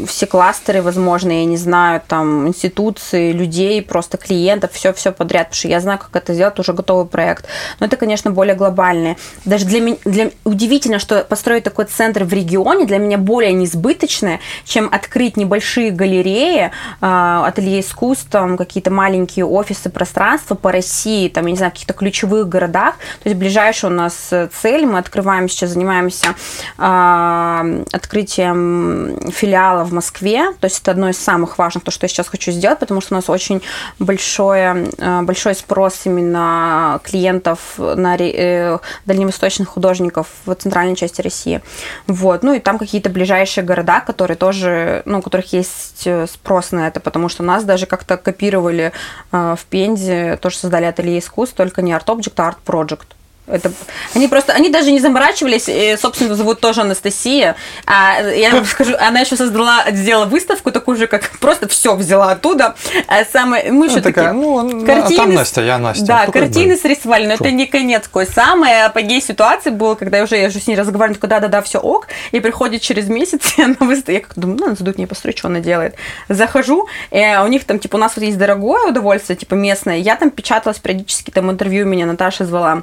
все 0.09 0.27
кластеры 0.27 0.80
кластеры, 0.81 0.83
возможно, 0.83 1.33
я 1.33 1.45
не 1.45 1.57
знаю, 1.57 2.01
там, 2.07 2.49
институции, 2.49 3.33
людей, 3.33 3.83
просто 3.83 4.17
клиентов, 4.17 4.73
все-все 4.73 5.13
подряд, 5.13 5.49
потому 5.49 5.59
что 5.59 5.69
я 5.69 5.81
знаю, 5.81 5.99
как 5.99 6.17
это 6.17 6.35
сделать, 6.35 6.59
уже 6.59 6.73
готовый 6.73 7.07
проект. 7.07 7.47
Но 7.81 7.87
это, 7.87 7.97
конечно, 7.97 8.31
более 8.31 8.55
глобальное. 8.55 9.17
Даже 9.45 9.65
для 9.67 9.81
меня 9.81 9.97
для, 10.05 10.31
удивительно, 10.45 10.99
что 10.99 11.25
построить 11.25 11.65
такой 11.65 11.85
центр 11.85 12.25
в 12.25 12.33
регионе 12.33 12.87
для 12.87 12.99
меня 12.99 13.19
более 13.19 13.53
несбыточное, 13.53 14.41
чем 14.65 14.89
открыть 14.93 15.37
небольшие 15.37 15.91
галереи, 15.91 16.71
а, 17.01 17.47
ателье 17.47 17.81
искусств, 17.81 18.29
там, 18.31 18.57
какие-то 18.57 18.91
маленькие 18.91 19.45
офисы, 19.45 19.91
пространства 19.91 20.55
по 20.55 20.73
России, 20.73 21.29
там, 21.29 21.47
я 21.47 21.51
не 21.51 21.57
знаю, 21.57 21.71
в 21.71 21.75
каких-то 21.75 21.95
ключевых 21.95 22.49
городах. 22.49 22.95
То 23.23 23.29
есть 23.29 23.39
ближайшая 23.39 23.91
у 23.91 23.95
нас 23.95 24.31
цель, 24.63 24.87
мы 24.87 24.99
открываем 24.99 25.49
сейчас, 25.49 25.71
занимаемся 25.71 26.35
э, 26.79 27.85
открытием 27.93 29.31
филиала 29.31 29.85
в 29.85 29.93
Москве, 29.93 30.53
то 30.61 30.67
есть 30.71 30.83
это 30.83 30.93
одно 30.93 31.09
из 31.09 31.19
самых 31.19 31.59
важных, 31.59 31.85
то, 31.85 31.91
что 31.91 32.05
я 32.05 32.09
сейчас 32.09 32.29
хочу 32.29 32.53
сделать, 32.53 32.79
потому 32.79 33.01
что 33.01 33.15
у 33.15 33.17
нас 33.17 33.29
очень 33.29 33.63
большое, 33.99 34.91
э, 34.99 35.23
большой 35.23 35.55
спрос 35.55 36.01
именно 36.05 37.01
клиентов 37.03 37.79
на 37.79 38.17
э, 38.17 38.79
дальневосточных 39.07 39.69
художников 39.69 40.29
в 40.47 40.55
центральной 40.55 40.97
части 40.97 41.21
России. 41.21 41.61
Вот. 42.07 42.43
Ну 42.43 42.55
и 42.55 42.61
там 42.61 42.79
какие-то 42.79 43.11
ближайшие 43.11 43.65
города, 43.65 44.01
которые 44.01 44.37
тоже, 44.37 45.03
ну, 45.05 45.19
у 45.19 45.23
которых 45.23 45.53
есть 45.53 46.03
э, 46.07 46.27
спрос 46.27 46.73
на 46.73 46.89
это, 46.89 47.01
потому 47.01 47.29
что 47.29 47.43
нас 47.43 47.65
даже 47.65 47.87
как-то 47.87 48.17
копировали 48.17 48.93
в 49.31 49.61
Пензе, 49.69 50.37
тоже 50.37 50.57
создали 50.57 50.85
ателье 50.85 51.19
искусств, 51.19 51.57
только 51.57 51.83
не 51.83 51.93
Art 51.93 52.07
Object, 52.07 52.35
а 52.37 52.51
Art 52.51 52.57
Project. 52.65 53.07
Это, 53.51 53.73
они 54.15 54.29
просто, 54.29 54.53
они 54.53 54.69
даже 54.71 54.93
не 54.93 55.01
заморачивались, 55.01 55.65
и, 55.69 55.97
собственно, 56.01 56.35
зовут 56.35 56.61
тоже 56.61 56.83
Анастасия. 56.83 57.57
А 57.87 58.21
я 58.23 58.51
вам 58.51 58.65
скажу, 58.67 58.95
она 58.99 59.21
еще 59.21 59.37
создала, 59.37 59.85
сделала 59.91 60.27
выставку 60.27 60.71
такую 60.73 60.97
же, 60.97 61.07
как 61.07 61.31
просто 61.41 61.69
все 61.69 61.95
взяла 61.97 62.33
оттуда. 62.33 62.75
А 63.07 63.25
самое, 63.25 63.73
мы 63.73 63.87
Ну, 63.87 63.93
еще 63.93 64.01
такая, 64.01 64.33
такие, 64.33 64.33
ну, 64.33 64.87
картины 64.87 65.15
а 65.21 65.25
там 65.25 65.35
Настя, 65.35 65.61
я 65.63 65.79
Настя. 65.79 66.07
да, 66.07 66.21
Ну, 66.21 66.27
бы. 66.27 66.33
картины 66.33 66.77
срисовали, 66.77 67.27
но 67.27 67.37
Шо? 67.37 67.45
это 67.45 67.51
не 67.51 67.67
конец 67.67 68.05
какой. 68.05 68.27
Самый 68.27 68.85
апогей 68.85 69.21
ситуации 69.21 69.71
был, 69.71 69.97
когда 69.97 70.19
я 70.19 70.25
уже, 70.25 70.37
я 70.37 70.49
уже 70.49 70.61
с 70.61 70.67
ней 70.67 70.77
разговариваю, 70.77 71.17
такой, 71.17 71.29
да-да-да, 71.31 71.63
все 71.63 71.79
ок, 71.79 72.09
и 72.33 72.41
приходит 72.41 72.83
через 72.83 73.09
месяц, 73.09 73.55
и 73.59 73.63
она 73.63 73.77
выставит, 73.81 74.09
я 74.09 74.21
как 74.21 74.39
думаю, 74.39 74.59
ну, 74.61 74.67
она 74.67 74.75
задут 74.75 74.97
мне 74.99 75.07
посмотреть, 75.07 75.39
что 75.39 75.49
она 75.49 75.61
делает. 75.61 75.95
Захожу, 76.29 76.87
и 77.11 77.39
у 77.43 77.47
них 77.49 77.65
там, 77.65 77.79
типа, 77.79 77.97
у 77.97 77.99
нас 77.99 78.13
вот 78.17 78.25
есть 78.25 78.39
дорогое 78.39 78.87
удовольствие, 78.89 79.37
типа, 79.37 79.55
местное, 79.55 79.97
я 79.97 80.17
там 80.17 80.31
печаталась 80.31 80.79
периодически, 80.79 81.31
там 81.31 81.51
интервью 81.51 81.87
меня 81.87 82.07
Наташа 82.07 82.45
звала, 82.45 82.83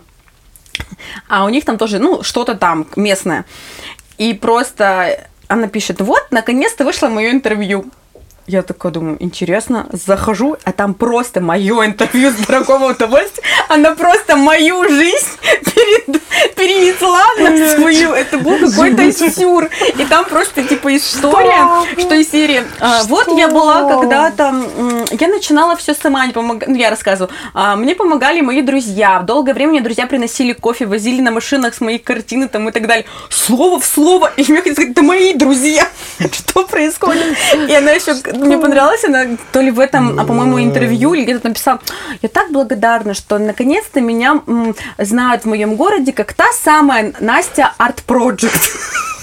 а 1.28 1.46
у 1.46 1.50
них 1.50 1.66
там 1.66 1.78
тоже, 1.78 2.00
ну, 2.00 2.24
что-то 2.24 2.56
там 2.56 2.88
местное. 2.96 3.46
И 4.18 4.34
просто 4.34 5.28
она 5.48 5.68
пишет, 5.68 6.02
вот, 6.02 6.28
наконец-то 6.32 6.84
вышло 6.84 7.08
мое 7.08 7.32
интервью. 7.32 7.86
Я 8.48 8.62
такая 8.62 8.94
думаю, 8.94 9.18
интересно, 9.20 9.88
захожу, 9.92 10.56
а 10.64 10.72
там 10.72 10.94
просто 10.94 11.42
мое 11.42 11.86
интервью 11.86 12.32
с 12.32 12.36
дорогого 12.36 12.92
удовольствия. 12.92 13.44
Она 13.68 13.94
просто 13.94 14.38
мою 14.38 14.88
жизнь 14.88 15.28
перед- 15.76 16.22
перенесла 16.56 17.26
на 17.38 17.68
свою. 17.76 18.14
Это 18.14 18.38
был 18.38 18.58
какой-то 18.60 19.12
сюр. 19.32 19.70
И 19.98 20.06
там 20.06 20.24
просто 20.26 20.64
типа 20.64 20.96
история, 20.96 21.86
что 21.98 22.16
из 22.16 22.32
серии. 22.32 22.64
а, 22.80 23.04
Вот 23.04 23.28
я 23.38 23.50
была 23.50 23.84
когда-то, 23.90 24.56
я 25.12 25.28
начинала 25.28 25.76
все 25.76 25.94
сама, 25.94 26.26
не 26.26 26.32
помог- 26.32 26.64
ну, 26.68 26.76
я 26.76 26.90
рассказываю. 26.90 27.30
А, 27.54 27.76
Мне 27.76 27.96
помогали 27.96 28.40
мои 28.40 28.62
друзья. 28.62 29.20
Долгое 29.20 29.54
время 29.54 29.72
мне 29.74 29.82
друзья 29.82 30.08
приносили 30.08 30.54
кофе, 30.54 30.86
возили 30.86 31.20
на 31.22 31.32
машинах 31.32 31.76
с 31.76 31.82
моей 31.82 32.00
картины 32.00 32.48
там 32.48 32.70
и 32.70 32.72
так 32.72 32.88
далее. 32.88 33.06
Слово 33.30 33.80
в 33.82 33.86
слово. 33.86 34.32
И 34.38 34.44
мне 34.50 34.58
хотелось 34.60 34.78
сказать, 34.78 34.92
это 34.92 35.02
мои 35.02 35.34
друзья. 35.34 35.86
Что 36.32 36.64
происходит? 36.64 37.36
И 37.68 37.74
она 37.74 37.92
еще, 37.92 38.14
мне 38.46 38.58
понравилось, 38.58 39.04
она 39.04 39.26
то 39.52 39.62
ли 39.62 39.72
в 39.72 39.80
этом, 39.80 40.20
а 40.20 40.24
по-моему, 40.26 40.60
интервью, 40.62 41.14
или 41.14 41.24
где-то 41.24 41.48
написала, 41.50 41.80
я 42.22 42.30
так 42.30 42.52
благодарна, 42.52 43.14
что 43.14 43.38
наконец-то 43.38 44.02
меня 44.02 44.42
знают 44.98 45.44
в 45.44 45.46
моем 45.46 45.76
городе 45.76 46.14
как 46.14 46.34
та 46.34 46.46
самая 46.54 47.14
Настя 47.20 47.74
Art 47.80 48.00
Project. 48.08 48.54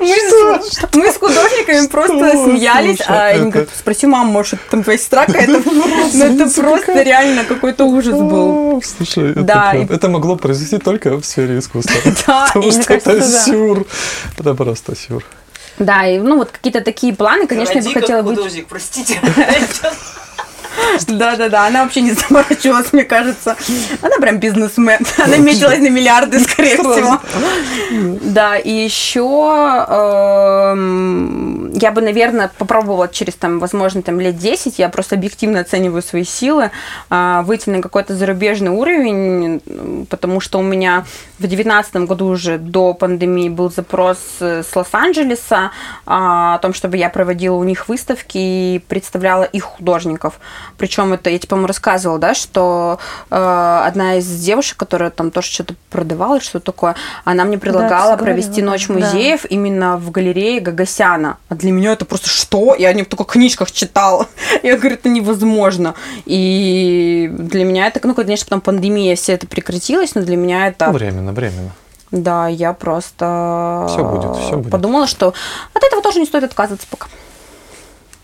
Мы 0.00 0.06
с, 0.14 0.82
мы 0.94 1.10
с 1.10 1.16
художниками 1.16 1.86
просто 1.86 2.14
Что? 2.28 2.44
смеялись, 2.44 2.96
Слушай, 2.98 3.16
а 3.16 3.30
это- 3.30 3.44
говорят, 3.44 3.68
спроси 3.74 4.06
маму, 4.06 4.30
может, 4.30 4.60
там 4.70 4.82
твоя 4.82 4.98
сестра 4.98 5.24
какая-то. 5.26 5.62
Ну, 5.64 6.24
это 6.24 6.60
просто 6.60 7.02
реально 7.02 7.44
какой-то 7.44 7.84
ужас 7.84 8.14
был. 8.14 8.82
Слушай, 8.84 9.32
это, 9.32 10.08
могло 10.08 10.36
произойти 10.36 10.78
только 10.78 11.18
в 11.18 11.24
сфере 11.24 11.58
искусства. 11.58 11.94
Да, 12.26 12.46
Потому 12.52 12.70
что 12.70 12.92
это 12.92 13.22
сюр. 13.22 13.86
Это 14.38 14.54
просто 14.54 14.94
сюр. 14.94 15.24
Да, 15.78 16.06
и 16.06 16.18
ну 16.18 16.38
вот 16.38 16.50
какие-то 16.50 16.80
такие 16.80 17.14
планы, 17.14 17.46
конечно, 17.46 17.78
я 17.78 17.84
бы 17.84 17.92
хотела 17.92 18.22
быть. 18.22 18.36
художник, 18.36 18.68
простите. 18.68 19.20
Да, 21.08 21.36
да, 21.36 21.48
да. 21.48 21.66
Она 21.66 21.82
вообще 21.84 22.00
не 22.00 22.12
заморачивалась, 22.12 22.92
мне 22.92 23.04
кажется. 23.04 23.56
Она 24.00 24.16
прям 24.18 24.38
бизнесмен. 24.38 25.00
Она 25.18 25.36
мечилась 25.36 25.78
на 25.78 25.88
миллиарды, 25.88 26.40
скорее 26.40 26.76
всего. 26.76 27.20
Да, 28.22 28.56
и 28.56 28.70
еще 28.70 29.20
эм, 29.88 31.72
я 31.74 31.90
бы, 31.90 32.00
наверное, 32.00 32.50
попробовала 32.56 33.08
через 33.08 33.34
там, 33.34 33.58
возможно, 33.58 34.02
там 34.02 34.20
лет 34.20 34.36
10, 34.38 34.78
я 34.78 34.88
просто 34.88 35.16
объективно 35.16 35.60
оцениваю 35.60 36.02
свои 36.02 36.24
силы, 36.24 36.70
а, 37.10 37.42
выйти 37.42 37.70
на 37.70 37.82
какой-то 37.82 38.14
зарубежный 38.14 38.70
уровень, 38.70 40.06
потому 40.08 40.40
что 40.40 40.58
у 40.58 40.62
меня 40.62 41.04
в 41.38 41.46
девятнадцатом 41.46 42.06
году 42.06 42.26
уже 42.26 42.58
до 42.58 42.94
пандемии 42.94 43.48
был 43.48 43.70
запрос 43.70 44.18
э, 44.40 44.62
с 44.62 44.76
Лос-Анджелеса 44.76 45.72
а, 46.06 46.54
о 46.54 46.58
том, 46.58 46.72
чтобы 46.74 46.96
я 46.96 47.08
проводила 47.08 47.56
у 47.56 47.64
них 47.64 47.88
выставки 47.88 48.38
и 48.38 48.82
представляла 48.88 49.44
их 49.44 49.64
художников. 49.64 50.38
Причем 50.76 51.12
это, 51.12 51.30
я 51.30 51.38
тебе, 51.38 51.48
по-моему, 51.48 51.68
рассказывала, 51.68 52.18
да, 52.18 52.34
что 52.34 52.98
э, 53.30 53.82
одна 53.86 54.16
из 54.16 54.26
девушек, 54.40 54.76
которая 54.76 55.10
там 55.10 55.30
тоже 55.30 55.48
что-то 55.48 55.74
продавала, 55.90 56.40
что 56.40 56.60
такое, 56.60 56.94
она 57.24 57.44
мне 57.44 57.58
предлагала 57.58 58.16
ты 58.16 58.24
провести 58.24 58.60
говорила, 58.60 58.70
ночь 58.70 58.86
да. 58.88 58.94
музеев 58.94 59.44
именно 59.46 59.96
в 59.96 60.10
галерее 60.10 60.60
Гагасяна. 60.60 61.38
А 61.48 61.54
для 61.54 61.72
меня 61.72 61.92
это 61.92 62.04
просто 62.04 62.28
что? 62.28 62.74
Я 62.74 62.88
о 62.88 62.92
нем 62.92 63.06
только 63.06 63.24
в 63.24 63.26
книжках 63.26 63.70
читала. 63.72 64.26
Я 64.62 64.76
говорю, 64.76 64.94
это 64.94 65.08
невозможно. 65.08 65.94
И 66.26 67.30
для 67.32 67.64
меня 67.64 67.86
это, 67.86 68.00
ну, 68.02 68.14
конечно, 68.14 68.46
потом 68.46 68.60
пандемия, 68.60 69.16
все 69.16 69.32
это 69.32 69.46
прекратилось, 69.46 70.14
но 70.14 70.22
для 70.22 70.36
меня 70.36 70.68
это... 70.68 70.86
Ну, 70.86 70.92
временно, 70.92 71.32
временно. 71.32 71.72
Да, 72.12 72.46
я 72.46 72.74
просто 72.74 73.86
Всё 73.88 74.04
будет, 74.04 74.36
всё 74.36 74.58
будет. 74.58 74.70
подумала, 74.70 75.06
что 75.06 75.32
от 75.72 75.82
этого 75.82 76.02
тоже 76.02 76.20
не 76.20 76.26
стоит 76.26 76.44
отказываться 76.44 76.86
пока. 76.90 77.08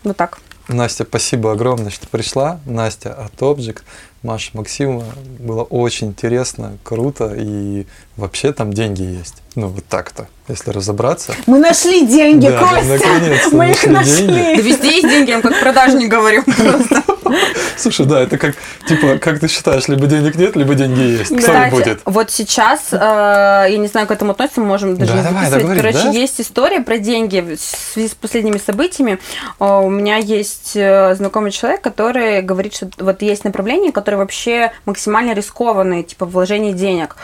Вот 0.03 0.15
так. 0.15 0.39
Настя, 0.69 1.03
спасибо 1.03 1.51
огромное, 1.51 1.89
что 1.89 2.07
пришла. 2.07 2.59
Настя 2.65 3.13
от 3.13 3.33
Object, 3.41 3.81
Маша 4.21 4.51
Максимова. 4.53 5.05
Было 5.39 5.63
очень 5.63 6.09
интересно, 6.09 6.77
круто. 6.83 7.33
И 7.35 7.87
вообще 8.19 8.53
там 8.53 8.73
деньги 8.73 9.01
есть. 9.01 9.35
Ну, 9.55 9.67
вот 9.67 9.83
так-то, 9.85 10.27
если 10.47 10.69
разобраться. 10.71 11.33
Мы 11.47 11.59
нашли 11.59 12.05
деньги, 12.05 12.47
Да, 12.47 12.61
наконец-то 12.81 13.55
Мы 13.55 13.71
их 13.71 13.85
нашли 13.87 14.27
деньги. 14.27 14.55
Да 14.57 14.61
везде 14.61 14.87
есть 14.95 15.09
деньги, 15.09 15.29
я 15.31 15.39
вам 15.39 15.51
как 15.51 15.59
продажник 15.59 16.09
говорю 16.09 16.43
просто. 16.43 17.03
Слушай, 17.77 18.05
да, 18.05 18.21
это 18.21 18.37
как, 18.37 18.55
типа, 18.87 19.17
как 19.17 19.39
ты 19.39 19.47
считаешь, 19.47 19.87
либо 19.87 20.07
денег 20.07 20.35
нет, 20.35 20.55
либо 20.55 20.75
деньги 20.75 20.99
есть. 20.99 21.27
Кто 21.27 21.37
Кстати, 21.37 21.71
будет? 21.71 22.01
вот 22.05 22.31
сейчас, 22.31 22.87
э, 22.91 22.97
я 22.97 23.77
не 23.77 23.87
знаю, 23.87 24.07
к 24.07 24.11
этому 24.11 24.31
относится, 24.31 24.61
мы 24.61 24.67
можем 24.67 24.97
даже 24.97 25.11
Да, 25.13 25.17
не 25.17 25.23
давай, 25.23 25.49
записывать. 25.49 25.77
Короче, 25.77 26.03
да? 26.03 26.09
есть 26.09 26.41
история 26.41 26.81
про 26.81 26.97
деньги 26.97 27.55
в 27.55 27.59
связи 27.59 28.09
с 28.09 28.15
последними 28.15 28.57
событиями. 28.57 29.19
Э, 29.59 29.79
У 29.81 29.89
меня 29.89 30.17
есть 30.17 30.71
э, 30.75 31.15
знакомый 31.15 31.51
человек, 31.51 31.81
который 31.81 32.41
говорит, 32.41 32.75
что 32.75 32.89
вот 32.97 33.21
есть 33.21 33.43
направления, 33.43 33.91
которые 33.91 34.19
вообще 34.19 34.71
максимально 34.85 35.33
рискованные, 35.33 36.03
типа 36.03 36.25
вложение 36.25 36.73
денег. 36.73 37.15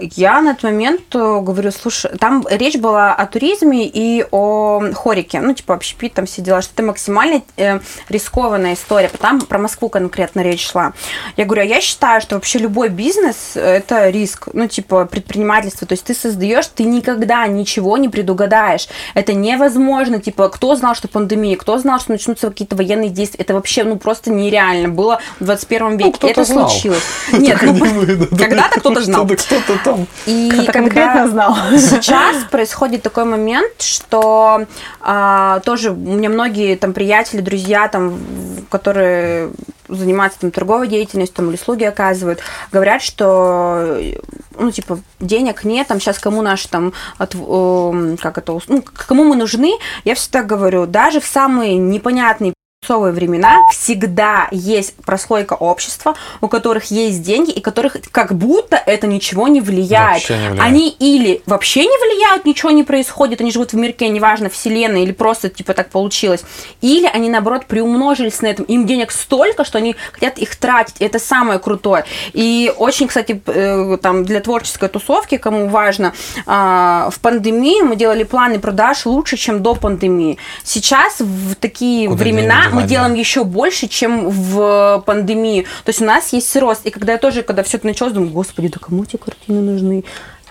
Я 0.00 0.40
на 0.40 0.54
тот 0.54 0.64
момент 0.64 1.00
э, 1.14 1.18
говорю, 1.40 1.70
слушай, 1.72 2.10
там 2.18 2.46
речь 2.48 2.76
была 2.76 3.14
о 3.14 3.26
туризме 3.26 3.86
и 3.86 4.24
о 4.30 4.80
хорике, 4.94 5.40
ну, 5.40 5.54
типа, 5.54 5.74
общепит, 5.74 6.14
там 6.14 6.26
все 6.26 6.42
дела, 6.42 6.62
что 6.62 6.72
это 6.74 6.82
максимально 6.84 7.42
э, 7.56 7.80
рискованная 8.08 8.74
история, 8.74 9.08
там 9.08 9.40
про 9.40 9.58
Москву 9.58 9.88
конкретно 9.88 10.40
речь 10.40 10.68
шла. 10.70 10.92
Я 11.36 11.44
говорю, 11.44 11.62
а 11.62 11.64
я 11.64 11.80
считаю, 11.80 12.20
что 12.20 12.36
вообще 12.36 12.58
любой 12.58 12.88
бизнес 12.88 13.52
это 13.54 14.08
риск, 14.10 14.48
ну, 14.52 14.68
типа, 14.68 15.06
предпринимательство, 15.06 15.86
то 15.86 15.94
есть 15.94 16.04
ты 16.04 16.14
создаешь, 16.14 16.66
ты 16.68 16.84
никогда 16.84 17.46
ничего 17.46 17.96
не 17.96 18.08
предугадаешь, 18.08 18.88
это 19.14 19.32
невозможно, 19.32 20.20
типа, 20.20 20.48
кто 20.48 20.76
знал, 20.76 20.94
что 20.94 21.08
пандемия, 21.08 21.56
кто 21.56 21.78
знал, 21.78 21.98
что 21.98 22.12
начнутся 22.12 22.48
какие-то 22.48 22.76
военные 22.76 23.10
действия, 23.10 23.40
это 23.40 23.54
вообще, 23.54 23.84
ну, 23.84 23.96
просто 23.96 24.30
нереально 24.30 24.88
было 24.88 25.20
в 25.40 25.44
21 25.44 25.96
веке, 25.96 26.18
Ну, 26.22 26.28
это 26.28 26.44
знал. 26.44 26.68
случилось. 26.70 27.02
Нет, 27.32 27.58
ну, 27.62 27.74
когда-то 28.36 28.80
кто-то 28.80 29.02
знал. 29.02 29.26
Кто-то, 29.26 29.87
там. 29.96 30.06
И 30.26 30.50
когда 30.50 30.72
конкретно 30.72 31.28
знал. 31.28 31.54
Сейчас 31.76 32.36
происходит 32.50 33.02
такой 33.02 33.24
момент, 33.24 33.80
что 33.80 34.66
а, 35.00 35.60
тоже 35.60 35.90
у 35.90 35.94
меня 35.94 36.28
многие 36.28 36.76
там 36.76 36.92
приятели, 36.92 37.40
друзья, 37.40 37.88
там, 37.88 38.18
которые 38.70 39.50
занимаются 39.88 40.40
там 40.40 40.50
торговой 40.50 40.88
деятельностью 40.88 41.36
там, 41.36 41.48
или 41.48 41.54
услуги 41.54 41.84
оказывают, 41.84 42.40
говорят, 42.70 43.02
что 43.02 43.98
ну, 44.58 44.70
типа, 44.70 45.00
денег 45.20 45.64
нет, 45.64 45.86
там 45.86 46.00
сейчас 46.00 46.18
кому 46.18 46.42
наши 46.42 46.68
там, 46.68 46.92
от, 47.16 47.34
эм, 47.34 48.16
как 48.16 48.38
это, 48.38 48.58
ну, 48.68 48.82
кому 48.82 49.24
мы 49.24 49.36
нужны, 49.36 49.72
я 50.04 50.14
всегда 50.14 50.42
говорю, 50.42 50.86
даже 50.86 51.20
в 51.20 51.26
самые 51.26 51.76
непонятные 51.76 52.54
пи***цовые 52.88 53.12
времена 53.12 53.58
всегда 53.70 54.48
есть 54.50 54.94
прослойка 55.04 55.52
общества, 55.54 56.14
у 56.40 56.48
которых 56.48 56.86
есть 56.86 57.22
деньги, 57.22 57.50
и 57.50 57.60
которых 57.60 57.96
как 58.10 58.34
будто 58.34 58.76
это 58.76 59.06
ничего 59.06 59.48
не 59.48 59.60
влияет. 59.60 60.28
Не 60.28 60.36
влияет. 60.36 60.60
Они 60.60 60.88
или 60.88 61.42
вообще 61.46 61.80
не 61.80 61.86
влияют, 61.86 62.44
ничего 62.44 62.70
не 62.70 62.84
происходит, 62.84 63.40
они 63.40 63.52
живут 63.52 63.72
в 63.72 63.76
мирке, 63.76 64.08
неважно, 64.08 64.48
вселенной, 64.48 65.02
или 65.02 65.12
просто 65.12 65.48
типа 65.48 65.74
так 65.74 65.90
получилось. 65.90 66.42
Или 66.80 67.06
они, 67.06 67.28
наоборот, 67.28 67.66
приумножились 67.66 68.40
на 68.42 68.46
этом. 68.46 68.64
Им 68.64 68.86
денег 68.86 69.12
столько, 69.12 69.64
что 69.64 69.78
они 69.78 69.94
хотят 70.12 70.38
их 70.38 70.56
тратить. 70.56 70.96
Это 71.00 71.18
самое 71.18 71.58
крутое. 71.58 72.04
И 72.32 72.72
очень, 72.78 73.08
кстати, 73.08 73.40
э, 73.46 73.98
там 74.00 74.24
для 74.24 74.40
творческой 74.40 74.88
тусовки, 74.88 75.36
кому 75.36 75.68
важно, 75.68 76.12
а, 76.46 77.10
в 77.10 77.20
пандемии 77.20 77.82
мы 77.82 77.96
делали 77.96 78.24
планы 78.24 78.58
продаж 78.58 79.06
лучше, 79.06 79.36
чем 79.36 79.62
до 79.62 79.74
пандемии. 79.74 80.38
Сейчас 80.64 81.20
в 81.20 81.54
такие 81.54 82.08
Куда 82.08 82.24
времена 82.24 82.77
мы 82.82 82.88
делаем 82.88 83.14
еще 83.14 83.44
больше, 83.44 83.88
чем 83.88 84.28
в 84.28 85.02
пандемию. 85.06 85.64
То 85.84 85.90
есть 85.90 86.00
у 86.02 86.04
нас 86.04 86.32
есть 86.32 86.56
рост. 86.56 86.86
И 86.86 86.90
когда 86.90 87.12
я 87.12 87.18
тоже, 87.18 87.42
когда 87.42 87.62
все 87.62 87.76
это 87.76 87.86
началось, 87.86 88.12
думаю, 88.12 88.32
господи, 88.32 88.68
да 88.68 88.78
кому 88.80 89.04
эти 89.04 89.16
картины 89.16 89.60
нужны? 89.60 90.04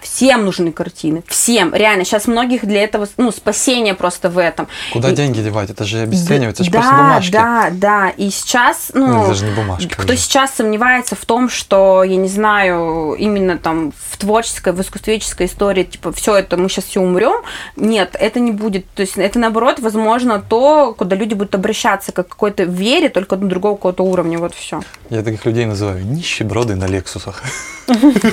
Всем 0.08 0.46
нужны 0.46 0.72
картины. 0.72 1.22
Всем. 1.28 1.74
Реально. 1.76 2.06
Сейчас 2.06 2.28
многих 2.28 2.66
для 2.66 2.82
этого, 2.84 3.08
ну, 3.18 3.32
спасение 3.32 3.94
просто 3.94 4.30
в 4.30 4.38
этом. 4.38 4.68
Куда 4.94 5.10
И- 5.10 5.16
деньги 5.16 5.42
девать? 5.42 5.70
Это 5.70 5.84
же 5.84 6.00
обесценивается, 6.00 6.64
это 6.64 6.66
же 6.66 6.72
да, 6.72 6.80
просто 6.80 6.96
бумажки. 6.96 7.32
Да, 7.32 7.70
да. 7.74 8.10
И 8.12 8.30
сейчас, 8.30 8.92
Ну, 8.94 9.06
ну, 9.08 9.20
это 9.20 9.28
даже 9.30 9.46
не 9.46 9.52
бумажки 9.52 9.88
кто 9.90 10.04
уже. 10.04 10.18
сейчас 10.18 10.54
сомневается 10.56 11.16
в 11.16 11.26
том, 11.26 11.50
что, 11.50 12.04
я 12.04 12.16
не 12.16 12.30
знаю, 12.30 13.16
именно 13.20 13.58
там 13.58 13.92
в 14.10 14.18
творческой, 14.18 14.72
в 14.74 14.82
искусствоведческой 14.82 15.48
истории, 15.48 15.84
типа, 15.84 16.12
все 16.14 16.38
это, 16.38 16.56
мы 16.58 16.70
сейчас 16.70 16.86
все 16.86 17.02
умрем, 17.02 17.42
нет, 17.76 18.16
это 18.20 18.40
не 18.40 18.52
будет. 18.52 18.90
То 18.92 19.02
есть 19.02 19.18
это, 19.18 19.38
наоборот, 19.40 19.80
возможно, 19.80 20.42
то, 20.42 20.96
куда 20.98 21.16
люди 21.18 21.34
будут 21.34 21.54
обращаться 21.54 22.12
как 22.14 22.30
какой-то 22.30 22.64
вере, 22.64 23.10
только 23.10 23.36
до 23.36 23.46
другого 23.48 23.76
какого-то 23.76 24.04
уровня. 24.04 24.40
Вот 24.40 24.56
все. 24.56 24.82
Я 25.10 25.22
таких 25.22 25.46
людей 25.46 25.66
называю 25.66 26.06
нищеброды 26.06 26.76
на 26.76 26.86
Лексусах. 26.88 27.44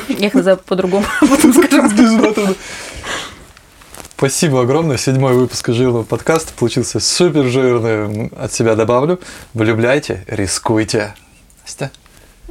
Я 0.09 0.27
их 0.29 0.35
назову 0.35 0.61
по-другому, 0.67 1.05
скажу. 1.69 2.57
Спасибо 4.17 4.63
огромное. 4.63 4.97
Седьмой 4.97 5.35
выпуск 5.35 5.69
жирного 5.69 6.03
подкаста 6.05 6.53
получился 6.55 7.01
супер 7.01 7.45
жирный. 7.45 8.29
От 8.37 8.53
себя 8.53 8.75
добавлю. 8.75 9.21
Влюбляйте, 9.53 10.25
рискуйте. 10.29 11.15
Настя? 11.65 11.91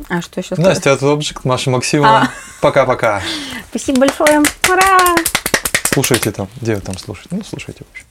А 0.09 0.21
что 0.21 0.39
еще 0.39 0.55
Настя, 0.57 0.93
от 0.93 1.03
Обжект, 1.03 1.45
Маша 1.45 1.69
Максимова. 1.69 2.23
А. 2.23 2.29
Пока-пока. 2.61 3.21
Спасибо 3.69 4.01
большое. 4.01 4.41
Ура! 4.69 5.15
Слушайте 5.83 6.31
там. 6.31 6.49
Где 6.61 6.75
вы 6.75 6.81
там 6.81 6.97
слушаете? 6.97 7.29
Ну, 7.31 7.43
слушайте, 7.43 7.83
в 7.87 7.91
общем. 7.91 8.05